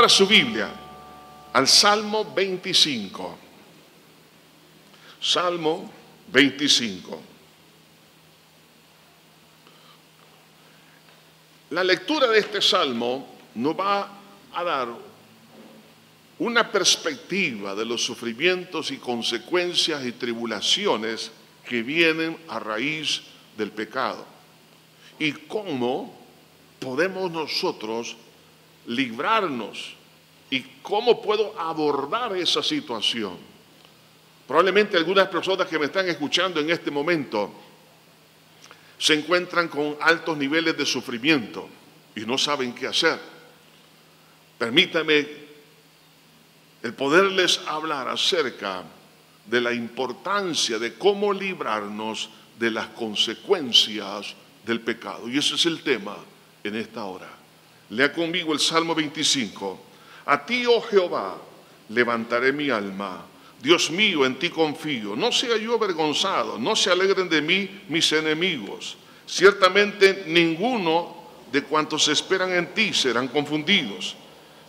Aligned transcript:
Abra 0.00 0.08
su 0.08 0.26
Biblia 0.26 0.70
al 1.52 1.68
Salmo 1.68 2.32
25. 2.34 3.38
Salmo 5.20 5.92
25. 6.32 7.20
La 11.68 11.84
lectura 11.84 12.28
de 12.28 12.38
este 12.38 12.62
salmo 12.62 13.28
nos 13.56 13.78
va 13.78 14.10
a 14.54 14.64
dar 14.64 14.88
una 16.38 16.72
perspectiva 16.72 17.74
de 17.74 17.84
los 17.84 18.02
sufrimientos 18.02 18.90
y 18.92 18.96
consecuencias 18.96 20.02
y 20.06 20.12
tribulaciones 20.12 21.30
que 21.68 21.82
vienen 21.82 22.38
a 22.48 22.58
raíz 22.58 23.20
del 23.54 23.70
pecado 23.70 24.24
y 25.18 25.32
cómo 25.32 26.18
podemos 26.78 27.30
nosotros 27.30 28.16
librarnos 28.86 29.94
y 30.50 30.60
cómo 30.82 31.22
puedo 31.22 31.58
abordar 31.58 32.36
esa 32.36 32.62
situación. 32.62 33.36
Probablemente 34.46 34.96
algunas 34.96 35.28
personas 35.28 35.68
que 35.68 35.78
me 35.78 35.86
están 35.86 36.08
escuchando 36.08 36.60
en 36.60 36.70
este 36.70 36.90
momento 36.90 37.52
se 38.98 39.14
encuentran 39.14 39.68
con 39.68 39.96
altos 40.00 40.36
niveles 40.36 40.76
de 40.76 40.84
sufrimiento 40.84 41.68
y 42.16 42.20
no 42.20 42.36
saben 42.36 42.74
qué 42.74 42.88
hacer. 42.88 43.18
Permítame 44.58 45.26
el 46.82 46.94
poderles 46.94 47.60
hablar 47.66 48.08
acerca 48.08 48.82
de 49.46 49.60
la 49.60 49.72
importancia 49.72 50.78
de 50.78 50.94
cómo 50.94 51.32
librarnos 51.32 52.28
de 52.58 52.70
las 52.70 52.88
consecuencias 52.88 54.34
del 54.66 54.80
pecado. 54.80 55.28
Y 55.28 55.38
ese 55.38 55.54
es 55.54 55.64
el 55.66 55.82
tema 55.82 56.16
en 56.62 56.74
esta 56.76 57.04
hora. 57.04 57.39
Lea 57.90 58.12
conmigo 58.12 58.52
el 58.52 58.60
Salmo 58.60 58.94
25. 58.94 59.80
A 60.26 60.44
ti, 60.44 60.64
oh 60.66 60.80
Jehová, 60.80 61.36
levantaré 61.88 62.52
mi 62.52 62.70
alma. 62.70 63.26
Dios 63.60 63.90
mío, 63.90 64.24
en 64.24 64.38
ti 64.38 64.48
confío. 64.48 65.14
No 65.16 65.32
sea 65.32 65.56
yo 65.56 65.74
avergonzado, 65.74 66.58
no 66.58 66.74
se 66.74 66.90
alegren 66.90 67.28
de 67.28 67.42
mí 67.42 67.82
mis 67.88 68.10
enemigos. 68.12 68.96
Ciertamente 69.26 70.24
ninguno 70.26 71.16
de 71.52 71.62
cuantos 71.62 72.08
esperan 72.08 72.52
en 72.52 72.72
ti 72.74 72.92
serán 72.92 73.28
confundidos. 73.28 74.16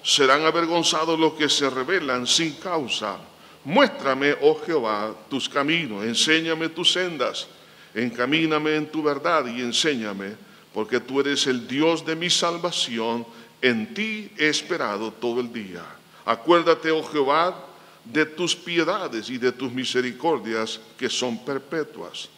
Serán 0.03 0.45
avergonzados 0.45 1.19
los 1.19 1.33
que 1.33 1.47
se 1.47 1.69
rebelan 1.69 2.25
sin 2.25 2.53
causa. 2.53 3.17
Muéstrame, 3.64 4.36
oh 4.42 4.59
Jehová, 4.66 5.14
tus 5.30 5.47
caminos, 5.47 6.03
enséñame 6.03 6.69
tus 6.69 6.92
sendas, 6.92 7.47
encamíname 7.94 8.75
en 8.75 8.88
tu 8.88 9.03
verdad 9.03 9.45
y 9.45 9.61
enséñame, 9.61 10.36
porque 10.73 11.00
tú 11.00 11.19
eres 11.19 11.47
el 11.47 11.67
Dios 11.67 12.05
de 12.05 12.16
mi 12.16 12.30
salvación, 12.30 13.25
en 13.61 13.94
ti 13.94 14.31
he 14.38 14.47
esperado 14.47 15.11
todo 15.11 15.41
el 15.41 15.52
día. 15.52 15.83
Acuérdate, 16.25 16.91
oh 16.91 17.03
Jehová, 17.03 17.67
de 18.05 18.25
tus 18.25 18.55
piedades 18.55 19.30
y 19.30 19.38
de 19.38 19.52
tus 19.52 19.72
misericordias 19.72 20.80
que 20.97 21.09
son 21.09 21.44
perpetuas, 21.44 22.30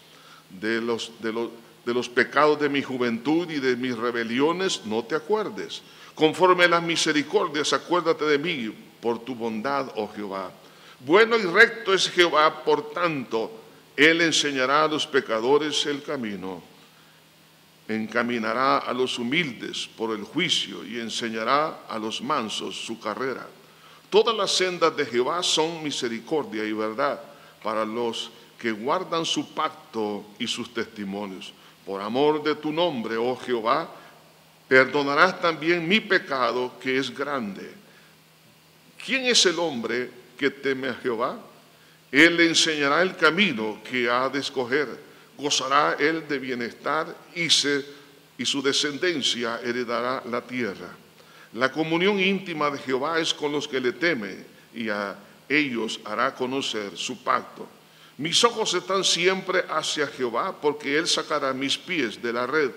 de 0.50 0.82
los, 0.82 1.12
de 1.20 1.32
los, 1.32 1.50
de 1.86 1.94
los 1.94 2.10
pecados 2.10 2.60
de 2.60 2.70
mi 2.70 2.82
juventud 2.82 3.50
y 3.50 3.60
de 3.60 3.76
mis 3.76 3.98
rebeliones 3.98 4.82
no 4.86 5.04
te 5.04 5.16
acuerdes. 5.16 5.82
Conforme 6.16 6.66
a 6.66 6.70
las 6.70 6.84
misericordias, 6.84 7.74
acuérdate 7.74 8.26
de 8.26 8.38
mí 8.38 8.74
por 9.02 9.20
tu 9.20 9.36
bondad, 9.36 9.92
oh 9.96 10.12
Jehová. 10.14 10.52
Bueno 11.00 11.38
y 11.38 11.44
recto 11.44 11.94
es 11.94 12.10
Jehová, 12.10 12.64
por 12.64 12.92
tanto, 12.92 13.52
Él 13.98 14.22
enseñará 14.22 14.84
a 14.84 14.88
los 14.88 15.08
pecadores 15.08 15.86
el 15.86 16.04
camino, 16.04 16.64
encaminará 17.88 18.80
a 18.80 18.94
los 18.94 19.20
humildes 19.20 19.90
por 19.98 20.16
el 20.16 20.24
juicio 20.24 20.86
y 20.86 21.00
enseñará 21.00 21.82
a 21.90 22.00
los 22.00 22.22
mansos 22.22 22.76
su 22.76 23.00
carrera. 23.00 23.48
Todas 24.10 24.36
las 24.36 24.52
sendas 24.52 24.96
de 24.96 25.06
Jehová 25.06 25.42
son 25.44 25.84
misericordia 25.84 26.64
y 26.64 26.72
verdad 26.72 27.20
para 27.62 27.84
los 27.86 28.32
que 28.60 28.72
guardan 28.72 29.26
su 29.26 29.54
pacto 29.54 30.26
y 30.40 30.48
sus 30.48 30.74
testimonios. 30.74 31.54
Por 31.86 32.02
amor 32.02 32.44
de 32.44 32.56
tu 32.56 32.72
nombre, 32.72 33.18
oh 33.18 33.36
Jehová, 33.36 33.90
perdonarás 34.68 35.42
también 35.42 35.88
mi 35.88 36.00
pecado 36.00 36.74
que 36.80 36.98
es 36.98 37.14
grande. 37.14 37.74
¿Quién 39.04 39.26
es 39.26 39.46
el 39.46 39.60
hombre 39.60 40.10
que 40.38 40.50
teme 40.50 40.88
a 40.88 40.94
Jehová? 40.94 41.38
Él 42.12 42.38
le 42.38 42.48
enseñará 42.48 43.02
el 43.02 43.18
camino 43.18 43.80
que 43.84 44.10
ha 44.10 44.30
de 44.30 44.40
escoger. 44.40 44.88
Gozará 45.38 45.98
él 46.00 46.28
de 46.28 46.40
bienestar 46.40 47.16
y, 47.36 47.50
se, 47.50 47.86
y 48.38 48.46
su 48.46 48.62
descendencia 48.62 49.60
heredará 49.64 50.24
la 50.30 50.42
tierra. 50.42 50.96
La 51.54 51.72
comunión 51.72 52.20
íntima 52.20 52.70
de 52.70 52.80
Jehová 52.80 53.20
es 53.20 53.34
con 53.34 53.52
los 53.52 53.68
que 53.68 53.80
le 53.80 53.94
temen 53.94 54.46
y 54.74 54.90
a 54.90 55.16
ellos 55.48 56.00
hará 56.06 56.34
conocer 56.34 56.98
su 56.98 57.24
pacto. 57.24 57.68
Mis 58.18 58.44
ojos 58.44 58.74
están 58.74 59.04
siempre 59.04 59.66
hacia 59.70 60.08
Jehová 60.08 60.56
porque 60.60 60.98
Él 60.98 61.08
sacará 61.08 61.54
mis 61.54 61.78
pies 61.78 62.22
de 62.22 62.34
la 62.34 62.46
red. 62.46 62.72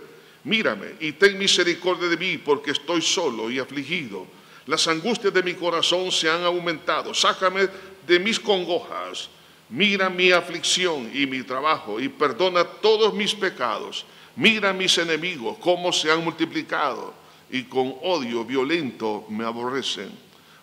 Mírame 0.44 0.94
y 1.00 1.12
ten 1.12 1.38
misericordia 1.38 2.08
de 2.08 2.16
mí 2.16 2.38
porque 2.38 2.70
estoy 2.70 3.02
solo 3.02 3.50
y 3.50 3.58
afligido. 3.58 4.26
Las 4.66 4.86
angustias 4.88 5.32
de 5.32 5.42
mi 5.42 5.54
corazón 5.54 6.10
se 6.10 6.30
han 6.30 6.42
aumentado. 6.44 7.12
Sácame 7.12 7.68
de 8.06 8.18
mis 8.18 8.40
congojas. 8.40 9.28
Mira 9.68 10.08
mi 10.08 10.30
aflicción 10.30 11.10
y 11.12 11.26
mi 11.26 11.42
trabajo 11.42 11.98
y 12.00 12.08
perdona 12.08 12.64
todos 12.64 13.12
mis 13.14 13.34
pecados. 13.34 14.04
Mira 14.36 14.72
mis 14.72 14.96
enemigos, 14.98 15.56
cómo 15.58 15.92
se 15.92 16.10
han 16.10 16.22
multiplicado 16.22 17.14
y 17.50 17.64
con 17.64 17.94
odio 18.02 18.44
violento 18.44 19.24
me 19.28 19.44
aborrecen. 19.44 20.10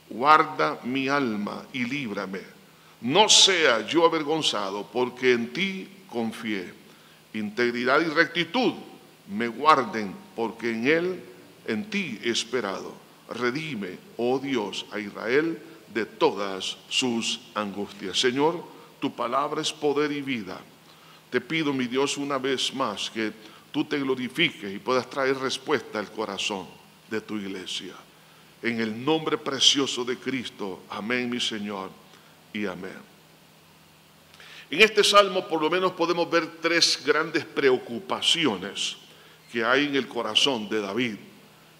Guarda 0.09 0.80
mi 0.84 1.08
alma 1.08 1.66
y 1.74 1.86
líbrame. 1.86 2.42
No 3.02 3.28
sea 3.28 3.86
yo 3.86 4.06
avergonzado, 4.06 4.88
porque 4.92 5.34
en 5.34 5.52
ti 5.52 5.90
confié. 6.09 6.74
Integridad 7.34 8.00
y 8.00 8.06
rectitud 8.06 8.74
me 9.28 9.47
guarden, 9.47 10.16
porque 10.36 10.72
en 10.72 10.88
él, 10.88 11.24
en 11.68 11.90
ti 11.90 12.19
he 12.24 12.30
esperado. 12.30 12.94
Redime, 13.30 13.97
oh 14.18 14.40
Dios, 14.40 14.86
a 14.92 15.00
Israel 15.00 15.59
de 15.94 16.06
todas 16.06 16.78
sus 16.90 17.42
angustias. 17.56 18.19
Señor, 18.19 18.63
tu 19.03 19.14
palabra 19.14 19.62
es 19.62 19.74
poder 19.74 20.14
y 20.14 20.22
vida. 20.22 20.58
Te 21.30 21.41
pido, 21.41 21.74
mi 21.74 21.88
Dios, 21.88 22.16
una 22.16 22.38
vez 22.38 22.74
más 22.74 23.09
que 23.09 23.34
tú 23.69 23.84
te 23.84 24.00
glorifiques 24.00 24.74
y 24.74 24.80
puedas 24.80 25.09
traer 25.09 25.38
respuesta 25.40 26.00
al 26.00 26.09
corazón 26.09 26.66
de 27.12 27.19
tu 27.19 27.36
iglesia. 27.36 27.96
En 28.62 28.80
el 28.80 29.03
nombre 29.03 29.38
precioso 29.38 30.06
de 30.06 30.16
Cristo, 30.16 30.84
amén, 30.90 31.30
mi 31.30 31.42
Señor, 31.42 31.90
y 32.53 32.66
amén. 32.66 32.96
En 34.72 34.80
este 34.80 35.03
salmo 35.03 35.50
por 35.50 35.62
lo 35.62 35.69
menos 35.69 35.92
podemos 35.92 36.31
ver 36.31 36.62
tres 36.62 37.03
grandes 37.06 37.44
preocupaciones 37.44 38.96
que 39.52 39.66
hay 39.66 39.84
en 39.84 39.97
el 39.97 40.08
corazón 40.08 40.69
de 40.69 40.80
David, 40.80 41.16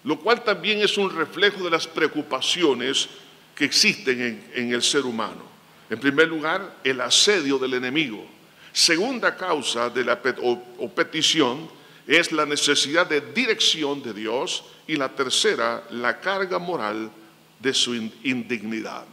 lo 0.02 0.20
cual 0.20 0.44
también 0.44 0.82
es 0.82 0.98
un 0.98 1.08
reflejo 1.08 1.64
de 1.64 1.70
las 1.70 1.86
preocupaciones 1.86 3.08
que 3.54 3.64
existen 3.64 4.20
en, 4.20 4.50
en 4.54 4.74
el 4.74 4.82
ser 4.82 5.06
humano. 5.06 5.53
En 5.94 6.00
primer 6.00 6.26
lugar, 6.26 6.80
el 6.82 7.00
asedio 7.00 7.56
del 7.56 7.74
enemigo. 7.74 8.26
Segunda 8.72 9.36
causa 9.36 9.88
de 9.88 10.04
la 10.04 10.20
o 10.42 10.88
petición 10.90 11.70
es 12.04 12.32
la 12.32 12.44
necesidad 12.44 13.06
de 13.06 13.20
dirección 13.20 14.02
de 14.02 14.12
Dios 14.12 14.64
y 14.88 14.96
la 14.96 15.08
tercera, 15.14 15.84
la 15.90 16.18
carga 16.18 16.58
moral 16.58 17.12
de 17.60 17.72
su 17.72 17.94
indignidad. 17.94 19.04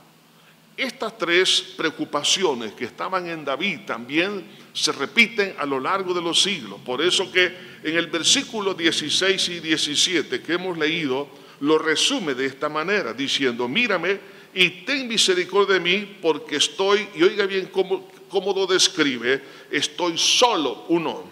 Estas 0.75 1.19
tres 1.19 1.61
preocupaciones 1.77 2.73
que 2.73 2.85
estaban 2.85 3.29
en 3.29 3.45
David 3.45 3.81
también 3.85 4.43
se 4.73 4.91
repiten 4.91 5.53
a 5.59 5.67
lo 5.67 5.79
largo 5.79 6.15
de 6.15 6.21
los 6.23 6.41
siglos. 6.41 6.79
Por 6.83 6.99
eso 7.03 7.31
que 7.31 7.55
en 7.83 7.95
el 7.95 8.07
versículo 8.07 8.73
16 8.73 9.49
y 9.49 9.59
17 9.59 10.41
que 10.41 10.53
hemos 10.53 10.75
leído, 10.79 11.29
lo 11.59 11.77
resume 11.77 12.33
de 12.33 12.47
esta 12.47 12.69
manera, 12.69 13.13
diciendo, 13.13 13.67
mírame 13.67 14.40
y 14.53 14.69
ten 14.85 15.07
misericordia 15.07 15.75
de 15.75 15.79
mí 15.79 16.17
porque 16.21 16.57
estoy, 16.57 17.07
y 17.15 17.23
oiga 17.23 17.45
bien 17.45 17.67
cómo, 17.67 18.09
cómo 18.29 18.53
lo 18.53 18.65
describe, 18.67 19.41
estoy 19.71 20.17
solo, 20.17 20.85
uno, 20.89 21.23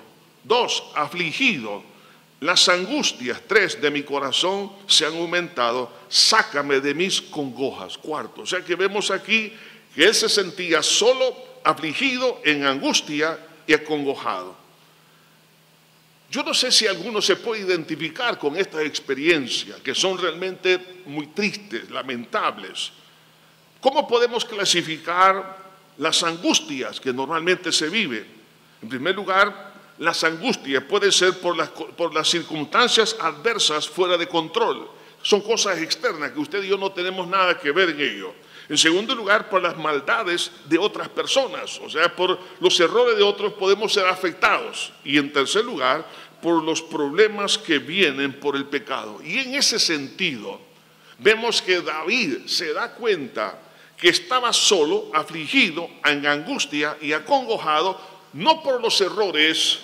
dos, 0.44 0.84
afligido, 0.96 1.84
las 2.42 2.70
angustias, 2.70 3.42
tres, 3.48 3.82
de 3.82 3.92
mi 3.92 4.04
corazón 4.04 4.72
se 4.88 5.06
han 5.06 5.18
aumentado. 5.18 5.92
Sácame 6.08 6.80
de 6.80 6.94
mis 6.94 7.22
congojas. 7.22 7.98
Cuarto. 7.98 8.42
O 8.42 8.46
sea 8.46 8.64
que 8.64 8.76
vemos 8.76 9.12
aquí 9.12 9.52
que 9.94 10.06
él 10.06 10.16
se 10.16 10.30
sentía 10.30 10.82
solo, 10.82 11.36
afligido, 11.64 12.40
en 12.46 12.66
angustia 12.66 13.38
y 13.68 13.74
acongojado. 13.74 14.56
Yo 16.32 16.44
no 16.44 16.54
sé 16.54 16.72
si 16.72 16.88
alguno 16.88 17.22
se 17.22 17.36
puede 17.36 17.64
identificar 17.64 18.38
con 18.38 18.56
esta 18.56 18.84
experiencia, 18.84 19.78
que 19.84 19.96
son 19.96 20.18
realmente 20.18 21.02
muy 21.08 21.28
tristes, 21.28 21.90
lamentables. 21.90 22.92
¿Cómo 23.82 24.08
podemos 24.08 24.44
clasificar 24.46 25.58
las 25.98 26.24
angustias 26.24 27.00
que 27.00 27.14
normalmente 27.14 27.72
se 27.72 27.90
viven? 27.90 28.26
En 28.82 28.90
primer 28.90 29.16
lugar, 29.16 29.74
las 30.00 30.24
angustias 30.24 30.84
pueden 30.84 31.12
ser 31.12 31.40
por 31.40 31.56
las, 31.58 31.70
por 31.70 32.14
las 32.14 32.30
circunstancias 32.30 33.16
adversas 33.20 33.88
fuera 33.88 34.18
de 34.18 34.28
control, 34.28 34.90
son 35.22 35.42
cosas 35.42 35.80
externas 35.80 36.32
que 36.32 36.40
usted 36.40 36.64
y 36.64 36.70
yo 36.70 36.78
no 36.78 36.92
tenemos 36.92 37.28
nada 37.28 37.58
que 37.60 37.72
ver 37.72 37.90
en 37.90 38.00
ello. 38.00 38.34
En 38.70 38.78
segundo 38.78 39.16
lugar, 39.16 39.50
por 39.50 39.62
las 39.62 39.76
maldades 39.78 40.52
de 40.66 40.78
otras 40.78 41.10
personas, 41.10 41.80
o 41.80 41.90
sea, 41.90 42.16
por 42.16 42.40
los 42.60 42.80
errores 42.80 43.18
de 43.18 43.24
otros 43.24 43.54
podemos 43.54 43.92
ser 43.92 44.06
afectados. 44.06 44.94
Y 45.04 45.18
en 45.18 45.34
tercer 45.34 45.66
lugar, 45.66 46.06
por 46.42 46.64
los 46.64 46.82
problemas 46.82 47.58
que 47.58 47.80
vienen 47.80 48.40
por 48.40 48.56
el 48.56 48.66
pecado. 48.66 49.20
Y 49.24 49.40
en 49.40 49.56
ese 49.56 49.80
sentido, 49.80 50.62
vemos 51.18 51.62
que 51.62 51.82
David 51.82 52.46
se 52.46 52.72
da 52.72 52.94
cuenta 52.94 53.60
que 54.00 54.10
estaba 54.10 54.54
solo, 54.54 55.12
afligido, 55.14 55.90
en 56.06 56.26
angustia 56.26 56.98
y 57.02 57.12
acongojado, 57.12 58.00
no 58.34 58.64
por 58.64 58.82
los 58.82 59.00
errores 59.02 59.80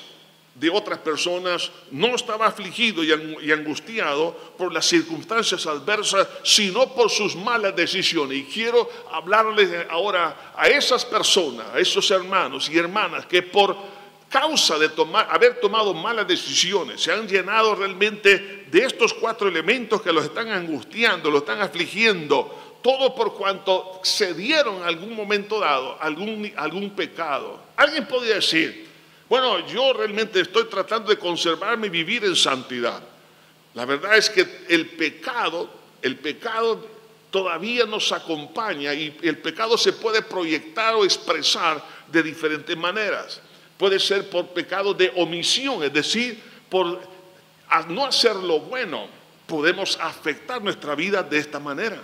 de 0.55 0.69
otras 0.69 0.99
personas, 0.99 1.69
no 1.91 2.15
estaba 2.15 2.47
afligido 2.47 3.03
y 3.03 3.51
angustiado 3.51 4.33
por 4.57 4.71
las 4.71 4.85
circunstancias 4.85 5.67
adversas, 5.67 6.27
sino 6.43 6.93
por 6.93 7.09
sus 7.09 7.35
malas 7.35 7.75
decisiones. 7.75 8.37
Y 8.37 8.43
quiero 8.45 8.89
hablarles 9.11 9.85
ahora 9.89 10.53
a 10.55 10.67
esas 10.67 11.03
personas, 11.03 11.67
a 11.73 11.79
esos 11.79 12.09
hermanos 12.09 12.69
y 12.69 12.77
hermanas 12.77 13.25
que 13.25 13.41
por 13.41 13.75
causa 14.29 14.79
de 14.79 14.89
tomar, 14.89 15.27
haber 15.29 15.59
tomado 15.59 15.93
malas 15.93 16.27
decisiones, 16.27 17.01
se 17.01 17.11
han 17.11 17.27
llenado 17.27 17.75
realmente 17.75 18.65
de 18.69 18.79
estos 18.83 19.13
cuatro 19.13 19.47
elementos 19.47 20.01
que 20.01 20.11
los 20.11 20.25
están 20.25 20.49
angustiando, 20.49 21.29
los 21.29 21.41
están 21.41 21.61
afligiendo, 21.61 22.64
todo 22.85 23.15
por 23.15 23.33
cuanto 23.33 23.99
se 24.03 24.35
dieron 24.35 24.75
en 24.75 24.83
algún 24.83 25.15
momento 25.15 25.59
dado 25.59 25.97
algún, 25.99 26.53
algún 26.55 26.91
pecado. 26.91 27.59
Alguien 27.75 28.05
podría 28.05 28.35
decir, 28.35 28.87
bueno, 29.27 29.65
yo 29.65 29.91
realmente 29.91 30.39
estoy 30.39 30.65
tratando 30.65 31.09
de 31.09 31.17
conservarme 31.17 31.87
y 31.87 31.89
vivir 31.89 32.23
en 32.25 32.35
santidad. 32.35 33.01
La 33.73 33.85
verdad 33.85 34.15
es 34.15 34.29
que 34.29 34.65
el 34.69 34.85
pecado, 34.89 35.67
el 36.03 36.17
pecado 36.17 36.87
todavía 37.31 37.87
nos 37.87 38.11
acompaña 38.11 38.93
y 38.93 39.17
el 39.23 39.39
pecado 39.39 39.79
se 39.79 39.93
puede 39.93 40.21
proyectar 40.21 40.93
o 40.93 41.03
expresar 41.03 41.83
de 42.11 42.21
diferentes 42.21 42.77
maneras. 42.77 43.41
Puede 43.79 43.99
ser 43.99 44.29
por 44.29 44.49
pecado 44.49 44.93
de 44.93 45.11
omisión, 45.15 45.83
es 45.83 45.91
decir, 45.91 46.39
por 46.69 46.99
no 47.89 48.05
hacer 48.05 48.35
lo 48.35 48.59
bueno, 48.59 49.07
podemos 49.47 49.97
afectar 49.99 50.61
nuestra 50.61 50.93
vida 50.93 51.23
de 51.23 51.39
esta 51.39 51.59
manera. 51.59 51.99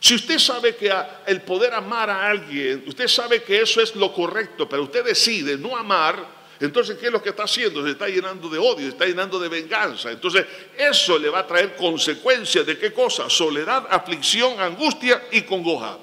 Si 0.00 0.14
usted 0.14 0.38
sabe 0.38 0.76
que 0.76 0.92
el 1.26 1.42
poder 1.42 1.74
amar 1.74 2.08
a 2.08 2.28
alguien, 2.28 2.84
usted 2.86 3.08
sabe 3.08 3.42
que 3.42 3.60
eso 3.60 3.80
es 3.80 3.96
lo 3.96 4.12
correcto, 4.12 4.68
pero 4.68 4.84
usted 4.84 5.04
decide 5.04 5.56
no 5.56 5.76
amar, 5.76 6.38
entonces, 6.60 6.98
¿qué 6.98 7.06
es 7.06 7.12
lo 7.12 7.22
que 7.22 7.30
está 7.30 7.44
haciendo? 7.44 7.84
Se 7.84 7.92
está 7.92 8.08
llenando 8.08 8.48
de 8.48 8.58
odio, 8.58 8.80
se 8.80 8.88
está 8.88 9.06
llenando 9.06 9.38
de 9.38 9.48
venganza. 9.48 10.10
Entonces, 10.10 10.44
eso 10.76 11.16
le 11.18 11.28
va 11.28 11.40
a 11.40 11.46
traer 11.46 11.76
consecuencias 11.76 12.66
de 12.66 12.76
qué 12.76 12.92
cosa? 12.92 13.30
Soledad, 13.30 13.86
aflicción, 13.88 14.58
angustia 14.58 15.22
y 15.30 15.42
congoja. 15.42 15.98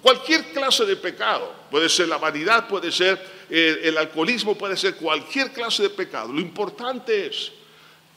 Cualquier 0.00 0.52
clase 0.52 0.86
de 0.86 0.96
pecado, 0.96 1.52
puede 1.70 1.88
ser 1.88 2.08
la 2.08 2.18
vanidad, 2.18 2.68
puede 2.68 2.90
ser 2.92 3.20
eh, 3.50 3.80
el 3.82 3.98
alcoholismo, 3.98 4.56
puede 4.56 4.76
ser 4.76 4.94
cualquier 4.94 5.52
clase 5.52 5.82
de 5.82 5.90
pecado. 5.90 6.32
Lo 6.32 6.40
importante 6.40 7.26
es 7.26 7.52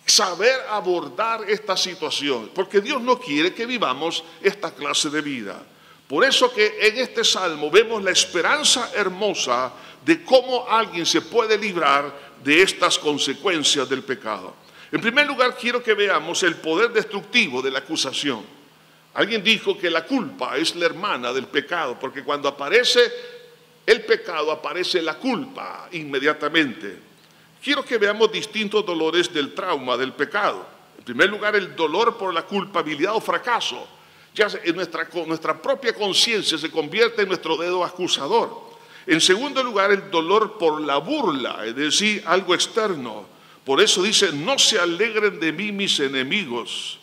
saber 0.05 0.55
abordar 0.69 1.49
esta 1.49 1.75
situación, 1.75 2.51
porque 2.53 2.81
Dios 2.81 3.01
no 3.01 3.19
quiere 3.19 3.53
que 3.53 3.65
vivamos 3.65 4.23
esta 4.41 4.73
clase 4.73 5.09
de 5.09 5.21
vida. 5.21 5.63
Por 6.07 6.23
eso 6.23 6.53
que 6.53 6.77
en 6.81 6.99
este 6.99 7.23
salmo 7.23 7.71
vemos 7.71 8.03
la 8.03 8.11
esperanza 8.11 8.91
hermosa 8.93 9.73
de 10.05 10.23
cómo 10.23 10.69
alguien 10.69 11.05
se 11.05 11.21
puede 11.21 11.57
librar 11.57 12.13
de 12.43 12.61
estas 12.61 12.99
consecuencias 12.99 13.89
del 13.89 14.03
pecado. 14.03 14.53
En 14.91 15.01
primer 15.01 15.25
lugar, 15.25 15.57
quiero 15.57 15.81
que 15.81 15.95
veamos 15.95 16.43
el 16.43 16.55
poder 16.57 16.91
destructivo 16.91 17.61
de 17.61 17.71
la 17.71 17.79
acusación. 17.79 18.45
Alguien 19.15 19.43
dijo 19.43 19.77
que 19.77 19.89
la 19.89 20.05
culpa 20.05 20.57
es 20.57 20.75
la 20.75 20.85
hermana 20.85 21.33
del 21.33 21.47
pecado, 21.47 21.97
porque 21.99 22.23
cuando 22.23 22.47
aparece 22.47 23.01
el 23.85 24.05
pecado, 24.05 24.51
aparece 24.51 25.01
la 25.01 25.15
culpa 25.15 25.89
inmediatamente. 25.93 26.99
Quiero 27.65 27.83
que 27.83 27.97
veamos 27.97 28.31
distintos 28.31 28.85
dolores 28.85 29.33
del 29.33 29.55
trauma 29.55 29.97
del 29.97 30.13
pecado. 30.13 30.67
En 30.99 31.03
primer 31.03 31.31
lugar, 31.31 31.55
el 31.55 31.75
dolor 31.75 32.15
por 32.15 32.31
la 32.31 32.43
culpabilidad 32.43 33.15
o 33.15 33.19
fracaso. 33.19 33.87
Ya 34.35 34.47
en 34.63 34.75
nuestra, 34.75 35.59
propia 35.59 35.91
conciencia 35.95 36.59
se 36.59 36.69
convierte 36.69 37.23
en 37.23 37.27
nuestro 37.27 37.57
dedo 37.57 37.83
acusador. 37.83 38.55
En 39.07 39.19
segundo 39.19 39.63
lugar, 39.63 39.91
el 39.91 40.11
dolor 40.11 40.59
por 40.59 40.79
la 40.79 40.97
burla, 40.97 41.65
es 41.65 41.75
decir, 41.75 42.21
algo 42.27 42.53
externo. 42.53 43.25
Por 43.63 43.81
eso 43.81 44.03
dice, 44.03 44.31
no 44.31 44.59
se 44.59 44.77
alegren 44.77 45.39
de 45.39 45.51
mí 45.51 45.71
mis 45.71 45.99
enemigos. 45.99 46.99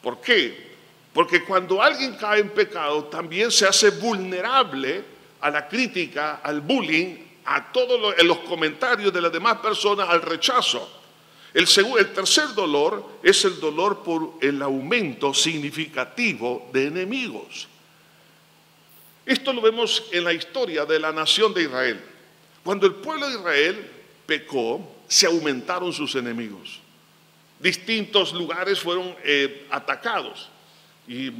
¿Por 0.00 0.20
qué? 0.20 0.76
Porque 1.12 1.42
cuando 1.42 1.82
alguien 1.82 2.14
cae 2.14 2.38
en 2.38 2.50
pecado, 2.50 3.06
también 3.06 3.50
se 3.50 3.66
hace 3.66 3.90
vulnerable 3.90 5.02
a 5.40 5.50
la 5.50 5.66
crítica, 5.66 6.36
al 6.36 6.60
bullying, 6.60 7.27
a 7.50 7.72
todos 7.72 8.14
los 8.22 8.38
comentarios 8.40 9.10
de 9.10 9.22
las 9.22 9.32
demás 9.32 9.56
personas, 9.58 10.06
al 10.10 10.20
rechazo. 10.20 10.86
El, 11.54 11.66
tercer 12.12 12.54
dolor 12.54 13.20
es 13.22 13.42
el 13.46 13.58
dolor 13.58 14.02
por 14.02 14.34
el 14.42 14.60
aumento 14.60 15.32
significativo 15.32 16.68
de 16.74 16.88
enemigos. 16.88 17.66
Esto 19.24 19.54
lo 19.54 19.62
vemos 19.62 20.04
en 20.12 20.24
la 20.24 20.34
historia 20.34 20.84
de 20.84 20.98
la 21.00 21.10
nación 21.10 21.54
de 21.54 21.62
Israel. 21.62 22.04
Cuando 22.62 22.86
el 22.86 22.96
pueblo 22.96 23.26
de 23.30 23.38
Israel 23.38 23.90
pecó, 24.26 24.96
se 25.08 25.26
aumentaron 25.26 25.90
sus 25.90 26.14
enemigos. 26.16 26.80
Distintos 27.58 28.34
lugares 28.34 28.78
fueron 28.78 29.16
eh, 29.24 29.66
atacados 29.70 30.50
y 31.08 31.32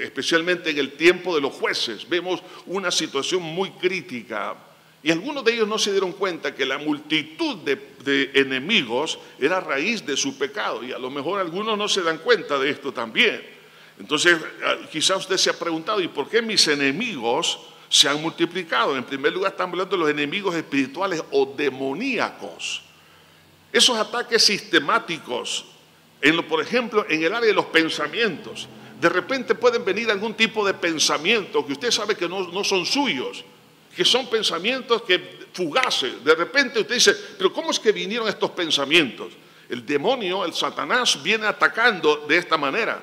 especialmente 0.00 0.70
en 0.70 0.78
el 0.78 0.92
tiempo 0.92 1.34
de 1.34 1.40
los 1.40 1.52
jueces 1.52 2.08
vemos 2.08 2.40
una 2.66 2.92
situación 2.92 3.42
muy 3.42 3.70
crítica 3.72 4.56
y 5.02 5.10
algunos 5.12 5.44
de 5.44 5.54
ellos 5.54 5.68
no 5.68 5.78
se 5.78 5.92
dieron 5.92 6.12
cuenta 6.12 6.54
que 6.54 6.66
la 6.66 6.78
multitud 6.78 7.58
de, 7.58 8.30
enemigos 8.34 9.18
era 9.38 9.60
raíz 9.60 10.04
de 10.06 10.16
su 10.16 10.38
pecado 10.38 10.82
y 10.84 10.92
a 10.92 10.98
lo 10.98 11.10
mejor 11.10 11.40
algunos 11.40 11.76
no 11.76 11.88
se 11.88 12.02
dan 12.02 12.18
cuenta 12.18 12.58
de 12.58 12.70
esto 12.70 12.92
también. 12.92 13.42
Entonces, 13.98 14.36
ah, 14.64 14.76
quizás 14.90 15.18
usted 15.18 15.36
se 15.36 15.50
ha 15.50 15.58
preguntado, 15.58 16.00
¿y 16.00 16.08
por 16.08 16.28
qué 16.28 16.42
mis 16.42 16.66
enemigos 16.68 17.60
se 17.88 18.08
han 18.08 18.20
multiplicado? 18.20 18.96
En 18.96 19.04
primer 19.04 19.32
lugar, 19.32 19.52
estamos 19.52 19.74
hablando 19.74 19.96
de 19.96 20.02
los 20.02 20.10
enemigos 20.10 20.54
espirituales 20.54 21.22
o 21.30 21.54
demoníacos. 21.56 22.82
Esos 23.72 23.98
ataques 23.98 24.44
sistemáticos, 24.44 25.66
en 26.20 26.36
lo, 26.36 26.46
por 26.46 26.62
ejemplo, 26.62 27.06
en 27.08 27.22
el 27.22 27.34
área 27.34 27.48
de 27.48 27.54
los 27.54 27.66
pensamientos. 27.66 28.68
De 29.00 29.08
repente 29.08 29.54
pueden 29.54 29.84
venir 29.84 30.10
algún 30.10 30.34
tipo 30.34 30.66
de 30.66 30.74
pensamiento 30.74 31.66
que 31.66 31.72
usted 31.72 31.90
sabe 31.90 32.16
que 32.16 32.28
no 32.28 32.64
son 32.64 32.86
suyos, 32.86 33.44
que 33.96 34.04
son 34.04 34.28
pensamientos 34.28 35.02
que 35.02 35.46
fugaces. 35.54 36.22
De 36.22 36.34
repente 36.34 36.80
usted 36.80 36.94
dice, 36.94 37.16
pero 37.38 37.50
¿cómo 37.52 37.70
es 37.70 37.80
que 37.80 37.90
vinieron 37.90 38.28
estos 38.28 38.50
pensamientos? 38.50 39.32
El 39.70 39.84
demonio, 39.86 40.44
el 40.44 40.52
Satanás, 40.52 41.20
viene 41.22 41.46
atacando 41.46 42.24
de 42.28 42.36
esta 42.36 42.58
manera. 42.58 43.02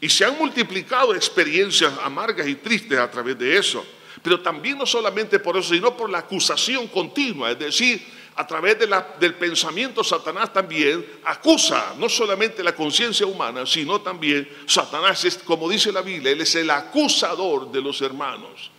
Y 0.00 0.08
se 0.08 0.24
han 0.24 0.38
multiplicado 0.38 1.14
experiencias 1.14 1.92
amargas 2.02 2.48
y 2.48 2.56
tristes 2.56 2.98
a 2.98 3.10
través 3.10 3.38
de 3.38 3.56
eso. 3.56 3.84
Pero 4.22 4.40
también 4.40 4.78
no 4.78 4.86
solamente 4.86 5.38
por 5.38 5.56
eso, 5.56 5.74
sino 5.74 5.96
por 5.96 6.10
la 6.10 6.18
acusación 6.18 6.88
continua. 6.88 7.50
Es 7.50 7.58
decir, 7.58 8.02
a 8.34 8.46
través 8.46 8.78
del 8.78 9.34
pensamiento 9.34 10.02
Satanás 10.02 10.52
también 10.52 11.04
acusa 11.24 11.94
no 11.98 12.08
solamente 12.08 12.62
la 12.62 12.74
conciencia 12.74 13.26
humana, 13.26 13.66
sino 13.66 14.00
también 14.00 14.48
Satanás 14.66 15.24
es, 15.26 15.36
como 15.38 15.68
dice 15.68 15.92
la 15.92 16.00
Biblia, 16.00 16.32
él 16.32 16.40
es 16.40 16.54
el 16.54 16.70
acusador 16.70 17.70
de 17.70 17.82
los 17.82 18.00
hermanos. 18.00 18.70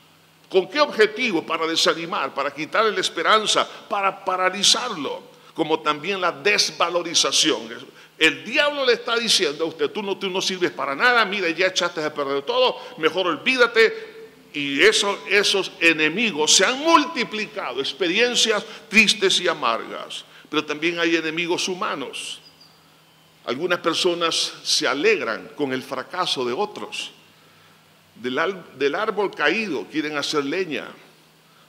¿Con 0.54 0.70
qué 0.70 0.80
objetivo? 0.80 1.44
Para 1.44 1.66
desanimar, 1.66 2.32
para 2.32 2.54
quitarle 2.54 2.92
la 2.92 3.00
esperanza, 3.00 3.68
para 3.90 4.24
paralizarlo, 4.24 5.24
como 5.56 5.80
también 5.80 6.22
la 6.22 6.32
desvalorización. 6.32 7.62
El 8.20 8.46
diablo 8.46 8.86
le 8.86 8.94
está 8.94 9.16
diciendo 9.16 9.64
a 9.64 9.68
usted, 9.68 9.90
tú 9.90 10.04
no, 10.04 10.16
tú 10.16 10.30
no 10.30 10.44
sirves 10.44 10.70
para 10.70 10.94
nada, 10.94 11.26
mira, 11.26 11.50
ya 11.50 11.66
echaste 11.66 12.04
a 12.04 12.14
perder 12.14 12.44
todo, 12.44 12.78
mejor 13.00 13.26
olvídate. 13.26 14.14
Y 14.54 14.80
esos 14.84 15.72
enemigos 15.80 16.56
se 16.56 16.66
han 16.66 16.78
multiplicado, 16.82 17.80
experiencias 17.80 18.64
tristes 18.88 19.40
y 19.40 19.48
amargas. 19.48 20.24
Pero 20.52 20.64
también 20.64 21.00
hay 21.00 21.16
enemigos 21.16 21.68
humanos. 21.68 22.42
Algunas 23.46 23.80
personas 23.80 24.54
se 24.62 24.88
alegran 24.88 25.50
con 25.56 25.74
el 25.74 25.82
fracaso 25.82 26.46
de 26.46 26.54
otros. 26.54 27.10
Del, 28.24 28.96
árbol 28.96 29.32
caído 29.32 29.86
quieren 29.92 30.16
hacer 30.16 30.46
leña 30.46 30.88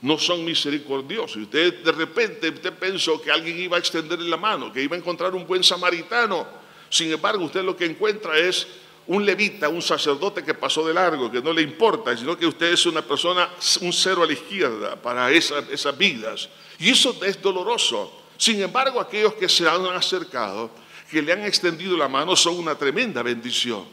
no 0.03 0.17
son 0.19 0.45
misericordiosos. 0.45 1.37
Usted 1.37 1.83
de 1.83 1.91
repente 1.91 2.49
usted 2.49 2.73
pensó 2.75 3.21
que 3.21 3.33
alguien 3.33 3.59
iba 3.59 3.77
a 3.77 3.81
extenderle 3.81 4.29
la 4.29 4.37
mano, 4.37 4.73
que 4.73 4.81
iba 4.81 4.95
a 4.95 4.99
encontrar 4.99 5.35
un 5.35 5.49
buen 5.49 5.65
samaritano. 5.65 6.47
Sin 6.91 7.11
embargo, 7.11 7.45
usted 7.47 7.65
lo 7.65 7.77
que 7.77 7.87
encuentra 7.87 8.39
es 8.39 8.69
un 9.09 9.27
levita, 9.27 9.69
un 9.69 9.83
sacerdote 9.83 10.45
que 10.45 10.55
pasó 10.55 10.87
de 10.87 10.95
largo, 10.95 11.29
que 11.29 11.43
no 11.43 11.53
le 11.53 11.63
importa, 11.63 12.17
sino 12.17 12.37
que 12.37 12.47
usted 12.47 12.73
es 12.73 12.87
una 12.87 13.03
persona, 13.03 13.51
un 13.81 13.93
cero 13.93 14.23
a 14.23 14.27
la 14.27 14.33
izquierda 14.35 14.95
para 14.95 15.33
esas, 15.33 15.99
vidas. 15.99 16.49
Y 16.79 16.91
eso 16.91 17.19
es 17.25 17.43
doloroso. 17.43 18.13
Sin 18.37 18.63
embargo, 18.63 19.01
aquellos 19.01 19.35
que 19.35 19.49
se 19.49 19.69
han 19.69 19.85
acercado, 19.87 20.71
que 21.11 21.21
le 21.21 21.33
han 21.33 21.45
extendido 21.45 21.97
la 21.97 22.07
mano 22.07 22.37
son 22.37 22.59
una 22.59 22.77
tremenda 22.77 23.25
bendición. 23.25 23.85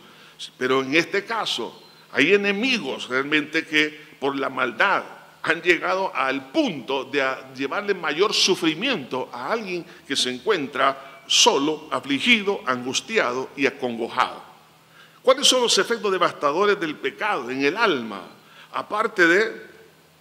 Pero 0.60 0.84
en 0.84 0.94
este 0.94 1.26
caso 1.26 1.90
hay 2.14 2.34
enemigos 2.34 3.08
realmente 3.08 3.66
que 3.66 4.12
por 4.20 4.36
la 4.36 4.50
maldad 4.50 5.04
han 5.44 5.62
llegado 5.62 6.16
al 6.16 6.52
punto 6.52 7.06
de 7.06 7.26
llevarle 7.56 7.94
mayor 7.94 8.34
sufrimiento 8.34 9.30
a 9.34 9.52
alguien 9.52 9.86
que 10.08 10.16
se 10.16 10.30
encuentra 10.30 11.24
solo, 11.28 11.88
afligido, 11.92 12.62
angustiado 12.66 13.50
y 13.56 13.66
acongojado. 13.66 14.44
¿Cuáles 15.24 15.48
son 15.48 15.62
los 15.62 15.78
efectos 15.78 16.12
devastadores 16.12 16.80
del 16.80 16.96
pecado 16.96 17.50
en 17.50 17.64
el 17.64 17.78
alma? 17.78 18.22
Aparte 18.74 19.28
de 19.28 19.72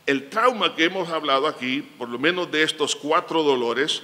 el 0.07 0.29
trauma 0.29 0.75
que 0.75 0.85
hemos 0.85 1.09
hablado 1.09 1.47
aquí, 1.47 1.83
por 1.99 2.09
lo 2.09 2.19
menos 2.19 2.51
de 2.51 2.63
estos 2.63 2.97
cuatro 2.97 3.43
dolores, 3.43 4.03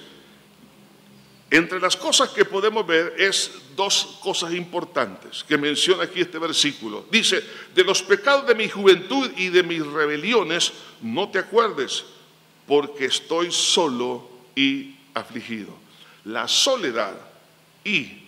entre 1.50 1.78
las 1.78 1.96
cosas 1.96 2.30
que 2.30 2.44
podemos 2.44 2.86
ver 2.86 3.14
es 3.18 3.52
dos 3.76 4.18
cosas 4.20 4.52
importantes 4.52 5.44
que 5.44 5.56
menciona 5.56 6.04
aquí 6.04 6.20
este 6.20 6.38
versículo. 6.38 7.06
Dice, 7.10 7.42
de 7.74 7.84
los 7.84 8.02
pecados 8.02 8.46
de 8.46 8.54
mi 8.54 8.68
juventud 8.68 9.30
y 9.36 9.48
de 9.50 9.62
mis 9.62 9.86
rebeliones 9.86 10.72
no 11.02 11.28
te 11.28 11.38
acuerdes, 11.38 12.04
porque 12.66 13.04
estoy 13.04 13.52
solo 13.52 14.28
y 14.56 14.96
afligido. 15.14 15.72
La 16.24 16.48
soledad 16.48 17.14
y 17.84 18.22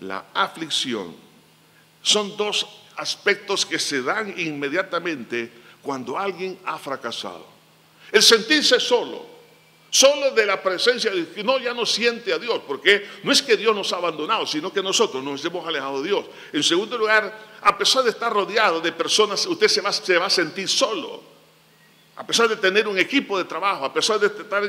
la 0.00 0.24
aflicción 0.34 1.14
son 2.02 2.36
dos 2.36 2.66
aspectos 2.96 3.64
que 3.64 3.78
se 3.78 4.02
dan 4.02 4.34
inmediatamente 4.38 5.52
cuando 5.82 6.18
alguien 6.18 6.58
ha 6.64 6.78
fracasado. 6.78 7.46
El 8.10 8.22
sentirse 8.22 8.80
solo 8.80 9.35
Solo 9.96 10.30
de 10.32 10.44
la 10.44 10.62
presencia 10.62 11.10
de 11.10 11.24
Dios. 11.24 11.42
No, 11.42 11.58
ya 11.58 11.72
no 11.72 11.86
siente 11.86 12.30
a 12.30 12.38
Dios, 12.38 12.60
porque 12.66 13.08
no 13.22 13.32
es 13.32 13.40
que 13.40 13.56
Dios 13.56 13.74
nos 13.74 13.94
ha 13.94 13.96
abandonado, 13.96 14.44
sino 14.44 14.70
que 14.70 14.82
nosotros 14.82 15.24
nos 15.24 15.42
hemos 15.42 15.66
alejado 15.66 16.02
de 16.02 16.08
Dios. 16.08 16.26
En 16.52 16.62
segundo 16.62 16.98
lugar, 16.98 17.34
a 17.62 17.78
pesar 17.78 18.02
de 18.02 18.10
estar 18.10 18.30
rodeado 18.30 18.82
de 18.82 18.92
personas, 18.92 19.46
usted 19.46 19.68
se 19.68 19.80
va, 19.80 20.26
a 20.26 20.28
sentir 20.28 20.68
solo. 20.68 21.22
A 22.16 22.26
pesar 22.26 22.46
de 22.46 22.56
tener 22.56 22.86
un 22.86 22.98
equipo 22.98 23.38
de 23.38 23.44
trabajo, 23.44 23.86
a 23.86 23.92
pesar 23.94 24.20
de 24.20 24.26
estar 24.26 24.62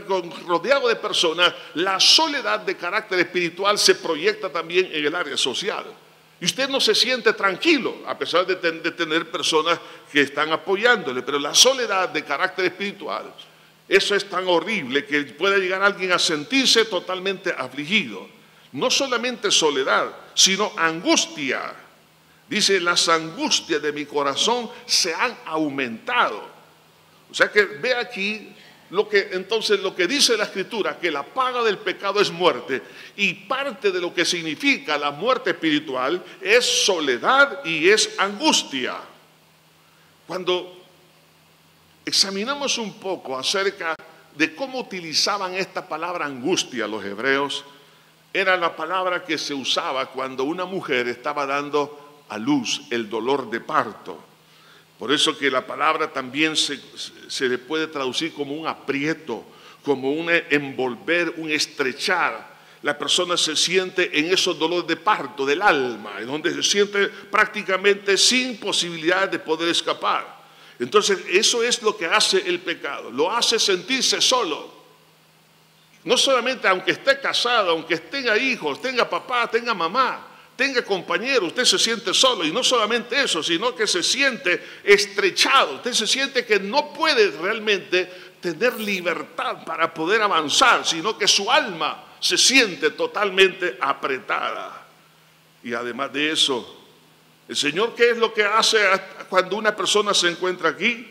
rodeado 0.48 0.88
de 0.88 0.96
personas, 0.96 1.54
la 1.74 2.00
soledad 2.00 2.62
de 2.62 2.78
carácter 2.78 3.20
espiritual 3.20 3.78
se 3.78 3.96
proyecta 3.96 4.50
también 4.50 4.86
en 4.94 5.06
el 5.06 5.14
área 5.14 5.36
social. 5.36 5.84
Y 6.40 6.46
usted 6.46 6.70
no 6.70 6.80
se 6.80 6.96
siente 6.96 7.34
tranquilo, 7.34 7.98
a 8.08 8.18
pesar 8.18 8.48
de 8.48 8.56
tener 8.56 9.30
personas 9.30 9.78
que 10.10 10.22
están 10.22 10.54
apoyándole, 10.54 11.22
pero 11.22 11.38
la 11.38 11.54
soledad 11.54 12.08
de 12.08 12.24
carácter 12.24 12.64
espiritual 12.64 13.34
eso 13.88 14.16
es 14.16 14.30
tan 14.30 14.48
horrible 14.48 15.06
que 15.06 15.24
puede 15.24 15.60
llegar 15.60 15.82
alguien 15.82 16.12
a 16.12 16.20
sentirse 16.20 16.86
totalmente 16.86 17.54
afligido. 17.58 18.28
No 18.74 18.92
solamente 18.92 19.50
soledad, 19.50 20.14
sino 20.34 20.74
angustia. 20.76 21.74
Dice, 22.50 22.80
las 22.80 23.08
angustias 23.08 23.82
de 23.82 23.94
mi 23.94 24.06
corazón 24.06 24.70
se 24.86 25.14
han 25.14 25.38
aumentado. 25.46 26.44
O 27.32 27.34
sea 27.34 27.52
que 27.52 27.64
ve 27.64 27.96
aquí 27.96 28.54
lo 28.90 29.08
que 29.08 29.30
entonces 29.32 29.80
lo 29.82 29.96
que 29.96 30.08
dice 30.08 30.38
la 30.38 30.46
escritura, 30.46 30.98
que 30.98 31.12
la 31.12 31.24
paga 31.24 31.64
del 31.64 31.78
pecado 31.78 32.22
es 32.22 32.32
muerte 32.32 32.82
y 33.18 33.34
parte 33.34 33.92
de 33.92 34.00
lo 34.00 34.14
que 34.14 34.26
significa 34.26 34.98
la 34.98 35.12
muerte 35.12 35.52
espiritual 35.52 36.24
es 36.42 36.86
soledad 36.86 37.64
y 37.66 37.90
es 37.90 38.18
angustia. 38.18 38.96
Cuando 40.26 40.77
examinamos 42.08 42.78
un 42.78 42.94
poco 42.94 43.38
acerca 43.38 43.94
de 44.34 44.56
cómo 44.56 44.80
utilizaban 44.80 45.54
esta 45.56 45.86
palabra 45.86 46.26
angustia 46.26 46.88
los 46.88 47.04
hebreos, 47.04 47.66
era 48.32 48.56
la 48.56 48.74
palabra 48.78 49.26
que 49.26 49.38
se 49.38 49.54
usaba 49.54 50.06
cuando 50.06 50.46
una 50.46 50.64
mujer 50.64 51.10
estaba 51.10 51.46
dando 51.46 52.24
a 52.30 52.38
luz 52.38 52.84
el 52.92 53.10
dolor 53.10 53.50
de 53.50 53.60
parto. 53.60 54.24
Por 54.98 55.12
eso 55.12 55.38
que 55.38 55.52
la 55.52 55.68
palabra 55.68 56.14
también 56.14 56.56
se, 56.56 56.80
se 57.28 57.50
le 57.50 57.58
puede 57.58 57.88
traducir 57.88 58.34
como 58.34 58.54
un 58.54 58.68
aprieto, 58.68 59.44
como 59.84 60.14
un 60.14 60.30
envolver, 60.30 61.34
un 61.36 61.52
estrechar. 61.52 62.56
La 62.84 62.98
persona 62.98 63.36
se 63.36 63.54
siente 63.58 64.18
en 64.18 64.32
esos 64.32 64.58
dolores 64.58 64.88
de 64.88 64.96
parto 64.96 65.46
del 65.46 65.62
alma, 65.62 66.22
en 66.22 66.28
donde 66.28 66.54
se 66.54 66.64
siente 66.64 67.10
prácticamente 67.10 68.18
sin 68.18 68.58
posibilidad 68.58 69.28
de 69.28 69.40
poder 69.40 69.68
escapar. 69.68 70.37
Entonces, 70.80 71.20
eso 71.30 71.64
es 71.64 71.82
lo 71.82 71.98
que 71.98 72.06
hace 72.06 72.38
el 72.46 72.60
pecado. 72.60 73.10
Lo 73.12 73.32
hace 73.32 73.58
sentirse 73.58 74.22
solo. 74.22 74.76
No 76.04 76.16
solamente 76.18 76.68
aunque 76.68 76.92
esté 76.92 77.20
casado, 77.20 77.72
aunque 77.72 77.98
tenga 77.98 78.38
hijos, 78.38 78.82
tenga 78.82 79.10
papá, 79.10 79.50
tenga 79.50 79.74
mamá, 79.74 80.26
tenga 80.56 80.82
compañero, 80.82 81.48
usted 81.48 81.66
se 81.66 81.80
siente 81.80 82.14
solo. 82.14 82.46
Y 82.46 82.52
no 82.52 82.64
solamente 82.64 83.22
eso, 83.22 83.42
sino 83.42 83.76
que 83.76 83.88
se 83.88 84.04
siente 84.04 84.64
estrechado. 84.84 85.76
Usted 85.76 85.94
se 85.94 86.08
siente 86.08 86.46
que 86.46 86.60
no 86.60 86.94
puede 86.94 87.32
realmente 87.32 88.06
tener 88.40 88.80
libertad 88.80 89.66
para 89.66 89.94
poder 89.94 90.22
avanzar, 90.22 90.86
sino 90.86 91.18
que 91.18 91.28
su 91.28 91.52
alma 91.52 92.06
se 92.20 92.38
siente 92.38 92.92
totalmente 92.92 93.78
apretada. 93.82 94.86
Y 95.64 95.74
además 95.74 96.14
de 96.14 96.32
eso, 96.32 96.77
el 97.48 97.56
Señor, 97.56 97.96
¿qué 97.96 98.12
es 98.12 98.18
lo 98.18 98.34
que 98.34 98.44
hace 98.44 98.78
cuando 99.30 99.56
una 99.56 99.76
persona 99.76 100.14
se 100.14 100.30
encuentra 100.30 100.70
aquí? 100.70 101.08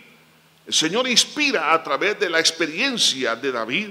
El 0.67 0.75
Señor 0.75 1.09
inspira 1.09 1.73
a 1.73 1.83
través 1.83 2.19
de 2.21 2.29
la 2.29 2.41
experiencia 2.41 3.37
de 3.37 3.53
David 3.53 3.89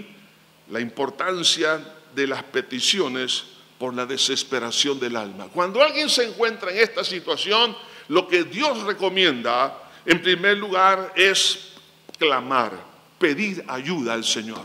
la 0.70 0.80
importancia 0.80 1.80
de 2.14 2.28
las 2.28 2.44
peticiones 2.44 3.44
por 3.80 3.94
la 3.94 4.06
desesperación 4.06 5.00
del 5.00 5.16
alma. 5.16 5.48
Cuando 5.54 5.82
alguien 5.82 6.10
se 6.10 6.24
encuentra 6.24 6.72
en 6.72 6.78
esta 6.78 7.04
situación, 7.04 7.76
lo 8.10 8.28
que 8.28 8.44
Dios 8.44 8.84
recomienda, 8.84 9.78
en 10.06 10.22
primer 10.22 10.58
lugar, 10.58 11.14
es 11.16 11.74
clamar, 12.18 12.72
pedir 13.18 13.64
ayuda 13.68 14.14
al 14.14 14.24
Señor. 14.24 14.64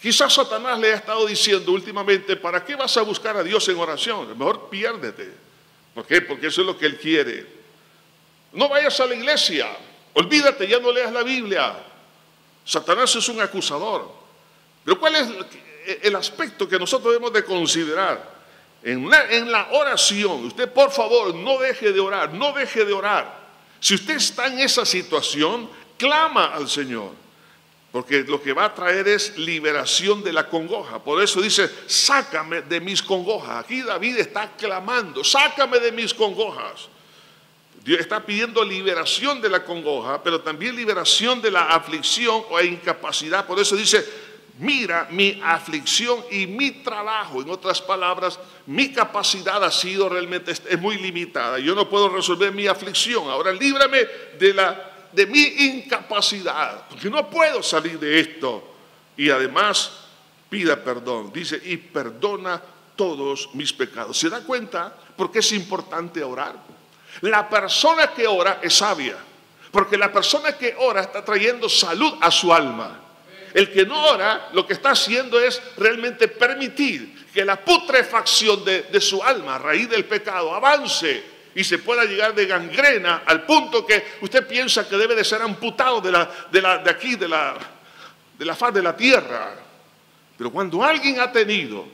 Quizás 0.00 0.32
Satanás 0.32 0.78
le 0.80 0.92
ha 0.92 0.96
estado 0.96 1.24
diciendo 1.26 1.70
últimamente, 1.70 2.34
¿para 2.34 2.64
qué 2.64 2.74
vas 2.74 2.96
a 2.96 3.02
buscar 3.02 3.36
a 3.36 3.42
Dios 3.44 3.68
en 3.68 3.78
oración? 3.78 4.36
Mejor 4.36 4.68
piérdete. 4.68 5.41
¿Por 5.94 6.06
qué? 6.06 6.22
Porque 6.22 6.46
eso 6.46 6.60
es 6.62 6.66
lo 6.66 6.78
que 6.78 6.86
Él 6.86 6.98
quiere. 6.98 7.46
No 8.52 8.68
vayas 8.68 8.98
a 9.00 9.06
la 9.06 9.14
iglesia, 9.14 9.68
olvídate, 10.14 10.66
ya 10.68 10.78
no 10.78 10.92
leas 10.92 11.12
la 11.12 11.22
Biblia. 11.22 11.74
Satanás 12.64 13.14
es 13.16 13.28
un 13.28 13.40
acusador. 13.40 14.10
Pero 14.84 14.98
¿cuál 14.98 15.14
es 15.16 15.28
el 16.02 16.16
aspecto 16.16 16.68
que 16.68 16.78
nosotros 16.78 17.12
debemos 17.12 17.32
de 17.32 17.44
considerar? 17.44 18.32
En, 18.82 19.08
en 19.30 19.52
la 19.52 19.68
oración, 19.72 20.46
usted 20.46 20.70
por 20.72 20.90
favor 20.90 21.34
no 21.34 21.58
deje 21.58 21.92
de 21.92 22.00
orar, 22.00 22.32
no 22.34 22.52
deje 22.52 22.84
de 22.84 22.92
orar. 22.92 23.40
Si 23.78 23.94
usted 23.94 24.16
está 24.16 24.48
en 24.48 24.58
esa 24.58 24.84
situación, 24.84 25.68
clama 25.96 26.54
al 26.54 26.68
Señor. 26.68 27.21
Porque 27.92 28.24
lo 28.24 28.42
que 28.42 28.54
va 28.54 28.64
a 28.64 28.74
traer 28.74 29.06
es 29.06 29.36
liberación 29.36 30.24
de 30.24 30.32
la 30.32 30.48
congoja. 30.48 30.98
Por 30.98 31.22
eso 31.22 31.42
dice, 31.42 31.70
sácame 31.86 32.62
de 32.62 32.80
mis 32.80 33.02
congojas. 33.02 33.62
Aquí 33.62 33.82
David 33.82 34.16
está 34.16 34.50
clamando, 34.56 35.22
sácame 35.22 35.78
de 35.78 35.92
mis 35.92 36.14
congojas. 36.14 36.88
Dios 37.84 38.00
está 38.00 38.24
pidiendo 38.24 38.64
liberación 38.64 39.42
de 39.42 39.50
la 39.50 39.62
congoja, 39.62 40.22
pero 40.22 40.40
también 40.40 40.74
liberación 40.74 41.42
de 41.42 41.50
la 41.50 41.66
aflicción 41.66 42.42
o 42.48 42.58
incapacidad. 42.62 43.44
Por 43.44 43.58
eso 43.58 43.76
dice, 43.76 44.08
mira 44.58 45.08
mi 45.10 45.38
aflicción 45.44 46.24
y 46.30 46.46
mi 46.46 46.70
trabajo. 46.70 47.42
En 47.42 47.50
otras 47.50 47.82
palabras, 47.82 48.38
mi 48.66 48.92
capacidad 48.92 49.62
ha 49.62 49.70
sido 49.70 50.08
realmente, 50.08 50.52
es 50.52 50.80
muy 50.80 50.96
limitada. 50.96 51.58
Yo 51.58 51.74
no 51.74 51.90
puedo 51.90 52.08
resolver 52.08 52.52
mi 52.52 52.68
aflicción. 52.68 53.28
Ahora 53.28 53.52
líbrame 53.52 54.06
de 54.38 54.54
la 54.54 54.91
de 55.12 55.26
mi 55.26 55.42
incapacidad, 55.42 56.88
porque 56.88 57.10
no 57.10 57.28
puedo 57.28 57.62
salir 57.62 57.98
de 57.98 58.20
esto. 58.20 58.74
Y 59.16 59.30
además 59.30 60.02
pida 60.52 60.76
perdón, 60.76 61.32
dice, 61.32 61.58
y 61.64 61.78
perdona 61.78 62.60
todos 62.94 63.48
mis 63.54 63.72
pecados. 63.72 64.18
¿Se 64.18 64.28
da 64.28 64.42
cuenta 64.42 64.94
por 65.16 65.32
qué 65.32 65.38
es 65.38 65.50
importante 65.52 66.22
orar? 66.22 66.56
La 67.22 67.48
persona 67.48 68.12
que 68.12 68.26
ora 68.26 68.60
es 68.62 68.74
sabia, 68.74 69.16
porque 69.70 69.96
la 69.96 70.12
persona 70.12 70.52
que 70.52 70.74
ora 70.78 71.00
está 71.00 71.24
trayendo 71.24 71.70
salud 71.70 72.14
a 72.20 72.30
su 72.30 72.52
alma. 72.52 73.00
El 73.54 73.72
que 73.72 73.86
no 73.86 74.08
ora 74.08 74.50
lo 74.52 74.66
que 74.66 74.74
está 74.74 74.90
haciendo 74.90 75.40
es 75.40 75.62
realmente 75.78 76.28
permitir 76.28 77.26
que 77.32 77.46
la 77.46 77.56
putrefacción 77.62 78.62
de, 78.62 78.82
de 78.82 79.00
su 79.00 79.22
alma 79.22 79.54
a 79.54 79.58
raíz 79.58 79.88
del 79.88 80.04
pecado 80.04 80.54
avance 80.54 81.31
y 81.54 81.64
se 81.64 81.78
pueda 81.78 82.04
llegar 82.04 82.34
de 82.34 82.46
gangrena 82.46 83.22
al 83.26 83.44
punto 83.44 83.84
que 83.86 84.04
usted 84.20 84.46
piensa 84.46 84.88
que 84.88 84.96
debe 84.96 85.14
de 85.14 85.24
ser 85.24 85.42
amputado 85.42 86.00
de, 86.00 86.16
aquí, 86.90 87.16
de 87.16 87.28
la, 87.28 87.56
de 88.38 88.44
la 88.44 88.54
faz 88.54 88.72
de 88.72 88.82
la 88.82 88.96
tierra. 88.96 89.54
Pero 90.36 90.50
cuando 90.50 90.82
alguien 90.82 91.20
ha 91.20 91.30
tenido 91.30 91.86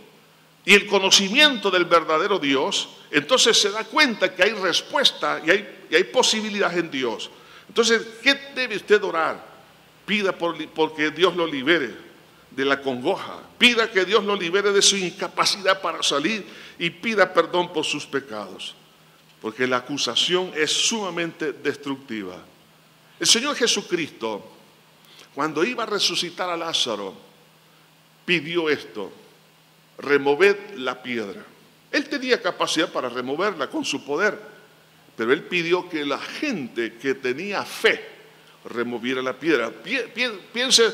y 0.64 0.74
el 0.74 0.86
conocimiento 0.86 1.70
del 1.70 1.86
verdadero 1.86 2.38
Dios, 2.38 2.88
entonces 3.10 3.60
se 3.60 3.70
da 3.70 3.84
cuenta 3.84 4.34
que 4.34 4.42
hay 4.42 4.52
respuesta 4.52 5.40
y 5.44 5.50
hay, 5.50 5.86
y 5.90 5.96
hay 5.96 6.04
posibilidad 6.04 6.76
en 6.76 6.90
Dios. 6.90 7.30
Entonces, 7.68 8.02
¿qué 8.22 8.34
debe 8.54 8.76
usted 8.76 9.02
orar? 9.02 9.44
Pida 10.06 10.32
por, 10.32 10.56
porque 10.70 11.10
Dios 11.10 11.34
lo 11.36 11.46
libere. 11.46 12.08
de 12.50 12.64
la 12.64 12.80
congoja. 12.80 13.40
Pida 13.56 13.90
que 13.90 14.04
Dios 14.04 14.24
lo 14.24 14.34
libere 14.34 14.72
de 14.72 14.82
su 14.82 14.96
incapacidad 14.96 15.80
para 15.80 16.02
salir 16.02 16.44
y 16.78 16.90
pida 16.90 17.32
perdón 17.32 17.72
por 17.72 17.84
sus 17.84 18.04
pecados. 18.04 18.74
Porque 19.40 19.66
la 19.66 19.78
acusación 19.78 20.52
es 20.56 20.70
sumamente 20.72 21.52
destructiva. 21.52 22.36
El 23.20 23.26
Señor 23.26 23.54
Jesucristo, 23.56 24.52
cuando 25.34 25.64
iba 25.64 25.84
a 25.84 25.86
resucitar 25.86 26.50
a 26.50 26.56
Lázaro, 26.56 27.14
pidió 28.24 28.68
esto, 28.68 29.12
removed 29.98 30.74
la 30.76 31.02
piedra. 31.02 31.44
Él 31.90 32.08
tenía 32.08 32.42
capacidad 32.42 32.92
para 32.92 33.08
removerla 33.08 33.70
con 33.70 33.84
su 33.84 34.04
poder, 34.04 34.38
pero 35.16 35.32
él 35.32 35.44
pidió 35.44 35.88
que 35.88 36.04
la 36.04 36.18
gente 36.18 36.96
que 36.98 37.14
tenía 37.14 37.64
fe 37.64 38.04
removiera 38.64 39.22
la 39.22 39.32
piedra. 39.32 39.72
Piense 40.52 40.92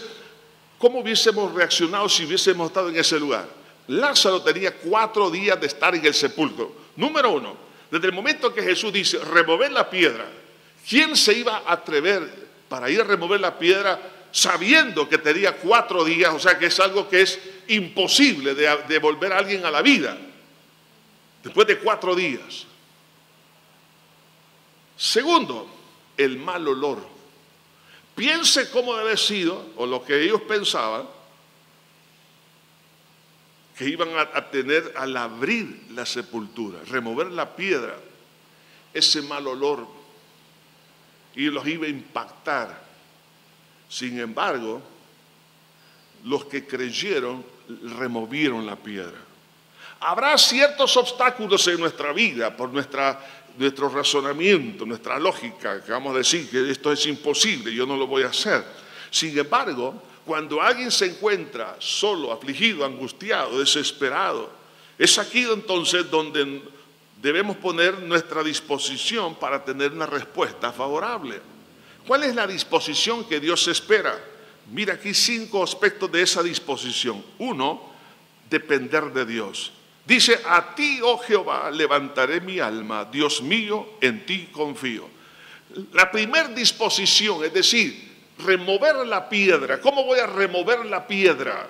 cómo 0.78 1.00
hubiésemos 1.00 1.52
reaccionado 1.52 2.08
si 2.08 2.24
hubiésemos 2.24 2.68
estado 2.68 2.90
en 2.90 2.96
ese 2.96 3.18
lugar. 3.18 3.48
Lázaro 3.88 4.40
tenía 4.42 4.76
cuatro 4.76 5.30
días 5.30 5.60
de 5.60 5.66
estar 5.66 5.94
en 5.94 6.06
el 6.06 6.14
sepulcro. 6.14 6.74
Número 6.96 7.30
uno, 7.32 7.63
desde 7.90 8.06
el 8.06 8.12
momento 8.12 8.52
que 8.52 8.62
Jesús 8.62 8.92
dice, 8.92 9.18
remover 9.18 9.72
la 9.72 9.88
piedra, 9.88 10.26
¿quién 10.88 11.16
se 11.16 11.32
iba 11.34 11.58
a 11.58 11.72
atrever 11.72 12.48
para 12.68 12.90
ir 12.90 13.00
a 13.00 13.04
remover 13.04 13.40
la 13.40 13.58
piedra 13.58 14.00
sabiendo 14.32 15.08
que 15.08 15.18
tenía 15.18 15.56
cuatro 15.56 16.04
días? 16.04 16.32
O 16.34 16.38
sea 16.38 16.58
que 16.58 16.66
es 16.66 16.80
algo 16.80 17.08
que 17.08 17.22
es 17.22 17.38
imposible 17.68 18.54
de, 18.54 18.68
a 18.68 18.84
alguien 19.36 19.64
a 19.64 19.70
la 19.70 19.82
vida 19.82 20.16
después 21.42 21.66
de 21.66 21.78
cuatro 21.78 22.14
días. 22.14 22.66
Segundo, 24.96 25.68
el 26.16 26.38
mal 26.38 26.66
olor. 26.66 26.98
Piense 28.14 28.70
cómo 28.70 28.96
debe 28.96 29.16
sido, 29.16 29.72
o 29.76 29.86
lo 29.86 30.04
que 30.04 30.22
ellos 30.22 30.40
pensaban, 30.42 31.06
que 33.76 33.88
iban 33.88 34.10
a, 34.16 34.50
tener 34.50 34.94
al 34.96 35.16
abrir 35.16 35.86
la 35.90 36.06
sepultura, 36.06 36.78
remover 36.86 37.28
la 37.28 37.56
piedra, 37.56 37.96
ese 38.92 39.22
mal 39.22 39.46
olor, 39.46 39.86
y 41.34 41.46
los 41.46 41.66
iba 41.66 41.86
a 41.86 41.88
impactar. 41.88 42.84
Sin 43.88 44.18
embargo, 44.20 44.80
los 46.24 46.44
que 46.44 46.66
creyeron 46.66 47.44
removieron 47.98 48.64
la 48.64 48.76
piedra. 48.76 49.18
Habrá 50.00 50.38
ciertos 50.38 50.96
obstáculos 50.96 51.66
en 51.66 51.80
nuestra 51.80 52.12
vida 52.12 52.56
por 52.56 52.70
nuestra, 52.70 53.20
nuestro 53.58 53.88
razonamiento, 53.88 54.86
nuestra 54.86 55.18
lógica, 55.18 55.82
que 55.82 55.90
vamos 55.90 56.14
a 56.14 56.18
decir 56.18 56.48
que 56.48 56.70
esto 56.70 56.92
es 56.92 57.06
imposible, 57.06 57.74
yo 57.74 57.86
no 57.86 57.96
lo 57.96 58.06
voy 58.06 58.22
a 58.22 58.28
hacer. 58.28 58.64
Sin 59.10 59.36
embargo, 59.36 60.00
cuando 60.24 60.60
alguien 60.60 60.90
se 60.90 61.06
encuentra 61.06 61.76
solo, 61.78 62.32
afligido, 62.32 62.84
angustiado, 62.84 63.58
desesperado, 63.58 64.50
es 64.98 65.18
aquí 65.18 65.46
entonces 65.50 66.10
donde 66.10 66.62
debemos 67.20 67.56
poner 67.56 67.98
nuestra 68.00 68.42
disposición 68.42 69.34
para 69.34 69.64
tener 69.64 69.92
una 69.92 70.06
respuesta 70.06 70.72
favorable. 70.72 71.40
¿Cuál 72.06 72.24
es 72.24 72.34
la 72.34 72.46
disposición 72.46 73.24
que 73.24 73.40
Dios 73.40 73.66
espera? 73.68 74.22
Mira 74.70 74.94
aquí 74.94 75.12
cinco 75.14 75.62
aspectos 75.62 76.10
de 76.12 76.22
esa 76.22 76.42
disposición. 76.42 77.24
Uno, 77.38 77.90
depender 78.48 79.12
de 79.12 79.26
Dios. 79.26 79.72
Dice, 80.06 80.38
a 80.46 80.74
ti, 80.74 81.00
oh 81.02 81.18
Jehová, 81.18 81.70
levantaré 81.70 82.40
mi 82.40 82.60
alma, 82.60 83.06
Dios 83.06 83.40
mío, 83.40 83.88
en 84.00 84.26
ti 84.26 84.48
confío. 84.52 85.08
La 85.92 86.10
primera 86.10 86.48
disposición, 86.48 87.42
es 87.42 87.52
decir, 87.52 88.13
remover 88.38 89.06
la 89.06 89.28
piedra. 89.28 89.80
¿Cómo 89.80 90.04
voy 90.04 90.18
a 90.18 90.26
remover 90.26 90.86
la 90.86 91.06
piedra 91.06 91.66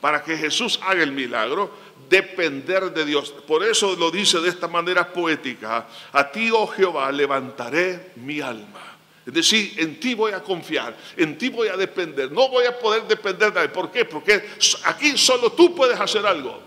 para 0.00 0.22
que 0.22 0.36
Jesús 0.36 0.78
haga 0.82 1.02
el 1.02 1.12
milagro? 1.12 1.70
Depender 2.08 2.92
de 2.92 3.04
Dios. 3.04 3.30
Por 3.46 3.64
eso 3.64 3.94
lo 3.96 4.10
dice 4.10 4.40
de 4.40 4.48
esta 4.48 4.68
manera 4.68 5.12
poética, 5.12 5.86
a 6.12 6.30
ti, 6.30 6.50
oh 6.52 6.66
Jehová, 6.66 7.12
levantaré 7.12 8.12
mi 8.16 8.40
alma. 8.40 8.96
Es 9.26 9.34
decir, 9.34 9.74
en 9.76 10.00
ti 10.00 10.14
voy 10.14 10.32
a 10.32 10.42
confiar, 10.42 10.96
en 11.14 11.36
ti 11.36 11.50
voy 11.50 11.68
a 11.68 11.76
depender. 11.76 12.32
No 12.32 12.48
voy 12.48 12.64
a 12.64 12.78
poder 12.78 13.02
depender 13.02 13.52
de 13.52 13.60
él. 13.60 13.70
¿Por 13.70 13.90
qué? 13.90 14.06
Porque 14.06 14.48
aquí 14.84 15.18
solo 15.18 15.52
tú 15.52 15.74
puedes 15.74 16.00
hacer 16.00 16.24
algo. 16.26 16.62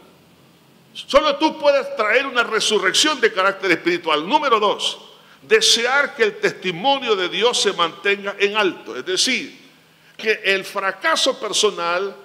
Solo 0.93 1.37
tú 1.37 1.57
puedes 1.57 1.95
traer 1.95 2.27
una 2.27 2.43
resurrección 2.43 3.19
de 3.19 3.33
carácter 3.33 3.71
espiritual. 3.71 4.27
Número 4.27 4.59
dos, 4.59 4.99
desear 5.41 6.15
que 6.15 6.23
el 6.23 6.39
testimonio 6.39 7.15
de 7.15 7.30
Dios 7.30 7.62
se 7.62 7.73
mantenga 7.73 8.36
en 8.39 8.56
alto. 8.56 8.95
Es 8.95 9.06
decir, 9.06 9.60
que 10.17 10.41
el 10.43 10.63
fracaso 10.63 11.39
personal 11.39 12.15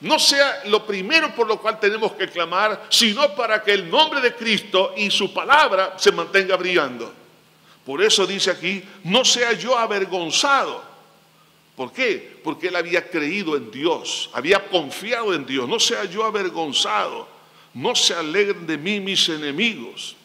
no 0.00 0.18
sea 0.18 0.62
lo 0.66 0.86
primero 0.86 1.34
por 1.34 1.46
lo 1.46 1.60
cual 1.60 1.78
tenemos 1.78 2.12
que 2.12 2.28
clamar, 2.28 2.86
sino 2.88 3.34
para 3.34 3.62
que 3.62 3.72
el 3.72 3.90
nombre 3.90 4.20
de 4.20 4.34
Cristo 4.34 4.94
y 4.96 5.10
su 5.10 5.32
palabra 5.32 5.94
se 5.98 6.12
mantenga 6.12 6.56
brillando. 6.56 7.12
Por 7.84 8.02
eso 8.02 8.26
dice 8.26 8.50
aquí, 8.50 8.82
no 9.04 9.24
sea 9.24 9.52
yo 9.52 9.78
avergonzado. 9.78 10.82
¿Por 11.76 11.92
qué? 11.92 12.38
Porque 12.42 12.68
él 12.68 12.76
había 12.76 13.10
creído 13.10 13.56
en 13.56 13.70
Dios, 13.70 14.30
había 14.32 14.66
confiado 14.68 15.34
en 15.34 15.44
Dios. 15.44 15.68
No 15.68 15.78
sea 15.80 16.04
yo 16.04 16.24
avergonzado 16.24 17.34
no 17.74 17.94
se 17.94 18.14
alegren 18.14 18.66
de 18.66 18.78
mí 18.78 19.00
mis 19.00 19.28
enemigos. 19.28 20.16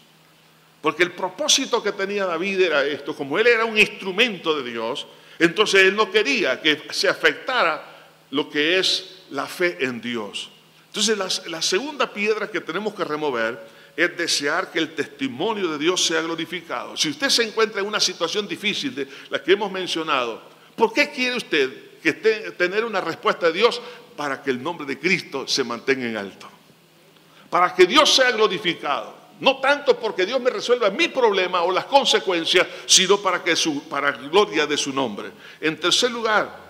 Porque 0.82 1.04
el 1.04 1.12
propósito 1.12 1.84
que 1.84 1.92
tenía 1.92 2.26
David 2.26 2.62
era 2.62 2.86
esto, 2.86 3.16
como 3.16 3.38
él 3.38 3.48
era 3.48 3.66
un 3.66 3.78
instrumento 3.78 4.60
de 4.62 4.72
Dios, 4.72 5.08
entonces 5.38 5.84
él 5.84 5.96
no 5.96 6.12
quería 6.12 6.62
que 6.62 6.82
se 6.92 7.10
afectara 7.10 7.84
lo 8.32 8.50
que 8.50 8.80
es 8.80 9.24
la 9.32 9.46
fe 9.46 9.78
en 9.82 10.00
Dios. 10.00 10.50
Entonces 10.88 11.18
la, 11.48 11.62
segunda 11.62 12.12
piedra 12.12 12.50
que 12.50 12.62
tenemos 12.62 12.94
que 12.94 13.04
remover 13.04 13.60
es 13.96 14.18
desear 14.18 14.72
que 14.72 14.80
el 14.80 14.96
testimonio 14.96 15.68
de 15.70 15.78
Dios 15.78 16.06
sea 16.06 16.22
glorificado. 16.22 16.96
Si 16.96 17.10
usted 17.10 17.30
se 17.30 17.44
encuentra 17.44 17.82
en 17.82 17.88
una 17.88 18.00
situación 18.00 18.48
difícil 18.48 18.96
de 18.96 19.08
la 19.30 19.44
que 19.44 19.52
hemos 19.52 19.72
mencionado, 19.72 20.42
¿por 20.76 20.94
qué 20.94 21.12
quiere 21.12 21.36
usted 21.36 21.90
tener 22.58 22.86
una 22.86 23.02
respuesta 23.02 23.48
de 23.48 23.54
Dios 23.54 23.82
para 24.16 24.42
que 24.42 24.52
el 24.52 24.64
nombre 24.64 24.88
de 24.88 24.98
Cristo 24.98 25.48
se 25.48 25.64
mantenga 25.64 26.06
en 26.06 26.18
alto? 26.18 26.50
para 27.50 27.74
que 27.74 27.86
Dios 27.86 28.14
sea 28.14 28.32
glorificado. 28.32 29.18
No 29.40 29.58
tanto 29.58 29.98
porque 29.98 30.26
Dios 30.26 30.42
me 30.42 30.50
resuelva 30.50 30.90
mi 30.90 31.08
problema 31.08 31.62
o 31.62 31.72
las 31.72 31.86
consecuencias, 31.86 32.68
sino 32.86 33.18
para 33.20 33.44
que 33.44 33.56
para 33.90 34.12
gloria 34.12 34.68
de 34.68 34.78
su 34.78 34.92
nombre. 34.92 35.32
En 35.62 35.80
tercer 35.80 36.12
lugar, 36.12 36.70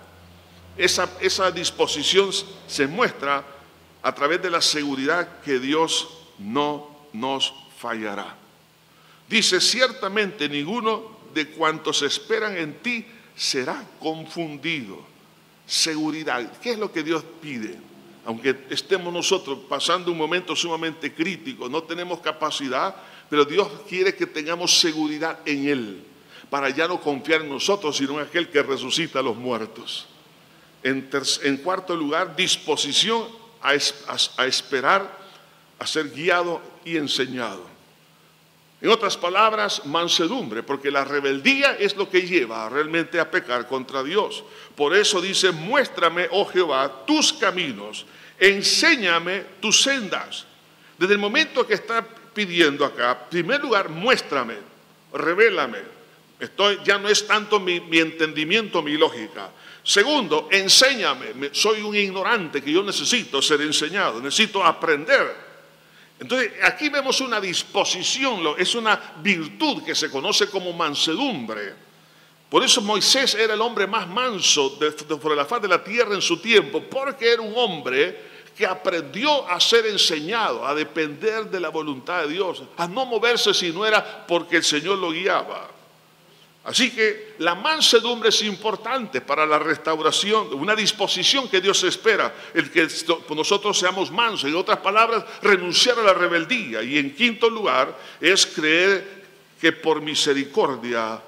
esa, 0.76 1.08
esa 1.20 1.50
disposición 1.50 2.30
se 2.66 2.86
muestra 2.86 3.44
a 4.02 4.14
través 4.14 4.40
de 4.40 4.50
la 4.50 4.60
seguridad 4.60 5.40
que 5.44 5.58
Dios 5.58 6.08
no 6.38 7.08
nos 7.12 7.52
fallará. 7.78 8.36
Dice, 9.28 9.60
ciertamente 9.60 10.48
ninguno 10.48 11.18
de 11.34 11.48
cuantos 11.50 12.02
esperan 12.02 12.56
en 12.56 12.74
ti 12.78 13.06
será 13.36 13.84
confundido. 13.98 14.98
Seguridad. 15.66 16.58
¿Qué 16.60 16.72
es 16.72 16.78
lo 16.78 16.90
que 16.92 17.02
Dios 17.02 17.24
pide? 17.40 17.78
Aunque 18.24 18.66
estemos 18.70 19.12
nosotros 19.12 19.58
pasando 19.68 20.10
un 20.10 20.18
momento 20.18 20.54
sumamente 20.54 21.12
crítico, 21.14 21.68
no 21.68 21.82
tenemos 21.82 22.20
capacidad, 22.20 22.94
pero 23.28 23.44
Dios 23.44 23.68
quiere 23.88 24.14
que 24.14 24.26
tengamos 24.26 24.78
seguridad 24.78 25.40
en 25.46 25.68
Él, 25.68 26.04
para 26.50 26.68
ya 26.70 26.88
no 26.88 27.00
confiar 27.00 27.42
en 27.42 27.48
nosotros, 27.48 27.96
sino 27.96 28.20
en 28.20 28.26
aquel 28.26 28.48
que 28.48 28.62
resucita 28.62 29.20
a 29.20 29.22
los 29.22 29.36
muertos. 29.36 30.06
En, 30.82 31.56
cuarto 31.58 31.94
lugar, 31.94 32.34
disposición 32.34 33.24
a, 33.60 33.74
esperar, 34.46 35.18
a 35.78 35.86
ser 35.86 36.10
guiado 36.10 36.60
y 36.84 36.96
enseñado. 36.96 37.62
En 38.82 38.88
otras 38.88 39.16
palabras, 39.16 39.84
mansedumbre, 39.84 40.62
porque 40.62 40.90
la 40.90 41.04
rebeldía 41.04 41.76
es 41.78 41.96
lo 41.96 42.08
que 42.08 42.22
lleva 42.22 42.68
realmente 42.70 43.20
a 43.20 43.30
pecar 43.30 43.66
contra 43.66 44.02
Dios. 44.02 44.42
Por 44.74 44.96
eso 44.96 45.20
dice, 45.20 45.52
muéstrame, 45.52 46.28
oh 46.30 46.46
Jehová, 46.46 47.04
tus 47.06 47.34
caminos, 47.34 48.06
enséñame 48.38 49.44
tus 49.60 49.82
sendas. 49.82 50.46
Desde 50.96 51.12
el 51.12 51.18
momento 51.18 51.66
que 51.66 51.74
está 51.74 52.02
pidiendo 52.32 52.86
acá, 52.86 53.12
en 53.24 53.28
primer 53.28 53.60
lugar, 53.60 53.90
muéstrame, 53.90 54.54
revélame. 55.12 56.00
Estoy, 56.38 56.78
ya 56.82 56.96
no 56.96 57.08
es 57.08 57.26
tanto 57.26 57.60
mi, 57.60 57.80
mi 57.80 57.98
entendimiento, 57.98 58.80
mi 58.80 58.96
lógica. 58.96 59.50
Segundo, 59.82 60.48
enséñame. 60.50 61.50
Soy 61.52 61.82
un 61.82 61.94
ignorante 61.94 62.62
que 62.62 62.72
yo 62.72 62.82
necesito 62.82 63.42
ser 63.42 63.60
enseñado, 63.60 64.20
necesito 64.20 64.64
aprender. 64.64 65.49
Entonces, 66.20 66.52
aquí 66.62 66.90
vemos 66.90 67.20
una 67.22 67.40
disposición, 67.40 68.42
es 68.58 68.74
una 68.74 69.14
virtud 69.22 69.82
que 69.82 69.94
se 69.94 70.10
conoce 70.10 70.50
como 70.50 70.70
mansedumbre. 70.74 71.74
Por 72.50 72.62
eso 72.62 72.82
Moisés 72.82 73.34
era 73.34 73.54
el 73.54 73.60
hombre 73.62 73.86
más 73.86 74.06
manso 74.06 74.76
de, 74.78 74.92
la 75.34 75.46
faz 75.46 75.62
de 75.62 75.68
la 75.68 75.82
tierra 75.82 76.14
en 76.14 76.20
su 76.20 76.38
tiempo, 76.38 76.82
porque 76.90 77.32
era 77.32 77.40
un 77.40 77.54
hombre 77.56 78.28
que 78.54 78.66
aprendió 78.66 79.48
a 79.48 79.58
ser 79.58 79.86
enseñado, 79.86 80.66
a 80.66 80.74
depender 80.74 81.48
de 81.48 81.58
la 81.58 81.70
voluntad 81.70 82.22
de 82.22 82.34
Dios, 82.34 82.64
a 82.76 82.86
no 82.86 83.06
moverse 83.06 83.54
si 83.54 83.70
no 83.70 83.86
era 83.86 84.26
porque 84.26 84.56
el 84.56 84.64
Señor 84.64 84.98
lo 84.98 85.12
guiaba. 85.12 85.70
Así 86.70 86.92
que 86.92 87.34
la 87.38 87.56
mansedumbre 87.56 88.28
es 88.28 88.42
importante 88.42 89.20
para 89.20 89.44
la 89.44 89.58
restauración, 89.58 90.54
una 90.54 90.76
disposición 90.76 91.48
que 91.48 91.60
Dios 91.60 91.82
espera, 91.82 92.32
el 92.54 92.70
que 92.70 92.86
nosotros 93.34 93.76
seamos 93.76 94.12
mansos. 94.12 94.48
En 94.48 94.54
otras 94.54 94.78
palabras, 94.78 95.24
renunciar 95.42 95.98
a 95.98 96.04
la 96.04 96.14
rebeldía. 96.14 96.80
Y 96.84 96.96
en 96.96 97.12
quinto 97.16 97.50
lugar, 97.50 97.98
es 98.20 98.46
creer 98.46 99.24
que 99.60 99.72
por 99.72 100.00
misericordia 100.00 101.20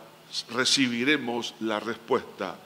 recibiremos 0.50 1.56
la 1.58 1.80
respuesta. 1.80 2.56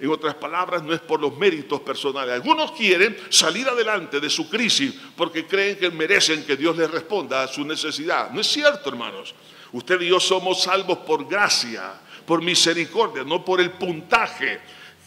En 0.00 0.10
otras 0.10 0.34
palabras, 0.34 0.82
no 0.82 0.92
es 0.92 1.00
por 1.00 1.20
los 1.20 1.38
méritos 1.38 1.82
personales. 1.82 2.34
Algunos 2.34 2.72
quieren 2.72 3.16
salir 3.30 3.68
adelante 3.68 4.18
de 4.18 4.28
su 4.28 4.50
crisis 4.50 4.92
porque 5.16 5.46
creen 5.46 5.78
que 5.78 5.88
merecen 5.92 6.44
que 6.44 6.56
Dios 6.56 6.76
les 6.76 6.90
responda 6.90 7.44
a 7.44 7.46
su 7.46 7.64
necesidad. 7.64 8.32
No 8.32 8.40
es 8.40 8.48
cierto, 8.48 8.88
hermanos. 8.88 9.36
Usted 9.70 10.00
y 10.00 10.08
yo 10.08 10.18
somos 10.18 10.64
salvos 10.64 10.98
por 10.98 11.28
gracia 11.28 12.00
por 12.26 12.42
misericordia, 12.42 13.24
no 13.24 13.44
por 13.44 13.60
el 13.60 13.70
puntaje. 13.70 14.60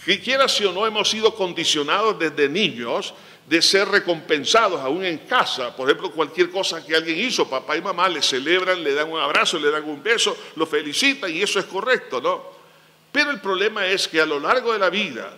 Que 0.06 0.20
quiera 0.20 0.48
si 0.48 0.64
o 0.66 0.72
no 0.72 0.88
hemos 0.88 1.10
sido 1.10 1.36
condicionados 1.36 2.18
desde 2.18 2.48
niños 2.48 3.14
de 3.48 3.62
ser 3.62 3.88
recompensados 3.88 4.80
aún 4.82 5.06
en 5.06 5.20
casa. 5.20 5.76
Por 5.76 5.90
ejemplo, 5.90 6.12
cualquier 6.12 6.50
cosa 6.50 6.86
que 6.86 6.96
alguien 6.96 7.18
hizo, 7.18 7.50
papá 7.50 7.78
y 7.78 7.82
mamá 7.82 8.10
le 8.10 8.22
celebran, 8.22 8.84
le 8.84 8.94
dan 8.94 9.10
un 9.10 9.20
abrazo, 9.20 9.58
le 9.58 9.72
dan 9.72 9.86
un 9.86 10.04
beso, 10.04 10.38
lo 10.56 10.66
felicitan 10.66 11.34
y 11.34 11.42
eso 11.42 11.60
es 11.60 11.66
correcto, 11.66 12.22
¿no? 12.22 12.58
Pero 13.12 13.32
el 13.32 13.40
problema 13.40 13.88
es 13.88 14.08
que 14.08 14.20
a 14.20 14.26
lo 14.26 14.40
largo 14.40 14.74
de 14.74 14.80
la 14.80 14.90
vida 14.90 15.34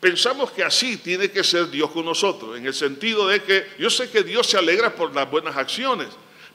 pensamos 0.00 0.50
que 0.50 0.62
así 0.62 0.96
tiene 0.96 1.30
que 1.30 1.44
ser 1.44 1.70
Dios 1.70 1.90
con 1.90 2.04
nosotros, 2.04 2.56
en 2.56 2.66
el 2.66 2.74
sentido 2.74 3.28
de 3.28 3.42
que 3.42 3.66
yo 3.78 3.90
sé 3.90 4.10
que 4.10 4.22
Dios 4.22 4.46
se 4.46 4.58
alegra 4.58 4.94
por 4.94 5.14
las 5.14 5.30
buenas 5.30 5.56
acciones, 5.56 6.08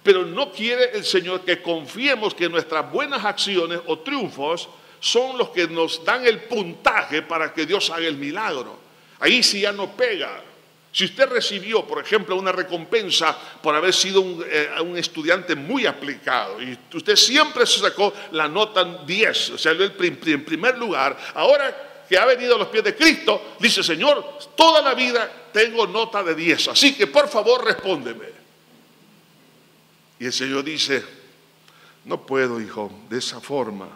pero 0.04 0.26
no 0.26 0.52
quiere 0.52 0.92
el 0.94 1.04
Señor 1.04 1.42
que 1.42 1.62
confiemos 1.62 2.34
que 2.34 2.50
nuestras 2.50 2.92
buenas 2.92 3.24
acciones 3.26 3.80
o 3.88 4.00
triunfos 4.00 4.70
son 5.00 5.38
los 5.38 5.50
que 5.50 5.68
nos 5.68 6.04
dan 6.04 6.26
el 6.26 6.44
puntaje 6.44 7.22
para 7.22 7.54
que 7.54 7.66
Dios 7.66 7.90
haga 7.90 8.08
el 8.08 8.18
milagro. 8.18 8.78
Ahí 9.20 9.44
sí 9.44 9.62
ya 9.62 9.72
no 9.72 9.92
pega. 9.96 10.44
Si 10.92 11.06
usted 11.06 11.30
recibió, 11.30 11.86
por 11.86 12.04
ejemplo, 12.04 12.36
una 12.36 12.52
recompensa 12.52 13.38
por 13.62 13.76
haber 13.76 13.94
sido 13.94 14.22
un, 14.22 14.44
eh, 14.46 14.70
estudiante 14.98 15.56
muy 15.56 15.86
aplicado 15.86 16.62
y 16.62 16.78
usted 16.94 17.16
siempre 17.16 17.66
se 17.66 17.80
sacó 17.80 18.12
la 18.32 18.48
nota 18.48 18.84
10, 19.06 19.52
o 19.52 19.58
sea, 19.58 19.74
en 19.74 20.46
primer 20.46 20.78
lugar, 20.78 21.16
ahora 21.36 22.06
que 22.10 22.18
ha 22.18 22.26
venido 22.26 22.56
a 22.56 22.58
los 22.58 22.70
pies 22.70 22.84
de 22.84 22.96
Cristo, 22.96 23.56
dice, 23.60 23.84
Señor, 23.84 24.40
toda 24.56 24.82
la 24.82 24.96
vida 24.96 25.32
tengo 25.54 25.86
nota 25.86 26.24
de 26.24 26.34
10, 26.34 26.70
así 26.70 26.96
que 26.96 27.06
por 27.06 27.30
favor 27.30 27.64
respóndeme. 27.64 28.39
Y 30.20 30.26
el 30.26 30.34
Señor 30.34 30.66
dice, 30.66 31.04
no 32.04 32.26
puedo, 32.26 32.60
hijo, 32.60 32.92
de 33.10 33.18
esa 33.18 33.40
forma. 33.40 33.88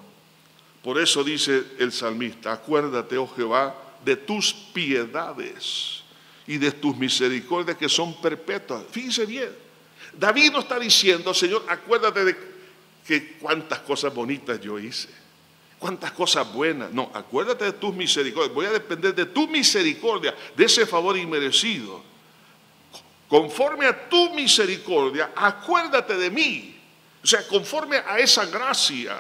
Por 0.81 0.99
eso 0.99 1.23
dice 1.23 1.63
el 1.79 1.91
salmista, 1.91 2.53
acuérdate, 2.53 3.17
oh 3.17 3.27
Jehová, 3.27 3.75
de 4.03 4.15
tus 4.15 4.53
piedades 4.53 6.03
y 6.47 6.57
de 6.57 6.71
tus 6.71 6.95
misericordias 6.95 7.77
que 7.77 7.89
son 7.89 8.19
perpetuas. 8.21 8.83
Fíjense 8.89 9.25
bien, 9.25 9.49
David 10.17 10.51
no 10.51 10.59
está 10.59 10.79
diciendo, 10.79 11.33
Señor, 11.33 11.65
acuérdate 11.67 12.25
de 12.25 12.37
que 13.05 13.33
cuántas 13.33 13.79
cosas 13.79 14.13
bonitas 14.13 14.59
yo 14.61 14.79
hice, 14.79 15.09
cuántas 15.79 16.11
cosas 16.11 16.51
buenas. 16.53 16.91
No, 16.91 17.11
acuérdate 17.13 17.65
de 17.65 17.73
tus 17.73 17.93
misericordias. 17.93 18.53
Voy 18.53 18.65
a 18.65 18.71
depender 18.71 19.13
de 19.13 19.25
tu 19.25 19.47
misericordia, 19.47 20.35
de 20.55 20.65
ese 20.65 20.85
favor 20.85 21.17
inmerecido 21.17 22.12
conforme 23.33 23.87
a 23.87 24.07
tu 24.07 24.29
misericordia, 24.29 25.31
acuérdate 25.35 26.15
de 26.15 26.29
mí. 26.29 26.79
O 27.23 27.25
sea, 27.25 27.47
conforme 27.47 27.97
a 27.97 28.19
esa 28.19 28.45
gracia, 28.45 29.17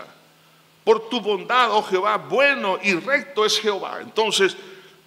por 0.83 1.09
tu 1.09 1.19
bondad, 1.19 1.71
oh 1.71 1.81
Jehová, 1.81 2.17
bueno 2.17 2.77
y 2.83 2.93
recto 2.93 3.43
es 3.43 3.59
Jehová. 3.59 4.01
Entonces, 4.01 4.55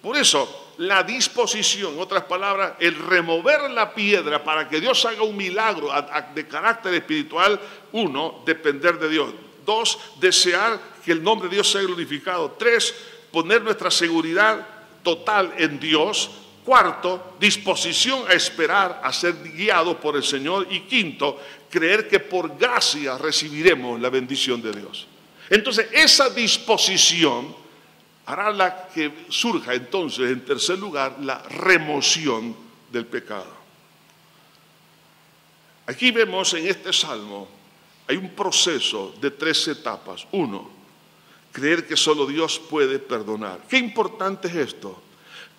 por 0.01 0.17
eso, 0.17 0.73
la 0.79 1.03
disposición, 1.03 1.93
en 1.93 2.01
otras 2.01 2.23
palabras, 2.23 2.73
el 2.81 2.95
remover 2.95 3.71
la 3.71 3.93
piedra 3.93 4.43
para 4.43 4.67
que 4.67 4.81
Dios 4.81 5.05
haga 5.05 5.23
un 5.23 5.37
milagro 5.37 5.89
de 6.35 6.45
carácter 6.45 6.93
espiritual, 6.95 7.61
uno, 7.93 8.41
depender 8.45 8.99
de 8.99 9.07
Dios. 9.07 9.33
Dos, 9.65 9.97
desear 10.19 10.81
que 11.05 11.13
el 11.13 11.23
nombre 11.23 11.47
de 11.47 11.55
Dios 11.55 11.71
sea 11.71 11.81
glorificado. 11.81 12.57
Tres, 12.59 12.93
poner 13.31 13.61
nuestra 13.61 13.89
seguridad 13.89 14.67
total 15.01 15.53
en 15.57 15.79
Dios. 15.79 16.29
Cuarto, 16.67 17.37
disposición 17.39 18.27
a 18.27 18.33
esperar, 18.33 18.99
a 19.01 19.13
ser 19.13 19.35
guiado 19.41 19.97
por 19.97 20.17
el 20.17 20.23
Señor. 20.23 20.67
Y 20.69 20.81
quinto, 20.81 21.39
creer 21.69 22.09
que 22.09 22.19
por 22.19 22.57
gracia 22.57 23.17
recibiremos 23.17 24.01
la 24.01 24.09
bendición 24.09 24.61
de 24.61 24.73
Dios. 24.73 25.07
Entonces, 25.49 25.87
esa 25.93 26.29
disposición 26.29 27.55
hará 28.25 28.51
la 28.51 28.89
que 28.89 29.13
surja 29.29 29.75
entonces, 29.75 30.29
en 30.29 30.43
tercer 30.43 30.77
lugar, 30.77 31.15
la 31.21 31.41
remoción 31.43 32.53
del 32.91 33.05
pecado. 33.05 33.55
Aquí 35.85 36.11
vemos 36.11 36.53
en 36.53 36.67
este 36.67 36.91
salmo, 36.91 37.47
hay 38.09 38.17
un 38.17 38.31
proceso 38.31 39.15
de 39.21 39.31
tres 39.31 39.65
etapas. 39.69 40.27
Uno, 40.33 40.69
creer 41.53 41.87
que 41.87 41.95
solo 41.95 42.25
Dios 42.25 42.59
puede 42.59 42.99
perdonar. 42.99 43.61
Qué 43.69 43.77
importante 43.77 44.49
es 44.49 44.55
esto. 44.55 45.06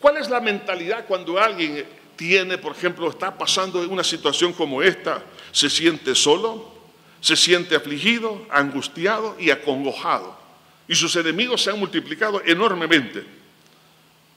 ¿Cuál 0.00 0.18
es 0.18 0.28
la 0.28 0.40
mentalidad 0.40 1.06
cuando 1.06 1.38
alguien 1.38 1.84
tiene, 2.16 2.58
por 2.58 2.72
ejemplo, 2.72 3.08
está 3.10 3.36
pasando 3.36 3.80
una 3.88 4.04
situación 4.04 4.52
como 4.52 4.82
esta? 4.82 5.22
Se 5.52 5.68
siente 5.68 6.14
solo, 6.14 6.72
se 7.20 7.36
siente 7.36 7.74
afligido, 7.74 8.46
angustiado 8.50 9.36
y 9.38 9.50
acongojado. 9.50 10.36
Y 10.86 10.94
sus 10.94 11.14
enemigos 11.16 11.62
se 11.62 11.70
han 11.70 11.78
multiplicado 11.78 12.42
enormemente. 12.44 13.24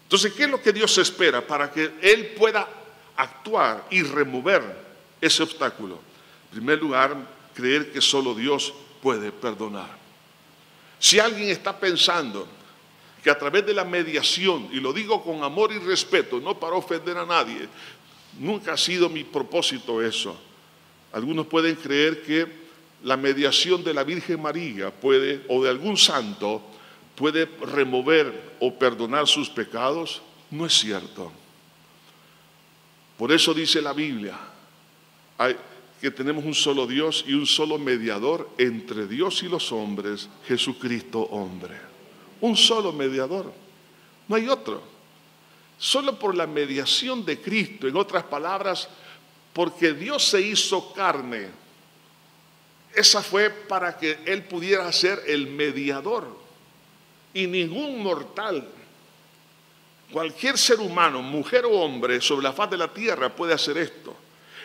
Entonces, 0.03 0.33
¿qué 0.33 0.43
es 0.43 0.49
lo 0.49 0.61
que 0.61 0.73
Dios 0.73 0.97
espera 0.97 1.45
para 1.45 1.71
que 1.71 1.91
Él 2.01 2.33
pueda 2.37 2.67
actuar 3.15 3.85
y 3.89 4.01
remover 4.03 4.61
ese 5.21 5.43
obstáculo? 5.43 5.99
En 6.45 6.57
primer 6.57 6.79
lugar, 6.79 7.15
creer 7.53 7.91
que 7.91 8.01
solo 8.01 8.33
Dios 8.33 8.73
puede 9.01 9.31
perdonar. 9.31 9.89
Si 10.99 11.19
alguien 11.19 11.49
está 11.49 11.79
pensando 11.79 12.47
que 13.23 13.29
a 13.29 13.37
través 13.37 13.65
de 13.65 13.73
la 13.73 13.85
mediación, 13.85 14.69
y 14.71 14.79
lo 14.79 14.91
digo 14.93 15.23
con 15.23 15.43
amor 15.43 15.71
y 15.71 15.77
respeto, 15.77 16.39
no 16.39 16.59
para 16.59 16.75
ofender 16.75 17.17
a 17.17 17.25
nadie, 17.25 17.67
nunca 18.39 18.73
ha 18.73 18.77
sido 18.77 19.09
mi 19.09 19.23
propósito 19.23 20.01
eso. 20.01 20.35
Algunos 21.13 21.45
pueden 21.45 21.75
creer 21.75 22.23
que 22.23 22.47
la 23.03 23.17
mediación 23.17 23.83
de 23.83 23.93
la 23.93 24.03
Virgen 24.03 24.41
María 24.41 24.91
puede, 24.91 25.43
o 25.49 25.63
de 25.63 25.69
algún 25.69 25.97
santo, 25.97 26.63
puede 27.15 27.45
remover 27.45 28.55
o 28.59 28.73
perdonar 28.73 29.27
sus 29.27 29.49
pecados. 29.49 30.21
No 30.49 30.65
es 30.65 30.73
cierto. 30.73 31.31
Por 33.17 33.31
eso 33.31 33.53
dice 33.53 33.81
la 33.81 33.93
Biblia 33.93 34.37
que 35.99 36.09
tenemos 36.09 36.43
un 36.43 36.55
solo 36.55 36.87
Dios 36.87 37.23
y 37.27 37.33
un 37.33 37.45
solo 37.45 37.77
mediador 37.77 38.49
entre 38.57 39.05
Dios 39.05 39.43
y 39.43 39.47
los 39.47 39.71
hombres, 39.71 40.29
Jesucristo 40.47 41.19
hombre 41.19 41.90
un 42.41 42.57
solo 42.57 42.91
mediador, 42.91 43.51
no 44.27 44.35
hay 44.35 44.47
otro. 44.49 44.81
Solo 45.77 46.19
por 46.19 46.35
la 46.35 46.45
mediación 46.45 47.25
de 47.25 47.41
Cristo, 47.41 47.87
en 47.87 47.95
otras 47.95 48.23
palabras, 48.23 48.87
porque 49.53 49.93
Dios 49.93 50.23
se 50.23 50.41
hizo 50.41 50.93
carne, 50.93 51.49
esa 52.93 53.21
fue 53.23 53.49
para 53.49 53.97
que 53.97 54.19
Él 54.25 54.43
pudiera 54.43 54.91
ser 54.91 55.23
el 55.27 55.47
mediador. 55.47 56.39
Y 57.33 57.47
ningún 57.47 58.03
mortal, 58.03 58.67
cualquier 60.11 60.57
ser 60.57 60.79
humano, 60.79 61.21
mujer 61.21 61.65
o 61.65 61.71
hombre, 61.71 62.19
sobre 62.19 62.43
la 62.43 62.53
faz 62.53 62.69
de 62.69 62.77
la 62.77 62.93
tierra 62.93 63.33
puede 63.33 63.53
hacer 63.53 63.77
esto. 63.77 64.15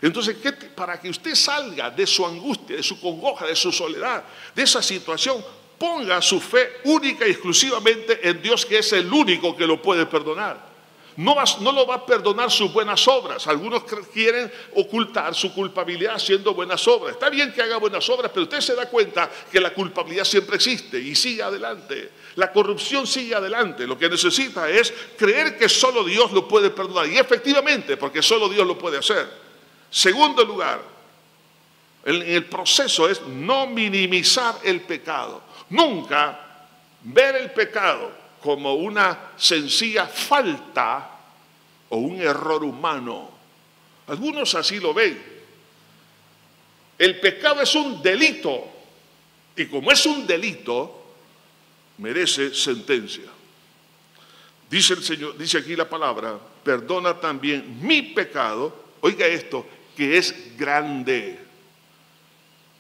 Entonces, 0.02 0.36
para 0.74 1.00
que 1.00 1.08
usted 1.08 1.34
salga 1.34 1.90
de 1.90 2.06
su 2.06 2.26
angustia, 2.26 2.76
de 2.76 2.82
su 2.82 3.00
congoja, 3.00 3.46
de 3.46 3.56
su 3.56 3.72
soledad, 3.72 4.24
de 4.54 4.62
esa 4.62 4.82
situación, 4.82 5.42
ponga 5.78 6.22
su 6.22 6.40
fe 6.40 6.80
única 6.84 7.26
y 7.26 7.30
exclusivamente 7.30 8.28
en 8.28 8.42
Dios, 8.42 8.64
que 8.64 8.78
es 8.78 8.92
el 8.92 9.12
único 9.12 9.56
que 9.56 9.66
lo 9.66 9.80
puede 9.80 10.06
perdonar. 10.06 10.76
No, 11.16 11.34
lo 11.72 11.86
va 11.86 11.94
a 11.94 12.06
perdonar 12.06 12.50
sus 12.50 12.70
buenas 12.70 13.08
obras. 13.08 13.46
Algunos 13.46 13.84
quieren 14.12 14.52
ocultar 14.74 15.34
su 15.34 15.52
culpabilidad 15.54 16.16
haciendo 16.16 16.52
buenas 16.52 16.86
obras. 16.86 17.14
Está 17.14 17.30
bien 17.30 17.54
que 17.54 17.62
haga 17.62 17.78
buenas 17.78 18.06
obras, 18.10 18.30
pero 18.34 18.44
usted 18.44 18.60
se 18.60 18.74
da 18.74 18.86
cuenta 18.90 19.30
que 19.50 19.58
la 19.58 19.72
culpabilidad 19.72 20.24
siempre 20.24 20.56
existe 20.56 21.00
y 21.00 21.14
sigue 21.14 21.42
adelante. 21.42 22.10
La 22.34 22.52
corrupción 22.52 23.06
sigue 23.06 23.34
adelante. 23.34 23.86
Lo 23.86 23.96
que 23.96 24.10
necesita 24.10 24.68
es 24.68 24.92
creer 25.16 25.56
que 25.56 25.70
solo 25.70 26.04
Dios 26.04 26.32
lo 26.32 26.46
puede 26.46 26.68
perdonar. 26.68 27.08
Y 27.08 27.16
efectivamente, 27.16 27.96
porque 27.96 28.20
solo 28.20 28.50
Dios 28.50 28.66
lo 28.66 28.76
puede 28.76 28.98
hacer. 28.98 29.26
Segundo 29.88 30.44
lugar, 30.44 30.82
en 32.04 32.22
el 32.22 32.44
proceso 32.44 33.08
es 33.08 33.22
no 33.22 33.66
minimizar 33.66 34.54
el 34.64 34.82
pecado. 34.82 35.42
Nunca 35.70 36.40
ver 37.02 37.36
el 37.36 37.50
pecado 37.50 38.12
como 38.40 38.74
una 38.74 39.32
sencilla 39.36 40.06
falta 40.06 41.10
o 41.88 41.96
un 41.96 42.20
error 42.20 42.64
humano. 42.64 43.30
Algunos 44.06 44.54
así 44.54 44.78
lo 44.78 44.94
ven. 44.94 45.20
El 46.98 47.20
pecado 47.20 47.60
es 47.60 47.74
un 47.74 48.02
delito. 48.02 48.72
Y 49.56 49.66
como 49.66 49.90
es 49.90 50.04
un 50.06 50.26
delito, 50.26 51.04
merece 51.98 52.54
sentencia. 52.54 53.24
Dice 54.68 54.94
el 54.94 55.02
Señor, 55.02 55.38
dice 55.38 55.58
aquí 55.58 55.76
la 55.76 55.88
palabra, 55.88 56.38
perdona 56.62 57.18
también 57.18 57.78
mi 57.80 58.02
pecado, 58.02 58.74
oiga 59.00 59.26
esto, 59.26 59.64
que 59.96 60.18
es 60.18 60.56
grande. 60.56 61.38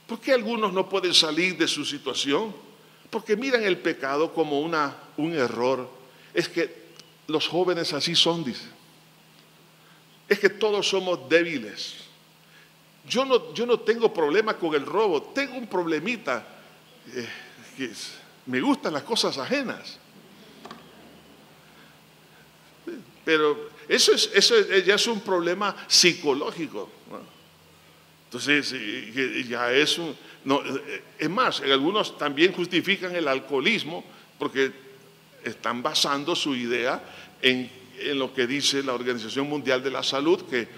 ¿Por 0.06 0.20
qué 0.20 0.32
algunos 0.32 0.72
no 0.72 0.88
pueden 0.88 1.14
salir 1.14 1.56
de 1.56 1.68
su 1.68 1.84
situación? 1.84 2.65
Porque 3.10 3.36
miran 3.36 3.62
el 3.62 3.78
pecado 3.78 4.32
como 4.32 4.60
una, 4.60 4.96
un 5.16 5.34
error. 5.34 5.88
Es 6.34 6.48
que 6.48 6.86
los 7.28 7.48
jóvenes 7.48 7.92
así 7.92 8.14
son, 8.14 8.44
dice. 8.44 8.66
Es 10.28 10.38
que 10.38 10.48
todos 10.48 10.88
somos 10.88 11.28
débiles. 11.28 11.94
Yo 13.08 13.24
no, 13.24 13.54
yo 13.54 13.66
no 13.66 13.78
tengo 13.80 14.12
problema 14.12 14.58
con 14.58 14.74
el 14.74 14.84
robo, 14.84 15.22
tengo 15.22 15.56
un 15.56 15.66
problemita. 15.68 16.44
Eh, 17.14 17.28
que 17.76 17.90
me 18.46 18.60
gustan 18.60 18.94
las 18.94 19.02
cosas 19.02 19.36
ajenas. 19.38 19.98
Pero 23.24 23.70
eso, 23.88 24.12
es, 24.12 24.30
eso 24.32 24.54
ya 24.84 24.94
es 24.94 25.06
un 25.06 25.20
problema 25.20 25.76
psicológico. 25.86 26.88
Entonces, 28.36 28.74
ya 29.48 29.72
es 29.72 29.96
un... 29.96 30.14
No, 30.44 30.60
es 31.18 31.30
más, 31.30 31.60
algunos 31.62 32.18
también 32.18 32.52
justifican 32.52 33.16
el 33.16 33.26
alcoholismo 33.28 34.04
porque 34.38 34.70
están 35.42 35.82
basando 35.82 36.36
su 36.36 36.54
idea 36.54 37.02
en, 37.40 37.70
en 37.98 38.18
lo 38.18 38.34
que 38.34 38.46
dice 38.46 38.82
la 38.82 38.92
Organización 38.92 39.48
Mundial 39.48 39.82
de 39.82 39.90
la 39.90 40.02
Salud, 40.02 40.42
que 40.42 40.68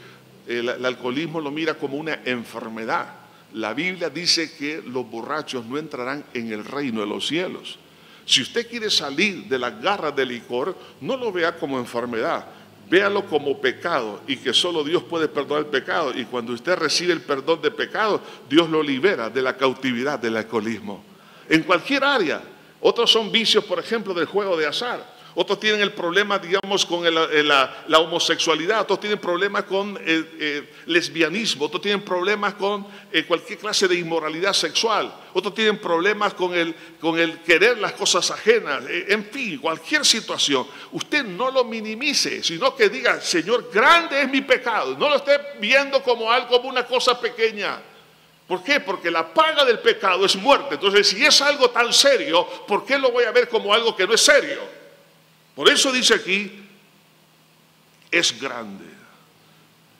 el, 0.46 0.68
el 0.68 0.84
alcoholismo 0.84 1.40
lo 1.40 1.50
mira 1.50 1.74
como 1.74 1.96
una 1.96 2.20
enfermedad. 2.24 3.12
La 3.54 3.74
Biblia 3.74 4.08
dice 4.08 4.52
que 4.56 4.80
los 4.86 5.10
borrachos 5.10 5.66
no 5.66 5.78
entrarán 5.78 6.24
en 6.34 6.52
el 6.52 6.64
reino 6.64 7.00
de 7.00 7.08
los 7.08 7.26
cielos. 7.26 7.76
Si 8.24 8.40
usted 8.40 8.70
quiere 8.70 8.88
salir 8.88 9.46
de 9.46 9.58
las 9.58 9.82
garras 9.82 10.14
del 10.14 10.28
licor, 10.28 10.78
no 11.00 11.16
lo 11.16 11.32
vea 11.32 11.58
como 11.58 11.78
enfermedad, 11.78 12.46
véalo 12.88 13.26
como 13.26 13.60
pecado 13.60 14.20
y 14.26 14.36
que 14.36 14.52
solo 14.52 14.84
Dios 14.84 15.02
puede 15.02 15.28
perdonar 15.28 15.64
el 15.64 15.70
pecado. 15.70 16.12
Y 16.14 16.24
cuando 16.24 16.52
usted 16.52 16.76
recibe 16.76 17.12
el 17.12 17.20
perdón 17.20 17.60
de 17.62 17.70
pecado, 17.70 18.20
Dios 18.48 18.68
lo 18.68 18.82
libera 18.82 19.30
de 19.30 19.42
la 19.42 19.56
cautividad 19.56 20.18
del 20.18 20.36
alcoholismo. 20.36 21.04
En 21.48 21.62
cualquier 21.62 22.04
área. 22.04 22.42
Otros 22.80 23.10
son 23.10 23.32
vicios, 23.32 23.64
por 23.64 23.80
ejemplo, 23.80 24.14
del 24.14 24.26
juego 24.26 24.56
de 24.56 24.64
azar 24.64 25.17
otros 25.34 25.60
tienen 25.60 25.80
el 25.80 25.92
problema, 25.92 26.38
digamos, 26.38 26.84
con 26.84 27.04
la, 27.04 27.98
homosexualidad, 27.98 28.80
otros 28.80 29.00
tienen 29.00 29.18
problemas 29.18 29.64
con 29.64 29.96
el, 30.04 30.28
eh, 30.40 30.72
lesbianismo, 30.86 31.66
otros 31.66 31.82
tienen 31.82 32.02
problemas 32.02 32.54
con 32.54 32.86
eh, 33.12 33.24
cualquier 33.24 33.58
clase 33.58 33.86
de 33.86 33.96
inmoralidad 33.96 34.52
sexual, 34.52 35.12
otros 35.34 35.54
tienen 35.54 35.78
problemas 35.78 36.34
con 36.34 36.54
el, 36.54 36.74
con 37.00 37.18
el 37.18 37.40
querer 37.40 37.78
las 37.78 37.92
cosas 37.92 38.30
ajenas, 38.30 38.84
eh, 38.88 39.06
en 39.08 39.24
fin, 39.26 39.58
cualquier 39.58 40.04
situación. 40.04 40.66
Usted 40.92 41.24
no 41.24 41.50
lo 41.50 41.64
minimice, 41.64 42.42
sino 42.42 42.74
que 42.74 42.88
diga, 42.88 43.20
Señor, 43.20 43.70
grande 43.72 44.22
es 44.22 44.28
mi 44.28 44.40
pecado, 44.40 44.96
no 44.98 45.08
lo 45.08 45.16
esté 45.16 45.38
viendo 45.60 46.02
como 46.02 46.30
algo, 46.32 46.48
como 46.48 46.68
una 46.68 46.84
cosa 46.86 47.20
pequeña. 47.20 47.80
¿Por 48.48 48.64
qué? 48.64 48.80
Porque 48.80 49.10
la 49.10 49.32
paga 49.34 49.62
del 49.66 49.78
pecado 49.80 50.24
es 50.24 50.34
muerte. 50.34 50.76
Entonces, 50.76 51.06
si 51.06 51.22
es 51.22 51.42
algo 51.42 51.68
tan 51.68 51.92
serio, 51.92 52.46
¿por 52.66 52.84
qué 52.86 52.96
lo 52.98 53.12
voy 53.12 53.24
a 53.24 53.30
ver 53.30 53.46
como 53.46 53.74
algo 53.74 53.94
que 53.94 54.06
no 54.06 54.14
es 54.14 54.22
serio? 54.22 54.77
Por 55.58 55.68
eso 55.68 55.90
dice 55.90 56.14
aquí, 56.14 56.52
es 58.12 58.40
grande. 58.40 58.84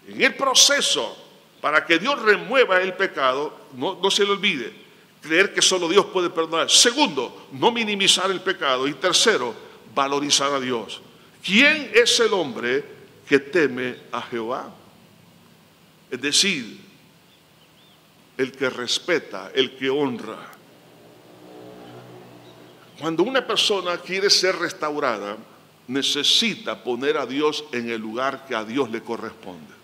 En 0.06 0.22
el 0.22 0.36
proceso, 0.36 1.18
para 1.60 1.84
que 1.84 1.98
Dios 1.98 2.22
remueva 2.22 2.80
el 2.80 2.94
pecado, 2.94 3.66
no, 3.74 4.08
se 4.08 4.24
le 4.24 4.30
olvide, 4.30 4.72
creer 5.20 5.52
que 5.52 5.60
solo 5.60 5.88
Dios 5.88 6.06
puede 6.12 6.30
perdonar. 6.30 6.70
Segundo, 6.70 7.48
no 7.50 7.72
minimizar 7.72 8.30
el 8.30 8.40
pecado. 8.40 8.86
Y 8.86 8.94
tercero, 8.94 9.52
valorizar 9.96 10.52
a 10.52 10.60
Dios. 10.60 11.00
¿Quién 11.42 11.90
es 11.92 12.20
el 12.20 12.32
hombre 12.34 12.84
que 13.28 13.40
teme 13.40 13.96
a 14.12 14.22
Jehová? 14.22 14.72
Es 16.08 16.20
decir, 16.20 16.78
el 18.36 18.52
que 18.52 18.70
respeta, 18.70 19.50
el 19.52 19.76
que 19.76 19.90
honra. 19.90 20.52
Cuando 23.00 23.22
una 23.22 23.46
persona 23.46 23.96
quiere 23.98 24.28
ser 24.28 24.56
restaurada, 24.56 25.36
necesita 25.86 26.82
poner 26.82 27.16
a 27.16 27.26
Dios 27.26 27.64
en 27.72 27.88
el 27.90 28.00
lugar 28.00 28.44
que 28.46 28.54
a 28.54 28.64
Dios 28.64 28.90
le 28.90 29.02
corresponde. 29.02 29.74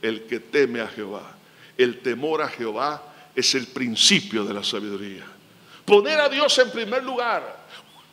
El 0.00 0.24
que 0.24 0.38
teme 0.38 0.80
a 0.80 0.86
Jehová. 0.86 1.34
El 1.76 2.00
temor 2.00 2.42
a 2.42 2.48
Jehová 2.48 3.02
es 3.34 3.54
el 3.54 3.66
principio 3.66 4.44
de 4.44 4.54
la 4.54 4.62
sabiduría. 4.62 5.24
Poner 5.84 6.20
a 6.20 6.28
Dios 6.28 6.56
en 6.58 6.70
primer 6.70 7.02
lugar. 7.02 7.64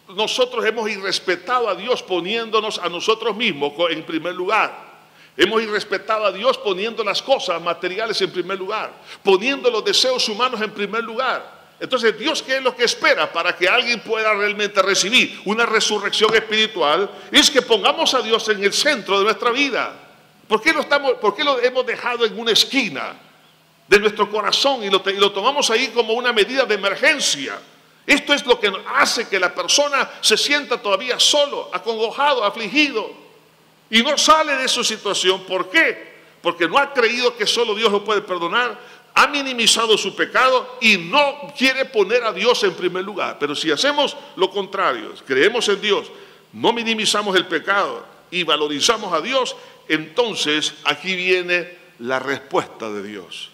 Nosotros 0.10 0.66
hemos 0.66 0.90
irrespetado 0.90 1.70
a 1.70 1.76
Dios 1.76 2.02
poniéndonos 2.02 2.80
a 2.80 2.90
nosotros 2.90 3.36
mismos 3.36 3.74
en 3.92 4.04
primer 4.04 4.34
lugar. 4.34 4.92
Hemos 5.38 5.62
irrespetado 5.62 6.26
a 6.26 6.32
Dios 6.32 6.58
poniendo 6.58 7.04
las 7.04 7.22
cosas 7.22 7.62
materiales 7.62 8.20
en 8.22 8.32
primer 8.32 8.58
lugar, 8.58 8.92
poniendo 9.24 9.70
los 9.70 9.86
deseos 9.86 10.28
humanos 10.28 10.60
en 10.62 10.72
primer 10.72 11.04
lugar. 11.04 11.61
Entonces, 11.82 12.16
Dios, 12.16 12.44
¿qué 12.44 12.58
es 12.58 12.62
lo 12.62 12.76
que 12.76 12.84
espera 12.84 13.34
para 13.34 13.58
que 13.58 13.68
alguien 13.68 14.02
pueda 14.02 14.32
realmente 14.36 14.84
recibir 14.84 15.42
una 15.46 15.66
resurrección 15.66 16.32
espiritual? 16.36 17.10
Es 17.32 17.50
que 17.50 17.64
pongamos 17.64 18.14
a 18.14 18.22
Dios 18.22 18.48
en 18.50 18.64
el 18.64 18.72
centro 18.72 19.18
de 19.18 19.24
nuestra 19.24 19.50
vida. 19.50 19.92
¿Por 20.48 20.62
qué 20.62 20.74
lo, 20.74 20.82
estamos, 20.82 21.14
por 21.14 21.36
qué 21.36 21.44
lo 21.44 21.60
hemos 21.60 21.84
dejado 21.84 22.24
en 22.24 22.40
una 22.40 22.52
esquina 22.52 23.16
de 23.88 24.00
nuestro 24.00 24.30
corazón 24.30 24.84
y 24.84 24.92
lo, 24.92 25.02
y 25.10 25.14
lo 25.14 25.32
tomamos 25.32 25.72
ahí 25.72 25.88
como 25.88 26.14
una 26.14 26.32
medida 26.32 26.66
de 26.66 26.76
emergencia? 26.76 27.60
Esto 28.06 28.36
es 28.36 28.46
lo 28.46 28.60
que 28.60 28.72
hace 28.96 29.28
que 29.28 29.40
la 29.40 29.52
persona 29.52 30.08
se 30.22 30.38
sienta 30.38 30.80
todavía 30.80 31.20
solo, 31.20 31.72
acongojado, 31.74 32.44
afligido 32.44 33.10
y 33.90 34.04
no 34.04 34.20
sale 34.20 34.56
de 34.56 34.68
su 34.68 34.84
situación. 34.84 35.46
¿Por 35.46 35.72
qué? 35.72 36.12
Porque 36.44 36.68
no 36.68 36.78
ha 36.78 36.94
creído 36.94 37.36
que 37.36 37.48
solo 37.48 37.74
Dios 37.74 37.92
lo 37.92 38.04
puede 38.04 38.22
perdonar, 38.22 38.78
ha 39.22 39.28
minimizado 39.28 40.00
su 40.00 40.16
pecado 40.16 40.80
y 40.82 40.98
no 40.98 41.54
quiere 41.56 41.86
poner 41.86 42.24
a 42.24 42.34
Dios 42.34 42.64
en 42.64 42.74
primer 42.74 43.04
lugar. 43.04 43.38
Pero 43.40 43.56
si 43.56 43.70
hacemos 43.70 44.18
lo 44.36 44.50
contrario, 44.50 45.14
creemos 45.28 45.70
en 45.70 45.80
Dios, 45.80 46.12
no 46.54 46.74
minimizamos 46.74 47.36
el 47.36 47.46
pecado 47.46 48.04
y 48.32 48.44
valorizamos 48.44 49.14
a 49.14 49.22
Dios, 49.22 49.56
entonces 49.88 50.74
aquí 50.86 51.16
viene 51.16 51.70
la 52.00 52.18
respuesta 52.18 52.90
de 52.90 53.04
Dios. 53.04 53.52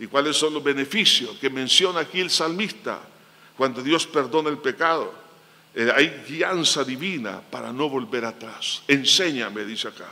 ¿Y 0.00 0.08
cuáles 0.08 0.36
son 0.36 0.52
los 0.52 0.64
beneficios 0.64 1.36
que 1.40 1.50
menciona 1.50 2.00
aquí 2.00 2.18
el 2.18 2.30
salmista 2.30 2.98
cuando 3.56 3.82
Dios 3.82 4.08
perdona 4.08 4.50
el 4.50 4.58
pecado? 4.58 5.14
Eh, 5.72 5.88
hay 5.94 6.24
guianza 6.28 6.82
divina 6.82 7.40
para 7.48 7.72
no 7.72 7.88
volver 7.88 8.24
atrás. 8.24 8.82
Enséñame, 8.88 9.64
dice 9.64 9.86
acá. 9.86 10.10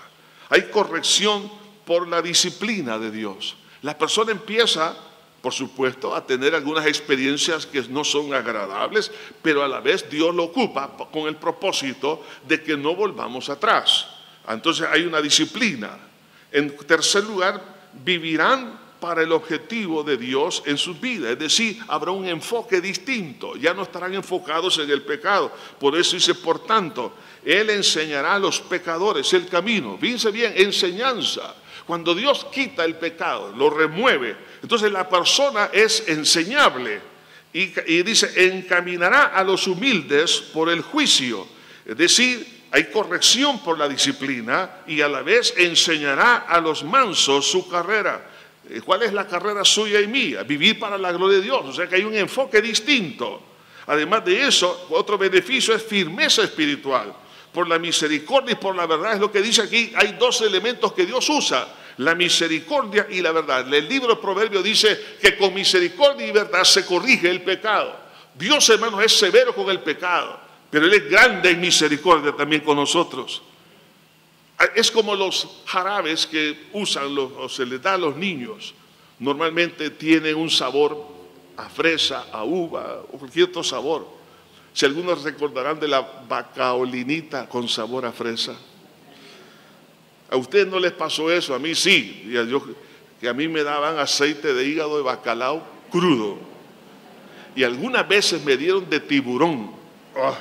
Hay 0.51 0.71
corrección 0.71 1.51
por 1.85 2.07
la 2.07 2.23
disciplina 2.23 2.97
de 2.97 3.11
Dios. 3.11 3.57
La 3.85 3.99
persona 3.99 4.33
empieza, 4.33 4.97
por 5.43 5.53
supuesto, 5.53 6.17
a 6.17 6.27
tener 6.27 6.55
algunas 6.55 6.87
experiencias 6.87 7.67
que 7.67 7.83
no 7.83 8.03
son 8.03 8.33
agradables, 8.33 9.13
pero 9.43 9.63
a 9.63 9.69
la 9.69 9.81
vez 9.81 10.09
Dios 10.09 10.35
lo 10.35 10.45
ocupa 10.45 10.97
con 11.13 11.29
el 11.29 11.37
propósito 11.37 12.25
de 12.49 12.63
que 12.63 12.79
no 12.79 12.97
volvamos 12.97 13.51
atrás. 13.51 14.07
Entonces 14.49 14.89
hay 14.91 15.03
una 15.03 15.21
disciplina. 15.21 15.99
En 16.51 16.75
tercer 16.79 17.25
lugar, 17.25 17.63
vivirán 17.93 18.81
para 18.99 19.21
el 19.21 19.33
objetivo 19.33 20.03
de 20.03 20.17
Dios 20.17 20.63
en 20.65 20.79
sus 20.79 20.99
vidas. 20.99 21.33
Es 21.33 21.39
decir, 21.39 21.79
habrá 21.89 22.11
un 22.11 22.25
enfoque 22.25 22.81
distinto. 22.81 23.55
Ya 23.55 23.75
no 23.75 23.83
estarán 23.83 24.15
enfocados 24.15 24.79
en 24.79 24.89
el 24.89 25.03
pecado. 25.03 25.53
Por 25.79 25.95
eso 25.95 26.17
dice, 26.17 26.35
por 26.35 26.65
tanto, 26.65 27.13
Él 27.45 27.69
enseñará 27.69 28.37
a 28.37 28.39
los 28.39 28.63
pecadores 28.63 29.31
el 29.35 29.47
camino. 29.47 29.99
Fíjense 30.01 30.31
bien, 30.31 30.55
enseñanza. 30.57 31.55
Cuando 31.87 32.15
Dios 32.15 32.47
quita 32.53 32.85
el 32.85 32.97
pecado, 32.97 33.53
lo 33.55 33.69
remueve, 33.69 34.37
entonces 34.63 34.91
la 34.91 35.09
persona 35.09 35.71
es 35.73 36.05
enseñable. 36.09 37.01
Y, 37.53 37.67
dice, 38.03 38.33
encaminará 38.49 39.27
a 39.27 39.45
los 39.45 39.69
humildes 39.69 40.41
por 40.53 40.69
el 40.69 40.81
juicio. 40.81 41.47
Es 41.87 41.97
decir, 41.97 42.65
hay 42.73 42.87
corrección 42.87 43.63
por 43.63 43.79
la 43.79 43.89
disciplina 43.89 44.83
y 44.89 45.01
a 45.03 45.09
la 45.09 45.23
vez 45.23 45.55
enseñará 45.57 46.39
a 46.49 46.61
los 46.61 46.83
mansos 46.83 47.49
su 47.49 47.69
carrera. 47.69 48.29
Eh, 48.69 48.81
¿Cuál 48.85 49.05
es 49.05 49.13
la 49.13 49.29
carrera 49.29 49.65
suya 49.65 50.01
y 50.01 50.09
mía? 50.09 50.43
Vivir 50.43 50.81
para 50.81 50.99
la 50.99 51.13
gloria 51.13 51.39
de 51.39 51.45
Dios. 51.45 51.65
O 51.65 51.73
sea 51.73 51.87
que 51.87 51.95
hay 51.95 52.03
un 52.03 52.17
enfoque 52.17 52.61
distinto. 52.61 53.41
Además 53.87 54.25
de 54.25 54.49
eso, 54.49 54.89
otro 54.91 55.17
beneficio 55.17 55.77
es 55.77 55.83
firmeza 55.85 56.43
espiritual 56.43 57.15
por 57.55 57.69
la 57.69 57.79
misericordia 57.79 58.53
y 58.53 58.57
por 58.57 58.75
la 58.75 58.85
verdad. 58.85 59.15
Es 59.15 59.21
lo 59.21 59.31
que 59.31 59.41
dice 59.41 59.63
aquí. 59.63 59.93
Hay 59.95 60.17
dos 60.19 60.43
elementos 60.43 60.93
que 60.93 61.07
Dios 61.07 61.27
usa, 61.31 61.69
la 61.99 62.15
misericordia 62.17 63.07
y 63.09 63.21
la 63.23 63.31
verdad. 63.31 63.73
El 63.73 63.89
libro 63.89 64.17
de 64.17 64.21
Proverbios 64.21 64.65
dice 64.65 65.17
que 65.23 65.37
con 65.37 65.55
misericordia 65.55 66.27
y 66.27 66.33
verdad 66.33 66.65
se 66.65 66.85
corrige 66.85 67.31
el 67.31 67.43
pecado. 67.43 67.97
Dios, 68.35 68.69
hermanos, 68.69 69.05
es 69.05 69.17
severo 69.17 69.55
con 69.55 69.71
el 69.71 69.79
pecado, 69.79 70.37
pero 70.69 70.87
Él 70.87 70.95
es 70.95 71.09
grande 71.09 71.51
en 71.51 71.61
misericordia 71.61 72.33
también 72.33 72.63
con 72.63 72.77
nosotros. 72.77 73.41
Es 74.75 74.91
como 74.91 75.15
los 75.15 75.63
jarabes 75.67 76.27
que 76.27 76.69
usan 76.73 77.17
o 77.17 77.49
se 77.49 77.65
les 77.65 77.81
da 77.81 77.95
a 77.95 77.99
los 77.99 78.17
niños. 78.17 78.75
Normalmente 79.21 79.91
tienen 79.91 80.35
un 80.35 80.51
sabor 80.51 81.07
a 81.57 81.69
fresa, 81.69 82.27
a 82.33 82.43
uva 82.43 83.03
o 83.13 83.19
cualquier 83.19 83.49
otro 83.49 83.63
sabor. 83.63 84.24
Si 84.75 84.85
algunos 84.85 85.23
recordarán 85.23 85.79
de 85.79 85.87
la 85.87 86.01
bacaolinita 86.29 87.49
con 87.49 87.69
sabor 87.69 88.05
a 88.05 88.13
fresa. 88.13 88.57
A 90.29 90.37
ustedes 90.37 90.67
no 90.67 90.81
les 90.81 90.91
pasó 90.91 91.31
eso, 91.31 91.55
a 91.55 91.61
mí 91.61 91.77
sí. 91.77 92.29
que 93.21 93.29
a 93.29 93.33
mí 93.33 93.47
me 93.47 93.63
daban 93.63 94.01
aceite 94.01 94.53
de 94.53 94.67
hígado 94.67 94.97
de 94.97 95.05
bacalao 95.05 95.63
crudo. 95.93 96.39
Y 97.55 97.63
algunas 97.63 98.09
veces 98.09 98.45
me 98.45 98.57
dieron 98.57 98.91
de 98.91 98.99
tiburón. 98.99 99.71
Ah. 100.17 100.35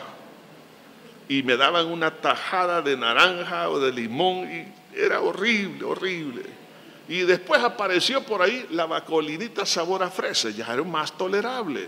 Y 1.29 1.43
me 1.43 1.55
daban 1.55 1.85
una 1.85 2.09
tajada 2.09 2.81
de 2.81 2.97
naranja 2.97 3.69
o 3.69 3.79
de 3.79 3.93
limón. 3.93 4.49
Y 4.51 4.99
era 4.99 5.21
horrible, 5.21 5.83
horrible. 5.83 6.41
Y 7.07 7.19
después 7.19 7.61
apareció 7.61 8.23
por 8.23 8.41
ahí 8.41 8.65
la 8.71 8.87
bacolinita 8.87 9.63
sabor 9.63 10.01
a 10.01 10.09
fresa. 10.09 10.49
Ya 10.49 10.73
era 10.73 10.81
más 10.81 11.15
tolerable. 11.15 11.87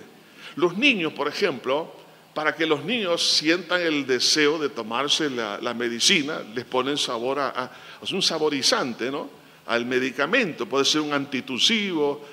Los 0.55 0.77
niños, 0.77 1.11
por 1.13 1.27
ejemplo, 1.27 2.04
para 2.35 2.53
que 2.53 2.65
los 2.65 2.83
niños 2.83 3.37
sientan 3.37 3.81
el 3.81 4.05
deseo 4.05 4.59
de 4.59 4.67
tomarse 4.67 5.29
la, 5.29 5.73
medicina, 5.73 6.41
les 6.53 6.65
ponen 6.65 6.97
sabor 6.97 7.39
a, 7.39 7.71
un 8.11 8.21
saborizante, 8.21 9.09
¿no? 9.09 9.29
Al 9.67 9.85
medicamento, 9.85 10.65
puede 10.65 10.83
ser 10.83 10.99
un 10.99 11.13
antitusivo, 11.13 12.25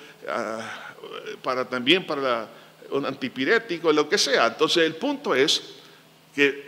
para 1.41 1.65
también 1.69 2.05
para 2.05 2.49
un 2.91 3.07
antipirético, 3.07 3.93
lo 3.93 4.09
que 4.09 4.19
sea. 4.19 4.49
Entonces 4.49 4.85
el 4.85 4.97
punto 4.97 5.37
es 5.37 5.63
que 6.35 6.67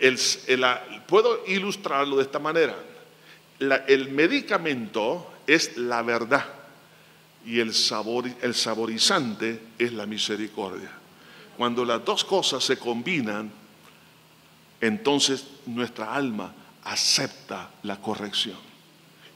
puedo 1.09 1.42
ilustrarlo 1.49 2.16
de 2.16 2.23
esta 2.23 2.38
manera. 2.38 2.77
el 3.59 4.11
medicamento 4.11 5.29
es 5.44 5.77
la 5.77 6.03
verdad 6.03 6.47
y 7.44 7.59
el, 7.59 7.75
sabor, 7.75 8.27
el 8.42 8.55
saborizante 8.55 9.61
es 9.77 9.92
la 9.92 10.07
misericordia. 10.07 11.03
Cuando 11.56 11.84
las 11.84 12.04
dos 12.04 12.24
cosas 12.24 12.64
se 12.64 12.78
combinan, 12.78 13.50
entonces 14.80 15.46
nuestra 15.66 16.14
alma 16.14 16.52
acepta 16.84 17.70
la 17.82 18.00
corrección. 18.00 18.58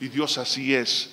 Y 0.00 0.08
Dios 0.08 0.38
así 0.38 0.74
es, 0.74 1.10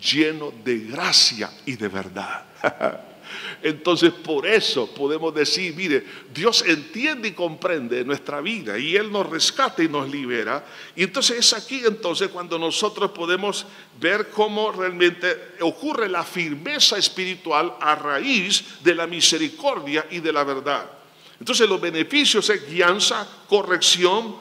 lleno 0.00 0.52
de 0.64 0.78
gracia 0.78 1.50
y 1.64 1.76
de 1.76 1.88
verdad. 1.88 2.44
Entonces 3.62 4.12
por 4.12 4.46
eso 4.46 4.92
podemos 4.94 5.34
decir, 5.34 5.74
mire, 5.74 6.04
Dios 6.32 6.64
entiende 6.66 7.28
y 7.28 7.32
comprende 7.32 8.04
nuestra 8.04 8.40
vida 8.40 8.78
y 8.78 8.96
Él 8.96 9.10
nos 9.10 9.28
rescata 9.28 9.82
y 9.82 9.88
nos 9.88 10.10
libera. 10.10 10.64
Y 10.94 11.04
entonces 11.04 11.38
es 11.38 11.52
aquí 11.52 11.82
entonces 11.84 12.28
cuando 12.28 12.58
nosotros 12.58 13.10
podemos 13.10 13.66
ver 14.00 14.28
cómo 14.28 14.72
realmente 14.72 15.54
ocurre 15.60 16.08
la 16.08 16.24
firmeza 16.24 16.98
espiritual 16.98 17.74
a 17.80 17.94
raíz 17.94 18.82
de 18.82 18.94
la 18.94 19.06
misericordia 19.06 20.06
y 20.10 20.20
de 20.20 20.32
la 20.32 20.44
verdad. 20.44 20.90
Entonces 21.38 21.68
los 21.68 21.80
beneficios 21.80 22.48
es 22.50 22.68
guianza, 22.68 23.26
corrección, 23.48 24.36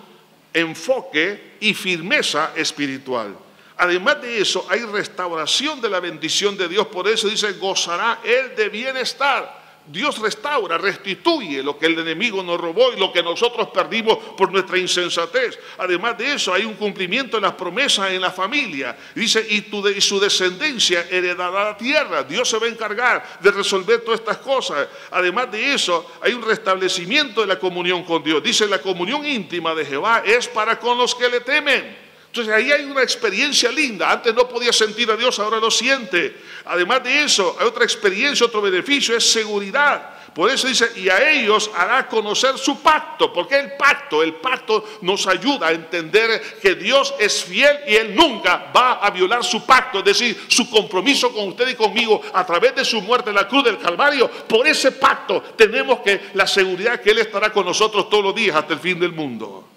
enfoque 0.53 1.57
y 1.59 1.73
firmeza 1.73 2.53
espiritual. 2.55 3.44
Además 3.77 4.21
de 4.21 4.39
eso, 4.39 4.65
hay 4.69 4.81
restauración 4.81 5.81
de 5.81 5.89
la 5.89 5.99
bendición 5.99 6.57
de 6.57 6.67
Dios. 6.67 6.87
Por 6.87 7.07
eso 7.07 7.27
dice, 7.27 7.53
gozará 7.53 8.21
él 8.23 8.55
de 8.55 8.69
bienestar. 8.69 9.65
Dios 9.87 10.17
restaura, 10.17 10.79
restituye 10.79 11.61
lo 11.61 11.77
que 11.77 11.85
el 11.85 11.99
enemigo 11.99 12.41
nos 12.41 12.59
robó 12.59 12.91
y 12.91 12.99
lo 12.99 13.13
que 13.13 13.21
nosotros 13.21 13.69
perdimos 13.69 14.17
por 14.35 14.51
nuestra 14.51 14.79
insensatez. 14.79 15.59
Además 15.77 16.17
de 16.17 16.33
eso, 16.33 16.53
hay 16.53 16.65
un 16.65 16.73
cumplimiento 16.73 17.37
de 17.37 17.41
las 17.41 17.53
promesas 17.53 18.09
en 18.09 18.21
la 18.21 18.31
familia. 18.31 18.97
Dice, 19.13 19.45
y, 19.47 19.63
y 19.95 20.01
su 20.01 20.19
descendencia 20.19 21.05
heredará 21.11 21.65
la 21.65 21.77
tierra. 21.77 22.23
Dios 22.23 22.49
se 22.49 22.57
va 22.57 22.65
a 22.65 22.69
encargar 22.69 23.39
de 23.39 23.51
resolver 23.51 24.01
todas 24.01 24.21
estas 24.21 24.37
cosas. 24.37 24.87
Además 25.11 25.51
de 25.51 25.73
eso, 25.73 26.13
hay 26.21 26.33
un 26.33 26.41
restablecimiento 26.41 27.41
de 27.41 27.47
la 27.47 27.59
comunión 27.59 28.03
con 28.03 28.23
Dios. 28.23 28.41
Dice, 28.41 28.67
la 28.67 28.81
comunión 28.81 29.23
íntima 29.23 29.75
de 29.75 29.85
Jehová 29.85 30.23
es 30.25 30.47
para 30.47 30.79
con 30.79 30.97
los 30.97 31.13
que 31.13 31.29
le 31.29 31.41
temen. 31.41 32.04
Entonces 32.35 32.53
ahí 32.53 32.69
hay 32.69 32.83
una 32.83 33.01
experiencia 33.01 33.71
linda. 33.71 34.11
Antes 34.11 34.35
no 34.35 34.45
podía 34.45 34.73
sentir 34.73 35.09
a 35.09 35.15
Dios, 35.15 35.39
ahora 35.39 35.57
lo 35.57 35.71
siente. 35.71 36.35
Además 36.65 37.01
de 37.01 37.23
eso, 37.23 37.55
hay 37.57 37.65
otra 37.65 37.85
experiencia, 37.85 38.45
otro 38.45 38.61
beneficio, 38.61 39.15
es 39.15 39.31
seguridad. 39.31 40.09
Por 40.33 40.51
eso 40.51 40.67
dice, 40.67 40.91
y 40.97 41.07
a 41.07 41.31
ellos 41.31 41.71
hará 41.73 42.09
conocer 42.09 42.57
su 42.57 42.81
pacto. 42.81 43.31
porque 43.31 43.57
el 43.57 43.77
pacto? 43.77 44.21
El 44.21 44.33
pacto 44.33 44.83
nos 44.99 45.25
ayuda 45.27 45.67
a 45.67 45.71
entender 45.71 46.59
que 46.61 46.75
Dios 46.75 47.13
es 47.19 47.41
fiel 47.41 47.79
y 47.87 47.95
Él 47.95 48.13
nunca 48.13 48.69
va 48.75 48.95
a 48.95 49.11
violar 49.11 49.41
su 49.41 49.65
pacto, 49.65 49.99
es 49.99 50.03
decir, 50.03 50.37
su 50.49 50.69
compromiso 50.69 51.33
con 51.33 51.47
usted 51.47 51.69
y 51.69 51.75
conmigo 51.75 52.21
a 52.33 52.45
través 52.45 52.75
de 52.75 52.83
su 52.83 53.01
muerte 53.01 53.29
en 53.29 53.37
la 53.37 53.47
cruz 53.47 53.63
del 53.63 53.77
Calvario. 53.77 54.29
Por 54.29 54.67
ese 54.67 54.91
pacto 54.91 55.41
tenemos 55.55 55.99
que 55.99 56.31
la 56.33 56.45
seguridad 56.45 56.99
que 56.99 57.11
Él 57.11 57.19
estará 57.19 57.53
con 57.53 57.65
nosotros 57.65 58.09
todos 58.09 58.25
los 58.25 58.35
días 58.35 58.57
hasta 58.57 58.73
el 58.73 58.81
fin 58.81 58.99
del 58.99 59.13
mundo. 59.13 59.69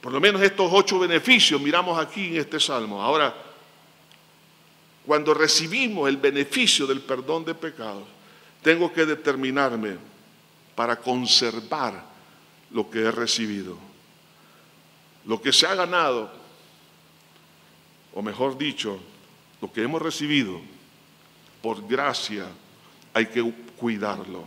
Por 0.00 0.12
lo 0.12 0.20
menos 0.20 0.40
estos 0.42 0.70
ocho 0.72 0.98
beneficios 0.98 1.60
miramos 1.60 1.98
aquí 1.98 2.28
en 2.28 2.36
este 2.36 2.60
salmo. 2.60 3.02
Ahora, 3.02 3.34
cuando 5.04 5.34
recibimos 5.34 6.08
el 6.08 6.18
beneficio 6.18 6.86
del 6.86 7.00
perdón 7.00 7.44
de 7.44 7.54
pecados, 7.54 8.04
tengo 8.62 8.92
que 8.92 9.06
determinarme 9.06 9.96
para 10.74 10.96
conservar 10.96 12.04
lo 12.70 12.90
que 12.90 13.00
he 13.00 13.10
recibido. 13.10 13.78
Lo 15.24 15.40
que 15.40 15.52
se 15.52 15.66
ha 15.66 15.74
ganado, 15.74 16.30
o 18.14 18.22
mejor 18.22 18.56
dicho, 18.56 19.00
lo 19.60 19.72
que 19.72 19.82
hemos 19.82 20.00
recibido 20.00 20.60
por 21.62 21.86
gracia, 21.86 22.46
hay 23.12 23.26
que 23.26 23.42
cuidarlo. 23.76 24.44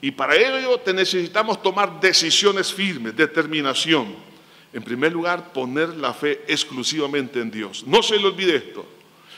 Y 0.00 0.10
para 0.12 0.36
ello 0.36 0.80
necesitamos 0.94 1.60
tomar 1.60 2.00
decisiones 2.00 2.72
firmes, 2.72 3.16
determinación. 3.16 4.27
En 4.72 4.82
primer 4.82 5.12
lugar, 5.12 5.52
poner 5.52 5.90
la 5.90 6.12
fe 6.12 6.44
exclusivamente 6.46 7.40
en 7.40 7.50
Dios. 7.50 7.84
No 7.86 8.02
se 8.02 8.18
le 8.18 8.26
olvide 8.26 8.56
esto. 8.56 8.86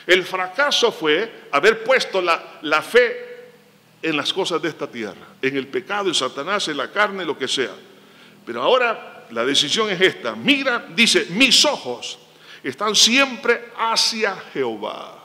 El 0.07 0.25
fracaso 0.25 0.91
fue 0.91 1.47
haber 1.53 1.85
puesto 1.85 2.21
la, 2.21 2.59
la 2.63 2.83
fe 2.83 3.31
en 4.03 4.17
las 4.17 4.33
cosas 4.33 4.61
de 4.61 4.69
esta 4.69 4.91
tierra, 4.91 5.27
en 5.41 5.57
el 5.57 5.69
pecado, 5.69 6.09
en 6.09 6.15
Satanás, 6.15 6.67
en 6.69 6.77
la 6.77 6.91
carne, 6.91 7.25
lo 7.25 7.39
que 7.39 7.47
sea. 7.47 7.75
Pero 8.45 8.63
ahora 8.63 9.27
la 9.31 9.45
decisión 9.45 9.91
es 9.91 10.01
esta. 10.01 10.35
Mira, 10.35 10.87
dice, 10.95 11.27
mis 11.31 11.65
ojos 11.65 12.19
están 12.63 12.95
siempre 12.95 13.69
hacia 13.77 14.37
Jehová. 14.53 15.17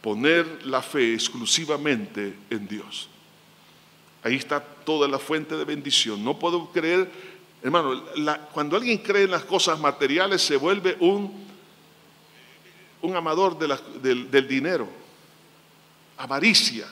Poner 0.00 0.64
la 0.64 0.80
fe 0.80 1.14
exclusivamente 1.14 2.34
en 2.50 2.68
Dios. 2.68 3.08
Ahí 4.22 4.36
está 4.36 4.60
toda 4.60 5.08
la 5.08 5.18
fuente 5.18 5.56
de 5.56 5.64
bendición. 5.64 6.24
No 6.24 6.38
puedo 6.38 6.70
creer 6.70 7.10
Hermano, 7.62 8.04
cuando 8.52 8.76
alguien 8.76 8.98
cree 8.98 9.24
en 9.24 9.32
las 9.32 9.44
cosas 9.44 9.78
materiales 9.80 10.42
se 10.42 10.56
vuelve 10.56 10.96
un, 11.00 11.46
un 13.02 13.16
amador 13.16 13.58
del, 13.58 14.30
del 14.30 14.46
dinero, 14.46 14.88
avaricia, 16.18 16.86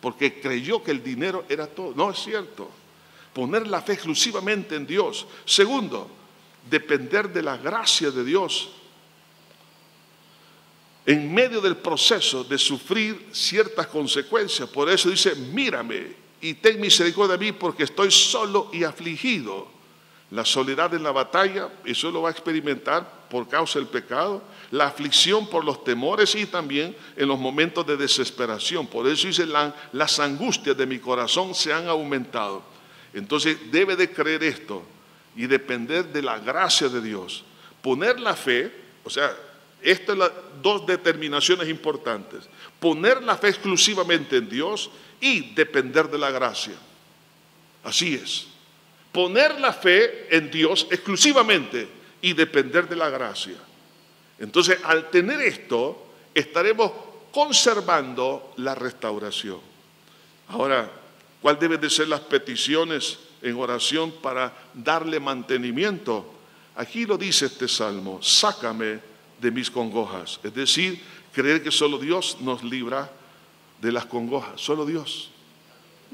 porque 0.00 0.40
creyó 0.40 0.82
que 0.82 0.90
el 0.90 1.02
dinero 1.02 1.44
era 1.48 1.66
todo. 1.66 1.92
No 1.94 2.10
es 2.10 2.18
cierto. 2.18 2.70
Poner 3.32 3.66
la 3.66 3.82
fe 3.82 3.92
exclusivamente 3.92 4.74
en 4.74 4.86
Dios. 4.86 5.26
Segundo, 5.44 6.10
depender 6.68 7.32
de 7.32 7.42
la 7.42 7.56
gracia 7.56 8.10
de 8.10 8.24
Dios 8.24 8.70
en 11.08 11.32
medio 11.32 11.62
del 11.62 11.78
proceso 11.78 12.44
de 12.44 12.58
sufrir 12.58 13.28
ciertas 13.32 13.86
consecuencias. 13.86 14.68
Por 14.68 14.90
eso 14.90 15.08
dice, 15.08 15.34
mírame 15.34 16.12
y 16.40 16.52
ten 16.52 16.78
misericordia 16.78 17.38
de 17.38 17.46
mí 17.46 17.52
porque 17.52 17.84
estoy 17.84 18.10
solo 18.10 18.68
y 18.74 18.84
afligido. 18.84 19.77
La 20.30 20.44
soledad 20.44 20.92
en 20.92 21.02
la 21.02 21.10
batalla, 21.10 21.70
eso 21.84 22.10
lo 22.10 22.22
va 22.22 22.28
a 22.28 22.32
experimentar 22.32 23.28
por 23.30 23.48
causa 23.48 23.78
del 23.78 23.88
pecado, 23.88 24.42
la 24.70 24.86
aflicción 24.86 25.48
por 25.48 25.64
los 25.64 25.84
temores 25.84 26.34
y 26.34 26.44
también 26.44 26.94
en 27.16 27.28
los 27.28 27.38
momentos 27.38 27.86
de 27.86 27.96
desesperación. 27.96 28.86
Por 28.86 29.06
eso 29.06 29.26
dice, 29.26 29.46
las 29.46 30.20
angustias 30.20 30.76
de 30.76 30.86
mi 30.86 30.98
corazón 30.98 31.54
se 31.54 31.72
han 31.72 31.88
aumentado. 31.88 32.62
Entonces 33.14 33.56
debe 33.70 33.96
de 33.96 34.10
creer 34.10 34.42
esto 34.44 34.82
y 35.34 35.46
depender 35.46 36.04
de 36.12 36.20
la 36.20 36.38
gracia 36.38 36.90
de 36.90 37.00
Dios. 37.00 37.44
Poner 37.80 38.20
la 38.20 38.36
fe, 38.36 38.70
o 39.04 39.10
sea, 39.10 39.34
estas 39.80 40.18
son 40.18 40.30
dos 40.60 40.86
determinaciones 40.86 41.70
importantes. 41.70 42.40
Poner 42.78 43.22
la 43.22 43.38
fe 43.38 43.48
exclusivamente 43.48 44.36
en 44.36 44.48
Dios 44.50 44.90
y 45.22 45.54
depender 45.54 46.10
de 46.10 46.18
la 46.18 46.30
gracia. 46.30 46.74
Así 47.82 48.14
es 48.14 48.57
poner 49.18 49.58
la 49.58 49.72
fe 49.72 50.28
en 50.30 50.48
Dios 50.48 50.86
exclusivamente 50.92 51.88
y 52.22 52.34
depender 52.34 52.88
de 52.88 52.94
la 52.94 53.10
gracia. 53.10 53.56
Entonces, 54.38 54.78
al 54.84 55.10
tener 55.10 55.40
esto, 55.40 56.06
estaremos 56.32 56.92
conservando 57.32 58.52
la 58.58 58.76
restauración. 58.76 59.58
Ahora, 60.46 60.88
¿cuál 61.42 61.58
deben 61.58 61.80
de 61.80 61.90
ser 61.90 62.06
las 62.06 62.20
peticiones 62.20 63.18
en 63.42 63.56
oración 63.56 64.12
para 64.22 64.56
darle 64.72 65.18
mantenimiento? 65.18 66.24
Aquí 66.76 67.04
lo 67.04 67.18
dice 67.18 67.46
este 67.46 67.66
salmo, 67.66 68.22
sácame 68.22 69.00
de 69.40 69.50
mis 69.50 69.68
congojas. 69.68 70.38
Es 70.44 70.54
decir, 70.54 71.02
creer 71.32 71.60
que 71.60 71.72
solo 71.72 71.98
Dios 71.98 72.36
nos 72.40 72.62
libra 72.62 73.10
de 73.80 73.90
las 73.90 74.06
congojas, 74.06 74.60
solo 74.60 74.86
Dios. 74.86 75.32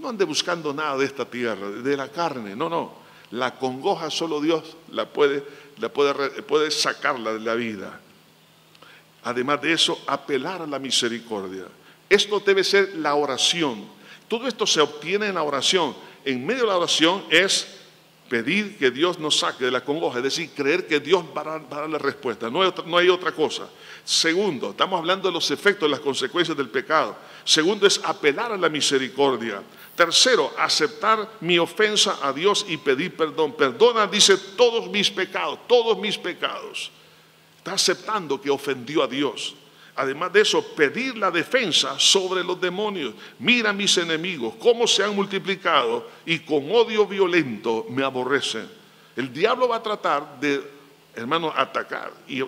No 0.04 0.10
ande 0.10 0.24
buscando 0.24 0.74
nada 0.74 0.98
de 0.98 1.06
esta 1.06 1.24
tierra, 1.24 1.70
de 1.70 1.96
la 1.96 2.08
carne, 2.08 2.54
no, 2.54 2.68
no. 2.68 2.92
La 3.30 3.54
congoja 3.56 4.10
solo 4.10 4.38
Dios 4.38 4.76
la 4.92 5.08
puede, 5.08 5.42
la 5.78 5.88
puede, 5.88 6.42
puede 6.42 6.70
sacarla 6.70 7.32
de 7.32 7.40
la 7.40 7.54
vida. 7.54 8.00
Además 9.24 9.62
de 9.62 9.72
eso, 9.72 9.98
apelar 10.06 10.60
a 10.60 10.66
la 10.66 10.78
misericordia. 10.78 11.64
Esto 12.08 12.38
debe 12.40 12.62
ser 12.62 12.96
la 12.96 13.14
oración. 13.14 13.86
Todo 14.28 14.46
esto 14.46 14.66
se 14.66 14.82
obtiene 14.82 15.28
en 15.28 15.36
la 15.36 15.42
oración. 15.42 15.96
En 16.22 16.44
medio 16.44 16.62
de 16.62 16.68
la 16.68 16.76
oración 16.76 17.24
es 17.30 17.66
pedir 18.28 18.76
que 18.78 18.90
Dios 18.90 19.18
nos 19.18 19.38
saque 19.38 19.64
de 19.64 19.70
la 19.70 19.82
congoja, 19.82 20.18
es 20.18 20.24
decir, 20.24 20.50
creer 20.54 20.86
que 20.86 21.00
Dios 21.00 21.24
va 21.36 21.42
a 21.42 21.58
dar, 21.58 21.88
la 21.88 21.98
respuesta. 21.98 22.50
No 22.50 22.62
hay, 22.62 22.68
otra, 22.68 22.84
no 22.86 22.98
hay 22.98 23.08
otra 23.08 23.32
cosa. 23.32 23.68
Segundo, 24.04 24.70
estamos 24.70 24.98
hablando 24.98 25.28
de 25.28 25.32
los 25.32 25.50
efectos, 25.50 25.90
las 25.90 26.00
consecuencias 26.00 26.56
del 26.56 26.68
pecado. 26.68 27.16
Segundo 27.44 27.86
es 27.86 28.00
apelar 28.04 28.52
a 28.52 28.56
la 28.56 28.68
misericordia. 28.68 29.62
Tercero, 29.96 30.52
aceptar 30.58 31.28
mi 31.40 31.58
ofensa 31.58 32.18
a 32.20 32.32
Dios 32.32 32.66
y 32.68 32.76
pedir 32.76 33.16
perdón. 33.16 33.52
Perdona, 33.52 34.06
dice, 34.06 34.36
todos 34.56 34.90
mis 34.90 35.10
pecados, 35.10 35.60
todos 35.68 35.96
mis 35.98 36.18
pecados. 36.18 36.90
Está 37.58 37.74
aceptando 37.74 38.40
que 38.40 38.50
ofendió 38.50 39.02
a 39.02 39.06
Dios. 39.06 39.54
Además 39.96 40.32
de 40.32 40.40
eso, 40.40 40.62
pedir 40.74 41.16
la 41.16 41.30
defensa 41.30 41.98
sobre 41.98 42.42
los 42.42 42.60
demonios. 42.60 43.14
Mira 43.38 43.72
mis 43.72 43.96
enemigos, 43.96 44.54
cómo 44.58 44.88
se 44.88 45.04
han 45.04 45.14
multiplicado 45.14 46.10
y 46.26 46.40
con 46.40 46.70
odio 46.72 47.06
violento 47.06 47.86
me 47.88 48.02
aborrecen. 48.02 48.68
El 49.14 49.32
diablo 49.32 49.68
va 49.68 49.76
a 49.76 49.82
tratar 49.82 50.40
de, 50.40 50.60
hermano, 51.14 51.52
atacar 51.56 52.12
y 52.26 52.42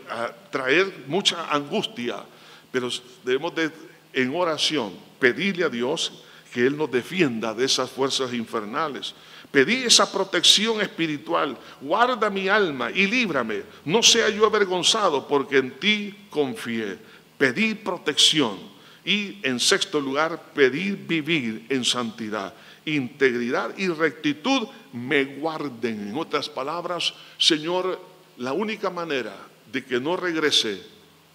traer 0.51 1.05
mucha 1.07 1.49
angustia, 1.49 2.25
pero 2.73 2.89
debemos 3.23 3.55
de, 3.55 3.71
en 4.13 4.35
oración, 4.35 4.93
pedirle 5.21 5.65
a 5.65 5.69
Dios 5.69 6.25
que 6.57 6.67
Él 6.67 6.75
nos 6.75 6.91
defienda 6.91 7.53
de 7.53 7.67
esas 7.67 7.91
fuerzas 7.91 8.33
infernales. 8.33 9.13
Pedí 9.51 9.85
esa 9.85 10.11
protección 10.11 10.81
espiritual. 10.81 11.55
Guarda 11.83 12.31
mi 12.31 12.49
alma 12.49 12.91
y 12.91 13.07
líbrame. 13.07 13.63
No 13.85 14.03
sea 14.03 14.31
yo 14.31 14.47
avergonzado 14.47 15.29
porque 15.29 15.59
en 15.59 15.73
ti 15.73 16.15
confié 16.31 16.97
pedir 17.37 17.85
protección 17.85 18.57
y 19.05 19.39
en 19.43 19.61
sexto 19.61 20.01
lugar 20.01 20.55
pedir 20.55 20.97
vivir 20.97 21.67
en 21.69 21.85
santidad, 21.85 22.55
integridad 22.87 23.77
y 23.77 23.89
rectitud 23.89 24.67
me 24.95 25.27
guarden. 25.27 26.09
En 26.09 26.17
otras 26.17 26.49
palabras, 26.49 27.13
Señor, 27.37 28.01
la 28.39 28.55
única 28.55 28.89
manera 28.89 29.37
de 29.71 29.85
que 29.85 30.01
no 30.01 30.17
regrese 30.17 30.83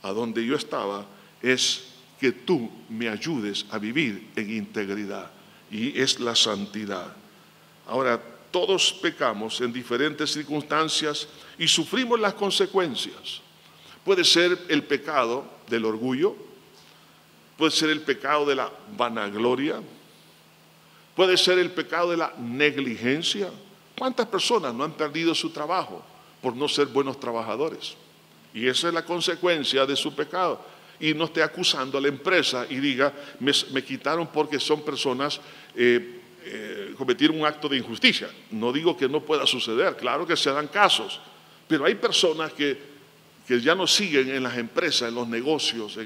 a 0.01 0.13
donde 0.13 0.43
yo 0.43 0.55
estaba 0.55 1.05
es 1.43 1.90
que 2.21 2.31
tú 2.31 2.69
me 2.87 3.09
ayudes 3.09 3.65
a 3.71 3.79
vivir 3.79 4.29
en 4.35 4.55
integridad 4.55 5.31
y 5.71 5.99
es 5.99 6.19
la 6.19 6.35
santidad. 6.35 7.15
Ahora, 7.87 8.21
todos 8.51 8.93
pecamos 8.93 9.59
en 9.59 9.73
diferentes 9.73 10.31
circunstancias 10.31 11.27
y 11.57 11.67
sufrimos 11.67 12.19
las 12.19 12.35
consecuencias. 12.35 13.41
Puede 14.05 14.23
ser 14.23 14.55
el 14.67 14.83
pecado 14.83 15.45
del 15.67 15.83
orgullo, 15.83 16.35
puede 17.57 17.71
ser 17.71 17.89
el 17.89 18.01
pecado 18.01 18.45
de 18.45 18.53
la 18.53 18.71
vanagloria, 18.95 19.81
puede 21.15 21.35
ser 21.37 21.57
el 21.57 21.71
pecado 21.71 22.11
de 22.11 22.17
la 22.17 22.35
negligencia. 22.37 23.49
¿Cuántas 23.97 24.27
personas 24.27 24.75
no 24.75 24.83
han 24.83 24.93
perdido 24.93 25.33
su 25.33 25.49
trabajo 25.49 26.05
por 26.39 26.55
no 26.55 26.67
ser 26.67 26.85
buenos 26.85 27.19
trabajadores? 27.19 27.95
Y 28.53 28.67
esa 28.67 28.89
es 28.89 28.93
la 28.93 29.05
consecuencia 29.05 29.87
de 29.87 29.95
su 29.95 30.13
pecado. 30.13 30.69
Y 31.01 31.13
no 31.13 31.25
esté 31.25 31.43
acusando 31.43 31.97
a 31.97 32.01
la 32.01 32.07
empresa 32.07 32.65
y 32.69 32.75
diga, 32.77 33.13
me, 33.39 33.83
quitaron 33.83 34.27
porque 34.27 34.59
son 34.59 34.83
personas, 34.83 35.41
eh, 35.75 36.21
eh, 36.45 36.93
cometieron 36.97 37.39
un 37.39 37.45
acto 37.45 37.67
de 37.67 37.77
injusticia. 37.77 38.29
No 38.51 38.71
digo 38.71 38.95
que 38.95 39.09
no 39.09 39.21
pueda 39.21 39.45
suceder, 39.45 39.97
claro 39.97 40.25
que 40.25 40.37
se 40.37 40.51
dan 40.51 40.67
casos, 40.67 41.19
pero 41.67 41.85
hay 41.85 41.95
personas 41.95 42.53
que 42.53 42.91
que 43.47 43.59
ya 43.59 43.75
no 43.75 43.87
siguen 43.87 44.29
en 44.29 44.43
las 44.43 44.57
empresas, 44.57 45.09
en 45.09 45.15
los 45.15 45.27
negocios. 45.27 45.97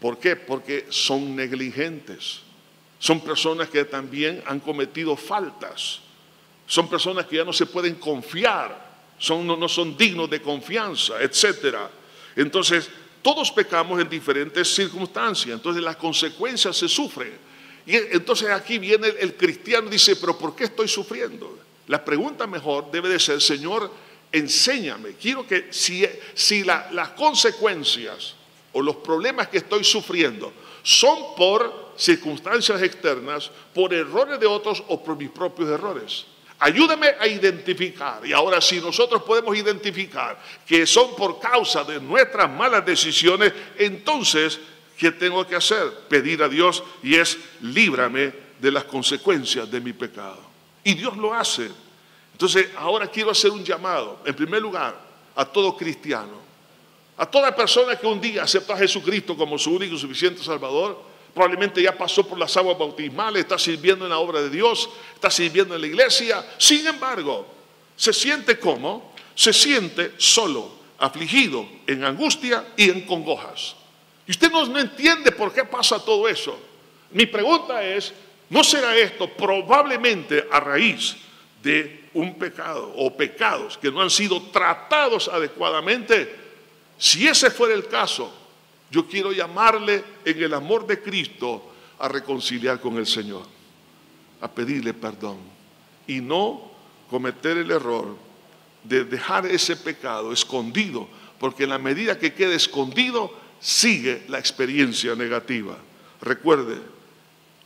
¿Por 0.00 0.18
qué? 0.18 0.36
Porque 0.36 0.86
son 0.90 1.34
negligentes. 1.34 2.40
Son 2.98 3.20
personas 3.20 3.68
que 3.68 3.84
también 3.84 4.42
han 4.46 4.60
cometido 4.60 5.16
faltas. 5.16 6.00
Son 6.66 6.88
personas 6.88 7.26
que 7.26 7.36
ya 7.36 7.44
no 7.44 7.52
se 7.52 7.66
pueden 7.66 7.94
confiar. 7.94 8.92
Son, 9.18 9.46
no, 9.46 9.56
no 9.56 9.68
son 9.68 9.96
dignos 9.96 10.28
de 10.28 10.42
confianza, 10.42 11.22
etc. 11.22 11.76
Entonces, 12.36 12.90
todos 13.24 13.50
pecamos 13.50 13.98
en 14.02 14.08
diferentes 14.10 14.74
circunstancias. 14.74 15.54
Entonces, 15.54 15.82
las 15.82 15.96
consecuencias 15.96 16.76
se 16.76 16.86
sufren. 16.90 17.32
Y 17.86 17.96
entonces 17.96 18.50
aquí 18.50 18.78
viene 18.78 19.08
el, 19.18 19.34
cristiano 19.34 19.86
y 19.88 19.92
dice, 19.92 20.16
pero 20.16 20.36
¿por 20.36 20.54
qué 20.54 20.64
estoy 20.64 20.88
sufriendo? 20.88 21.58
La 21.86 22.04
pregunta 22.04 22.46
mejor 22.46 22.90
debe 22.90 23.08
de 23.08 23.18
ser, 23.18 23.40
Señor, 23.40 23.90
enséñame. 24.30 25.14
Quiero 25.14 25.46
que 25.46 25.70
si 25.72 26.64
las 26.64 27.08
consecuencias 27.16 28.34
o 28.74 28.82
los 28.82 28.96
problemas 28.96 29.48
que 29.48 29.58
estoy 29.58 29.84
sufriendo 29.84 30.52
son 30.82 31.34
por 31.34 31.94
circunstancias 31.96 32.82
externas, 32.82 33.50
por 33.72 33.94
errores 33.94 34.38
de 34.38 34.46
otros 34.46 34.82
o 34.88 35.02
por 35.02 35.16
mis 35.16 35.30
propios 35.30 35.70
errores. 35.70 36.26
Ayúdame 36.64 37.08
a 37.20 37.26
identificar. 37.26 38.24
Y 38.24 38.32
ahora 38.32 38.58
si 38.58 38.80
nosotros 38.80 39.22
podemos 39.22 39.54
identificar 39.54 40.42
que 40.66 40.86
son 40.86 41.14
por 41.14 41.38
causa 41.38 41.84
de 41.84 42.00
nuestras 42.00 42.50
malas 42.50 42.86
decisiones, 42.86 43.52
entonces, 43.76 44.58
¿qué 44.96 45.10
tengo 45.10 45.46
que 45.46 45.56
hacer? 45.56 45.92
Pedir 46.08 46.42
a 46.42 46.48
Dios 46.48 46.82
y 47.02 47.16
es 47.16 47.36
líbrame 47.60 48.32
de 48.58 48.72
las 48.72 48.84
consecuencias 48.84 49.70
de 49.70 49.78
mi 49.78 49.92
pecado. 49.92 50.40
Y 50.82 50.94
Dios 50.94 51.14
lo 51.18 51.34
hace. 51.34 51.70
Entonces, 52.32 52.68
ahora 52.78 53.08
quiero 53.08 53.30
hacer 53.30 53.50
un 53.50 53.62
llamado, 53.62 54.20
en 54.24 54.34
primer 54.34 54.62
lugar, 54.62 54.98
a 55.36 55.44
todo 55.44 55.76
cristiano, 55.76 56.40
a 57.18 57.26
toda 57.26 57.54
persona 57.54 57.94
que 57.96 58.06
un 58.06 58.22
día 58.22 58.42
aceptó 58.42 58.72
a 58.72 58.78
Jesucristo 58.78 59.36
como 59.36 59.58
su 59.58 59.74
único 59.74 59.96
y 59.96 59.98
suficiente 59.98 60.42
Salvador, 60.42 60.98
probablemente 61.34 61.82
ya 61.82 61.98
pasó 61.98 62.26
por 62.26 62.38
las 62.38 62.56
aguas 62.56 62.78
bautismales, 62.78 63.42
está 63.42 63.58
sirviendo 63.58 64.04
en 64.04 64.10
la 64.10 64.18
obra 64.18 64.40
de 64.40 64.50
Dios, 64.50 64.88
está 65.14 65.30
sirviendo 65.30 65.74
en 65.74 65.80
la 65.80 65.86
iglesia, 65.86 66.46
sin 66.58 66.86
embargo, 66.86 67.46
se 67.96 68.12
siente 68.12 68.58
como, 68.58 69.12
se 69.34 69.52
siente 69.52 70.12
solo, 70.16 70.70
afligido, 70.98 71.66
en 71.86 72.04
angustia 72.04 72.64
y 72.76 72.88
en 72.88 73.02
congojas. 73.02 73.74
Y 74.26 74.30
usted 74.30 74.50
no, 74.50 74.64
no 74.66 74.78
entiende 74.78 75.32
por 75.32 75.52
qué 75.52 75.64
pasa 75.64 75.98
todo 75.98 76.28
eso. 76.28 76.58
Mi 77.10 77.26
pregunta 77.26 77.84
es, 77.84 78.12
¿no 78.48 78.62
será 78.62 78.96
esto 78.96 79.28
probablemente 79.28 80.46
a 80.50 80.60
raíz 80.60 81.16
de 81.62 82.04
un 82.14 82.34
pecado 82.38 82.92
o 82.96 83.16
pecados 83.16 83.76
que 83.76 83.90
no 83.90 84.00
han 84.00 84.10
sido 84.10 84.40
tratados 84.52 85.28
adecuadamente, 85.28 86.44
si 86.96 87.26
ese 87.26 87.50
fuera 87.50 87.74
el 87.74 87.88
caso, 87.88 88.32
yo 88.94 89.08
quiero 89.08 89.32
llamarle 89.32 90.04
en 90.24 90.40
el 90.40 90.54
amor 90.54 90.86
de 90.86 91.02
Cristo 91.02 91.72
a 91.98 92.06
reconciliar 92.06 92.80
con 92.80 92.96
el 92.96 93.08
Señor, 93.08 93.42
a 94.40 94.48
pedirle 94.48 94.94
perdón 94.94 95.38
y 96.06 96.20
no 96.20 96.70
cometer 97.10 97.56
el 97.56 97.72
error 97.72 98.16
de 98.84 99.04
dejar 99.04 99.46
ese 99.46 99.74
pecado 99.74 100.32
escondido, 100.32 101.08
porque 101.40 101.64
en 101.64 101.70
la 101.70 101.78
medida 101.78 102.20
que 102.20 102.34
quede 102.34 102.54
escondido, 102.54 103.36
sigue 103.58 104.26
la 104.28 104.38
experiencia 104.38 105.16
negativa. 105.16 105.76
Recuerde, 106.20 106.76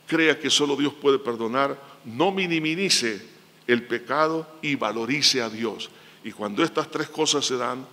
crea 0.07 0.39
que 0.39 0.49
solo 0.49 0.75
Dios 0.75 0.95
puede 0.95 1.19
perdonar, 1.19 1.79
no 2.05 2.31
minimice 2.31 3.21
el 3.67 3.83
pecado 3.83 4.47
y 4.63 4.73
valorice 4.73 5.43
a 5.43 5.49
Dios. 5.49 5.91
Y 6.23 6.31
cuando 6.31 6.63
estas 6.63 6.89
tres 6.89 7.07
cosas 7.07 7.45
se 7.45 7.55
dan 7.55 7.85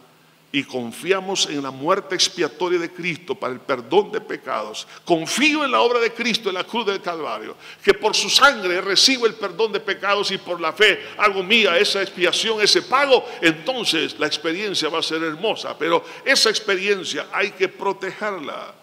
y 0.57 0.64
confiamos 0.64 1.50
en 1.50 1.62
la 1.62 1.70
muerte 1.70 2.14
expiatoria 2.14 2.78
de 2.78 2.90
Cristo 2.90 3.34
para 3.34 3.52
el 3.52 3.61
perdón 3.61 4.11
de 4.11 4.22
pecados, 4.22 4.88
confío 5.04 5.62
en 5.66 5.70
la 5.70 5.82
obra 5.82 6.00
de 6.00 6.14
Cristo 6.14 6.48
en 6.48 6.54
la 6.54 6.64
cruz 6.64 6.86
del 6.86 7.02
Calvario, 7.02 7.54
que 7.84 7.92
por 7.92 8.16
su 8.16 8.30
sangre 8.30 8.80
recibo 8.80 9.26
el 9.26 9.34
perdón 9.34 9.72
de 9.72 9.80
pecados 9.80 10.30
y 10.30 10.38
por 10.38 10.59
la 10.59 10.72
fe 10.72 10.98
hago 11.18 11.42
mía 11.42 11.76
esa 11.76 12.00
expiación, 12.00 12.62
ese 12.62 12.80
pago, 12.80 13.22
entonces 13.42 14.18
la 14.18 14.26
experiencia 14.26 14.88
va 14.88 15.00
a 15.00 15.02
ser 15.02 15.22
hermosa, 15.24 15.76
pero 15.78 16.02
esa 16.24 16.48
experiencia 16.48 17.26
hay 17.34 17.50
que 17.50 17.68
protegerla 17.68 18.74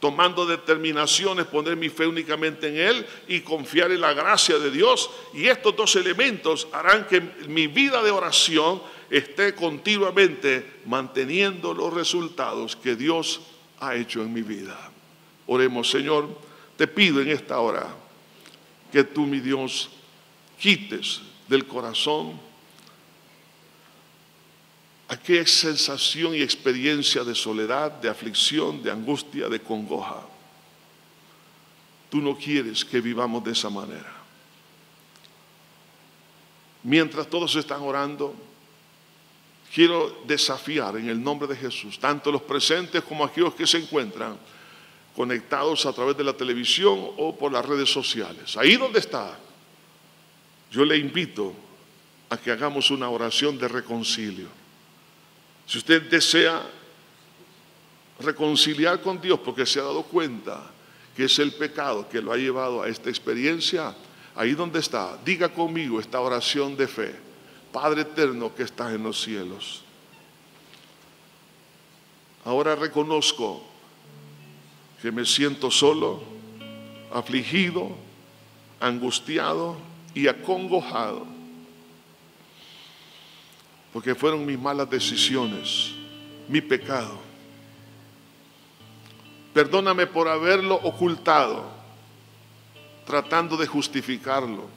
tomando 0.00 0.44
determinaciones, 0.44 1.46
poner 1.46 1.76
mi 1.76 1.88
fe 1.88 2.06
únicamente 2.06 2.68
en 2.68 2.76
Él 2.76 3.06
y 3.26 3.40
confiar 3.40 3.90
en 3.90 4.00
la 4.00 4.12
gracia 4.12 4.58
de 4.58 4.68
Dios. 4.68 5.08
Y 5.32 5.46
estos 5.46 5.76
dos 5.76 5.94
elementos 5.94 6.66
harán 6.72 7.06
que 7.06 7.20
mi 7.46 7.68
vida 7.68 8.02
de 8.02 8.10
oración 8.10 8.82
esté 9.12 9.54
continuamente 9.54 10.80
manteniendo 10.86 11.74
los 11.74 11.92
resultados 11.92 12.74
que 12.74 12.96
Dios 12.96 13.42
ha 13.78 13.94
hecho 13.94 14.22
en 14.22 14.32
mi 14.32 14.40
vida. 14.40 14.90
Oremos, 15.46 15.90
Señor, 15.90 16.28
te 16.78 16.86
pido 16.88 17.20
en 17.20 17.28
esta 17.28 17.60
hora 17.60 17.94
que 18.90 19.04
tú, 19.04 19.26
mi 19.26 19.40
Dios, 19.40 19.90
quites 20.58 21.20
del 21.46 21.66
corazón 21.66 22.40
aquella 25.08 25.46
sensación 25.46 26.34
y 26.34 26.40
experiencia 26.40 27.22
de 27.22 27.34
soledad, 27.34 27.92
de 27.92 28.08
aflicción, 28.08 28.82
de 28.82 28.90
angustia, 28.90 29.46
de 29.50 29.60
congoja. 29.60 30.22
Tú 32.08 32.22
no 32.22 32.34
quieres 32.34 32.82
que 32.82 33.02
vivamos 33.02 33.44
de 33.44 33.52
esa 33.52 33.68
manera. 33.68 34.20
mientras 36.84 37.28
todos 37.28 37.54
están 37.54 37.82
orando, 37.82 38.34
quiero 39.72 40.22
desafiar 40.26 40.96
en 40.96 41.08
el 41.08 41.22
nombre 41.22 41.48
de 41.48 41.56
Jesús, 41.56 41.98
tanto 41.98 42.30
los 42.30 42.42
presentes 42.42 43.02
como 43.02 43.24
aquellos 43.24 43.54
que 43.54 43.66
se 43.66 43.78
encuentran 43.78 44.36
conectados 45.16 45.86
a 45.86 45.92
través 45.92 46.16
de 46.16 46.24
la 46.24 46.32
televisión 46.32 47.10
o 47.16 47.36
por 47.36 47.52
las 47.52 47.64
redes 47.64 47.90
sociales. 47.90 48.56
Ahí 48.56 48.76
donde 48.76 48.98
está, 48.98 49.38
yo 50.70 50.84
le 50.84 50.96
invito 50.96 51.54
a 52.28 52.36
que 52.36 52.50
hagamos 52.50 52.90
una 52.90 53.08
oración 53.08 53.58
de 53.58 53.68
reconcilio. 53.68 54.48
Si 55.66 55.78
usted 55.78 56.02
desea 56.02 56.62
reconciliar 58.20 59.00
con 59.00 59.20
Dios 59.20 59.40
porque 59.40 59.66
se 59.66 59.80
ha 59.80 59.84
dado 59.84 60.02
cuenta 60.04 60.70
que 61.14 61.24
es 61.24 61.38
el 61.38 61.52
pecado 61.52 62.08
que 62.08 62.22
lo 62.22 62.32
ha 62.32 62.36
llevado 62.36 62.82
a 62.82 62.88
esta 62.88 63.10
experiencia, 63.10 63.94
ahí 64.34 64.52
donde 64.52 64.80
está, 64.80 65.18
diga 65.24 65.50
conmigo 65.50 66.00
esta 66.00 66.20
oración 66.20 66.76
de 66.76 66.88
fe. 66.88 67.31
Padre 67.72 68.02
eterno 68.02 68.54
que 68.54 68.64
estás 68.64 68.92
en 68.92 69.02
los 69.02 69.20
cielos. 69.22 69.82
Ahora 72.44 72.76
reconozco 72.76 73.62
que 75.00 75.10
me 75.10 75.24
siento 75.24 75.70
solo, 75.70 76.22
afligido, 77.12 77.90
angustiado 78.78 79.76
y 80.14 80.26
acongojado, 80.26 81.26
porque 83.92 84.14
fueron 84.14 84.44
mis 84.44 84.58
malas 84.58 84.90
decisiones, 84.90 85.92
mi 86.48 86.60
pecado. 86.60 87.18
Perdóname 89.54 90.06
por 90.06 90.28
haberlo 90.28 90.74
ocultado, 90.74 91.70
tratando 93.06 93.56
de 93.56 93.66
justificarlo. 93.66 94.68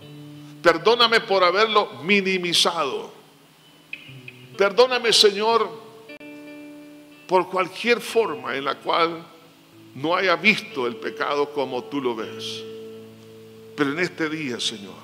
Perdóname 0.65 1.21
por 1.21 1.43
haberlo 1.43 2.01
minimizado. 2.01 3.11
Perdóname, 4.57 5.13
Señor, 5.13 5.69
por 7.27 7.51
cualquier 7.51 8.01
forma 8.01 8.57
en 8.57 8.65
la 8.65 8.73
cual 8.73 9.23
no 9.93 10.15
haya 10.15 10.35
visto 10.35 10.87
el 10.87 10.95
pecado 10.95 11.53
como 11.53 11.83
tú 11.83 12.01
lo 12.01 12.15
ves. 12.15 12.63
Pero 13.75 13.91
en 13.91 13.99
este 13.99 14.27
día, 14.27 14.59
Señor, 14.59 14.95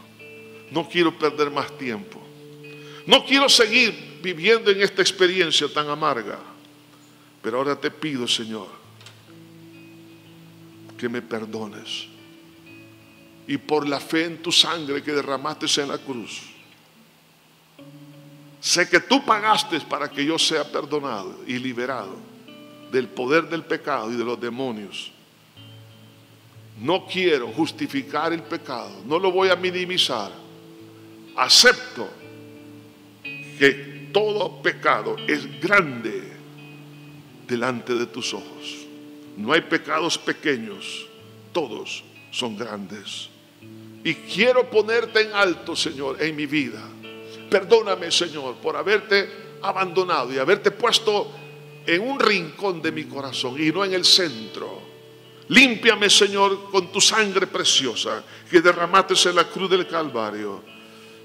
no 0.72 0.90
quiero 0.90 1.16
perder 1.16 1.52
más 1.52 1.78
tiempo. 1.78 2.20
No 3.06 3.24
quiero 3.24 3.48
seguir 3.48 4.18
viviendo 4.24 4.72
en 4.72 4.82
esta 4.82 5.04
experiencia 5.04 5.72
tan 5.72 5.88
amarga. 5.90 6.40
Pero 7.44 7.60
ahora 7.60 7.80
te 7.80 7.92
pido, 7.92 8.28
Señor, 8.28 8.68
que 10.98 11.08
me 11.08 11.22
perdones. 11.22 12.08
Y 13.48 13.58
por 13.58 13.88
la 13.88 14.00
fe 14.00 14.26
en 14.26 14.42
tu 14.42 14.52
sangre 14.52 15.04
que 15.04 15.12
derramaste 15.12 15.82
en 15.82 15.88
la 15.90 15.98
cruz. 15.98 16.42
Sé 18.62 18.88
que 18.88 19.00
tú 19.00 19.26
pagaste 19.26 19.80
para 19.82 20.10
que 20.10 20.24
yo 20.24 20.38
sea 20.38 20.64
perdonado 20.64 21.36
y 21.48 21.58
liberado 21.58 22.16
del 22.92 23.08
poder 23.08 23.50
del 23.50 23.64
pecado 23.64 24.12
y 24.12 24.16
de 24.16 24.24
los 24.24 24.40
demonios. 24.40 25.12
No 26.80 27.06
quiero 27.08 27.48
justificar 27.48 28.34
el 28.34 28.44
pecado, 28.44 29.02
no 29.06 29.18
lo 29.18 29.32
voy 29.32 29.50
a 29.50 29.56
minimizar. 29.56 30.32
Acepto 31.36 32.08
que 33.24 34.10
todo 34.14 34.62
pecado 34.62 35.16
es 35.28 35.60
grande 35.60 36.32
delante 37.48 37.96
de 37.96 38.06
tus 38.06 38.34
ojos. 38.34 38.86
No 39.38 39.54
hay 39.54 39.62
pecados 39.62 40.18
pequeños, 40.18 41.08
todos 41.52 42.04
son 42.32 42.58
grandes. 42.58 43.30
Y 44.04 44.16
quiero 44.16 44.70
ponerte 44.70 45.22
en 45.22 45.34
alto, 45.34 45.76
Señor, 45.76 46.22
en 46.22 46.36
mi 46.36 46.48
vida. 46.48 46.82
Perdóname, 47.50 48.10
Señor, 48.10 48.56
por 48.56 48.76
haberte 48.76 49.30
abandonado 49.62 50.34
y 50.34 50.40
haberte 50.40 50.72
puesto 50.72 51.32
en 51.86 52.02
un 52.02 52.20
rincón 52.20 52.82
de 52.82 52.92
mi 52.92 53.04
corazón 53.04 53.62
y 53.62 53.72
no 53.72 53.86
en 53.86 53.94
el 53.94 54.06
centro. 54.06 54.82
Límpiame, 55.50 56.10
Señor, 56.10 56.72
con 56.72 56.92
tu 56.92 57.02
sangre 57.02 57.46
preciosa 57.46 58.24
que 58.50 58.62
derramaste 58.62 59.30
en 59.30 59.36
la 59.36 59.44
cruz 59.44 59.70
del 59.70 59.86
Calvario. 59.86 60.64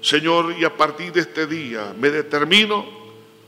Señor, 0.01 0.53
y 0.59 0.63
a 0.63 0.75
partir 0.75 1.11
de 1.11 1.21
este 1.21 1.47
día 1.47 1.95
me 1.97 2.09
determino 2.09 2.85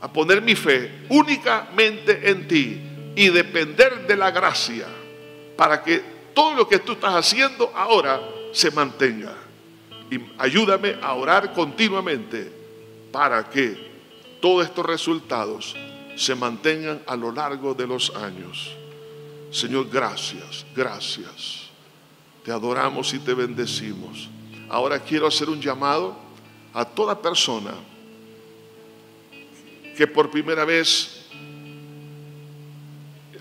a 0.00 0.12
poner 0.12 0.40
mi 0.40 0.54
fe 0.56 1.04
únicamente 1.10 2.30
en 2.30 2.48
ti 2.48 2.80
y 3.14 3.28
depender 3.28 4.06
de 4.06 4.16
la 4.16 4.30
gracia 4.30 4.86
para 5.56 5.82
que 5.82 6.19
todo 6.34 6.54
lo 6.54 6.68
que 6.68 6.78
tú 6.78 6.92
estás 6.92 7.14
haciendo 7.14 7.72
ahora 7.74 8.20
se 8.52 8.70
mantenga. 8.70 9.34
Y 10.10 10.20
ayúdame 10.38 10.96
a 11.00 11.14
orar 11.14 11.52
continuamente 11.52 12.52
para 13.12 13.48
que 13.48 13.90
todos 14.40 14.66
estos 14.66 14.84
resultados 14.84 15.76
se 16.16 16.34
mantengan 16.34 17.02
a 17.06 17.16
lo 17.16 17.32
largo 17.32 17.74
de 17.74 17.86
los 17.86 18.14
años. 18.16 18.74
Señor, 19.50 19.88
gracias, 19.90 20.66
gracias. 20.74 21.70
Te 22.44 22.52
adoramos 22.52 23.12
y 23.14 23.18
te 23.18 23.34
bendecimos. 23.34 24.28
Ahora 24.68 24.98
quiero 25.00 25.26
hacer 25.26 25.48
un 25.48 25.60
llamado 25.60 26.16
a 26.72 26.84
toda 26.84 27.20
persona 27.20 27.74
que 29.96 30.06
por 30.06 30.30
primera 30.30 30.64
vez 30.64 31.26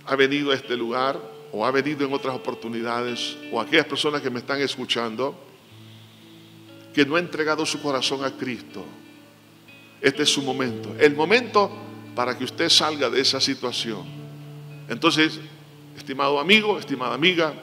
ha 0.05 0.15
venido 0.15 0.51
a 0.51 0.55
este 0.55 0.75
lugar 0.75 1.38
o 1.51 1.65
ha 1.65 1.71
venido 1.71 2.05
en 2.05 2.13
otras 2.13 2.35
oportunidades, 2.35 3.37
o 3.51 3.59
aquellas 3.59 3.85
personas 3.85 4.21
que 4.21 4.29
me 4.29 4.39
están 4.39 4.61
escuchando, 4.61 5.35
que 6.93 7.05
no 7.05 7.15
ha 7.15 7.19
entregado 7.19 7.65
su 7.65 7.81
corazón 7.81 8.23
a 8.23 8.31
Cristo. 8.31 8.85
Este 10.01 10.23
es 10.23 10.29
su 10.29 10.41
momento. 10.41 10.95
El 10.99 11.15
momento 11.15 11.71
para 12.15 12.37
que 12.37 12.43
usted 12.43 12.69
salga 12.69 13.09
de 13.09 13.21
esa 13.21 13.39
situación. 13.39 14.03
Entonces, 14.87 15.39
estimado 15.95 16.39
amigo, 16.39 16.79
estimada 16.79 17.13
amiga, 17.13 17.53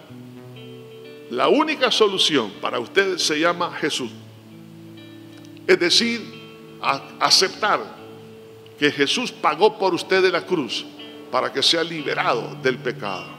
la 1.31 1.49
única 1.49 1.91
solución 1.91 2.53
para 2.61 2.79
usted 2.79 3.19
se 3.19 3.39
llama 3.41 3.73
Jesús. 3.73 4.11
Es 5.67 5.79
decir, 5.79 6.23
aceptar 7.19 7.81
que 8.79 8.93
Jesús 8.93 9.33
pagó 9.33 9.77
por 9.79 9.95
usted 9.95 10.23
de 10.23 10.31
la 10.31 10.47
cruz 10.47 10.85
para 11.31 11.53
que 11.53 11.63
sea 11.63 11.83
liberado 11.83 12.57
del 12.63 12.79
pecado. 12.79 13.36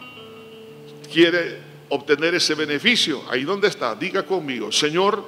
¿Quiere 1.12 1.60
obtener 1.90 2.36
ese 2.36 2.56
beneficio? 2.56 3.24
Ahí 3.30 3.44
donde 3.44 3.68
está, 3.68 3.96
diga 3.96 4.24
conmigo, 4.24 4.72
Señor, 4.72 5.24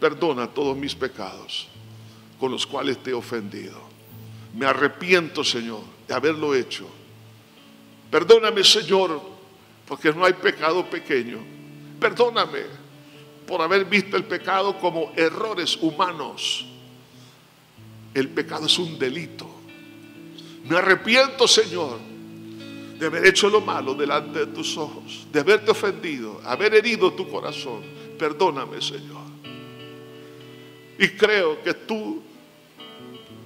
perdona 0.00 0.48
todos 0.48 0.76
mis 0.76 0.94
pecados 0.94 1.68
con 2.38 2.50
los 2.50 2.66
cuales 2.66 3.02
te 3.02 3.10
he 3.10 3.14
ofendido. 3.14 3.80
Me 4.54 4.66
arrepiento, 4.66 5.44
Señor, 5.44 5.82
de 6.06 6.14
haberlo 6.14 6.54
hecho. 6.54 6.88
Perdóname, 8.10 8.64
Señor, 8.64 9.20
porque 9.86 10.12
no 10.12 10.24
hay 10.24 10.32
pecado 10.32 10.88
pequeño. 10.88 11.38
Perdóname 12.00 12.62
por 13.46 13.60
haber 13.60 13.84
visto 13.84 14.16
el 14.16 14.24
pecado 14.24 14.78
como 14.78 15.12
errores 15.16 15.76
humanos. 15.76 16.66
El 18.14 18.28
pecado 18.28 18.66
es 18.66 18.78
un 18.78 18.98
delito. 18.98 19.48
Me 20.64 20.76
arrepiento, 20.76 21.48
Señor, 21.48 21.98
de 22.98 23.06
haber 23.06 23.26
hecho 23.26 23.48
lo 23.48 23.60
malo 23.60 23.94
delante 23.94 24.40
de 24.40 24.46
tus 24.46 24.76
ojos, 24.76 25.26
de 25.32 25.40
haberte 25.40 25.70
ofendido, 25.70 26.40
haber 26.44 26.74
herido 26.74 27.12
tu 27.12 27.28
corazón. 27.28 27.82
Perdóname, 28.18 28.80
Señor. 28.82 29.28
Y 30.98 31.08
creo 31.10 31.62
que 31.62 31.74
tú 31.74 32.20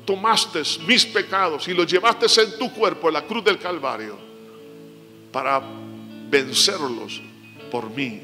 tomaste 0.06 0.62
mis 0.86 1.04
pecados 1.04 1.68
y 1.68 1.74
los 1.74 1.86
llevaste 1.86 2.26
en 2.40 2.58
tu 2.58 2.72
cuerpo 2.72 3.08
en 3.08 3.14
la 3.14 3.26
cruz 3.26 3.44
del 3.44 3.58
Calvario 3.58 4.16
para 5.30 5.62
vencerlos 6.30 7.20
por 7.70 7.90
mí. 7.90 8.20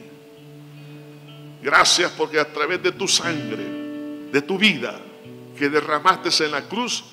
Gracias 1.63 2.11
porque 2.13 2.41
a 2.41 2.51
través 2.51 2.83
de 2.83 2.93
tu 2.93 3.07
sangre, 3.07 4.31
de 4.33 4.43
tu 4.43 4.57
vida 4.57 4.99
que 5.59 5.69
derramaste 5.69 6.45
en 6.45 6.53
la 6.53 6.63
cruz, 6.63 7.05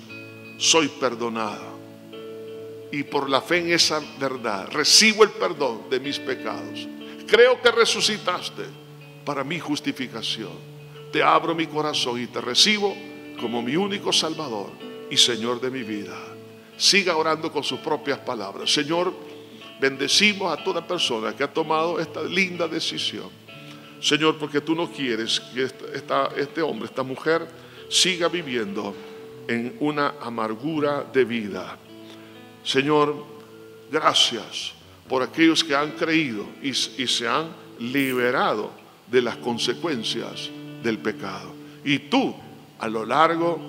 soy 0.57 0.87
perdonado. 0.87 1.74
Y 2.91 3.03
por 3.03 3.29
la 3.29 3.41
fe 3.41 3.57
en 3.57 3.71
esa 3.71 4.01
verdad, 4.19 4.69
recibo 4.71 5.23
el 5.23 5.31
perdón 5.31 5.89
de 5.89 5.99
mis 5.99 6.19
pecados. 6.19 6.87
Creo 7.27 7.61
que 7.61 7.71
resucitaste 7.71 8.63
para 9.25 9.43
mi 9.43 9.59
justificación. 9.59 10.51
Te 11.11 11.23
abro 11.23 11.55
mi 11.55 11.67
corazón 11.67 12.21
y 12.21 12.27
te 12.27 12.39
recibo 12.41 12.95
como 13.39 13.61
mi 13.61 13.75
único 13.75 14.13
Salvador 14.13 14.69
y 15.09 15.17
Señor 15.17 15.59
de 15.59 15.71
mi 15.71 15.83
vida. 15.83 16.15
Siga 16.77 17.17
orando 17.17 17.51
con 17.51 17.63
sus 17.63 17.79
propias 17.79 18.19
palabras. 18.19 18.71
Señor, 18.71 19.13
bendecimos 19.79 20.57
a 20.57 20.63
toda 20.63 20.85
persona 20.85 21.35
que 21.35 21.43
ha 21.43 21.51
tomado 21.51 21.99
esta 21.99 22.21
linda 22.21 22.67
decisión. 22.67 23.29
Señor, 24.01 24.37
porque 24.37 24.61
tú 24.61 24.75
no 24.75 24.91
quieres 24.91 25.39
que 25.39 25.63
este 25.63 26.61
hombre, 26.61 26.85
esta 26.85 27.03
mujer, 27.03 27.47
siga 27.89 28.27
viviendo 28.27 28.93
en 29.47 29.75
una 29.79 30.15
amargura 30.21 31.03
de 31.11 31.25
vida. 31.25 31.79
Señor, 32.65 33.23
gracias 33.91 34.73
por 35.07 35.21
aquellos 35.21 35.63
que 35.63 35.75
han 35.75 35.91
creído 35.91 36.45
y, 36.61 36.69
y 36.69 37.07
se 37.07 37.27
han 37.27 37.49
liberado 37.79 38.71
de 39.07 39.21
las 39.21 39.37
consecuencias 39.37 40.49
del 40.83 40.97
pecado. 40.97 41.53
Y 41.83 41.99
tú 41.99 42.35
a 42.79 42.87
lo 42.87 43.05
largo 43.05 43.59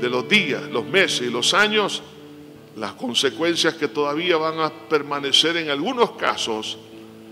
de 0.00 0.08
los 0.10 0.28
días, 0.28 0.64
los 0.70 0.84
meses 0.84 1.28
y 1.28 1.30
los 1.30 1.54
años, 1.54 2.02
las 2.76 2.92
consecuencias 2.94 3.74
que 3.74 3.88
todavía 3.88 4.36
van 4.36 4.58
a 4.58 4.70
permanecer 4.88 5.56
en 5.56 5.70
algunos 5.70 6.12
casos 6.12 6.78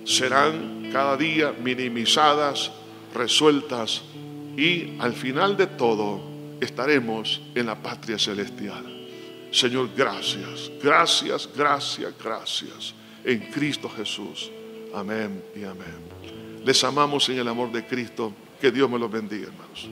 serán 0.04 0.90
cada 0.92 1.16
día 1.16 1.52
minimizadas, 1.60 2.70
resueltas 3.14 4.02
y 4.56 4.96
al 5.00 5.14
final 5.14 5.56
de 5.56 5.66
todo 5.66 6.20
estaremos 6.60 7.40
en 7.54 7.66
la 7.66 7.74
patria 7.74 8.18
celestial. 8.18 8.99
Señor, 9.50 9.90
gracias, 9.96 10.70
gracias, 10.82 11.48
gracias, 11.54 12.14
gracias 12.22 12.94
en 13.24 13.40
Cristo 13.50 13.88
Jesús. 13.88 14.50
Amén 14.94 15.42
y 15.54 15.64
amén. 15.64 15.98
Les 16.64 16.82
amamos 16.84 17.28
en 17.28 17.38
el 17.38 17.48
amor 17.48 17.70
de 17.72 17.84
Cristo. 17.84 18.32
Que 18.60 18.70
Dios 18.70 18.90
me 18.90 18.98
los 18.98 19.10
bendiga, 19.10 19.46
hermanos. 19.46 19.88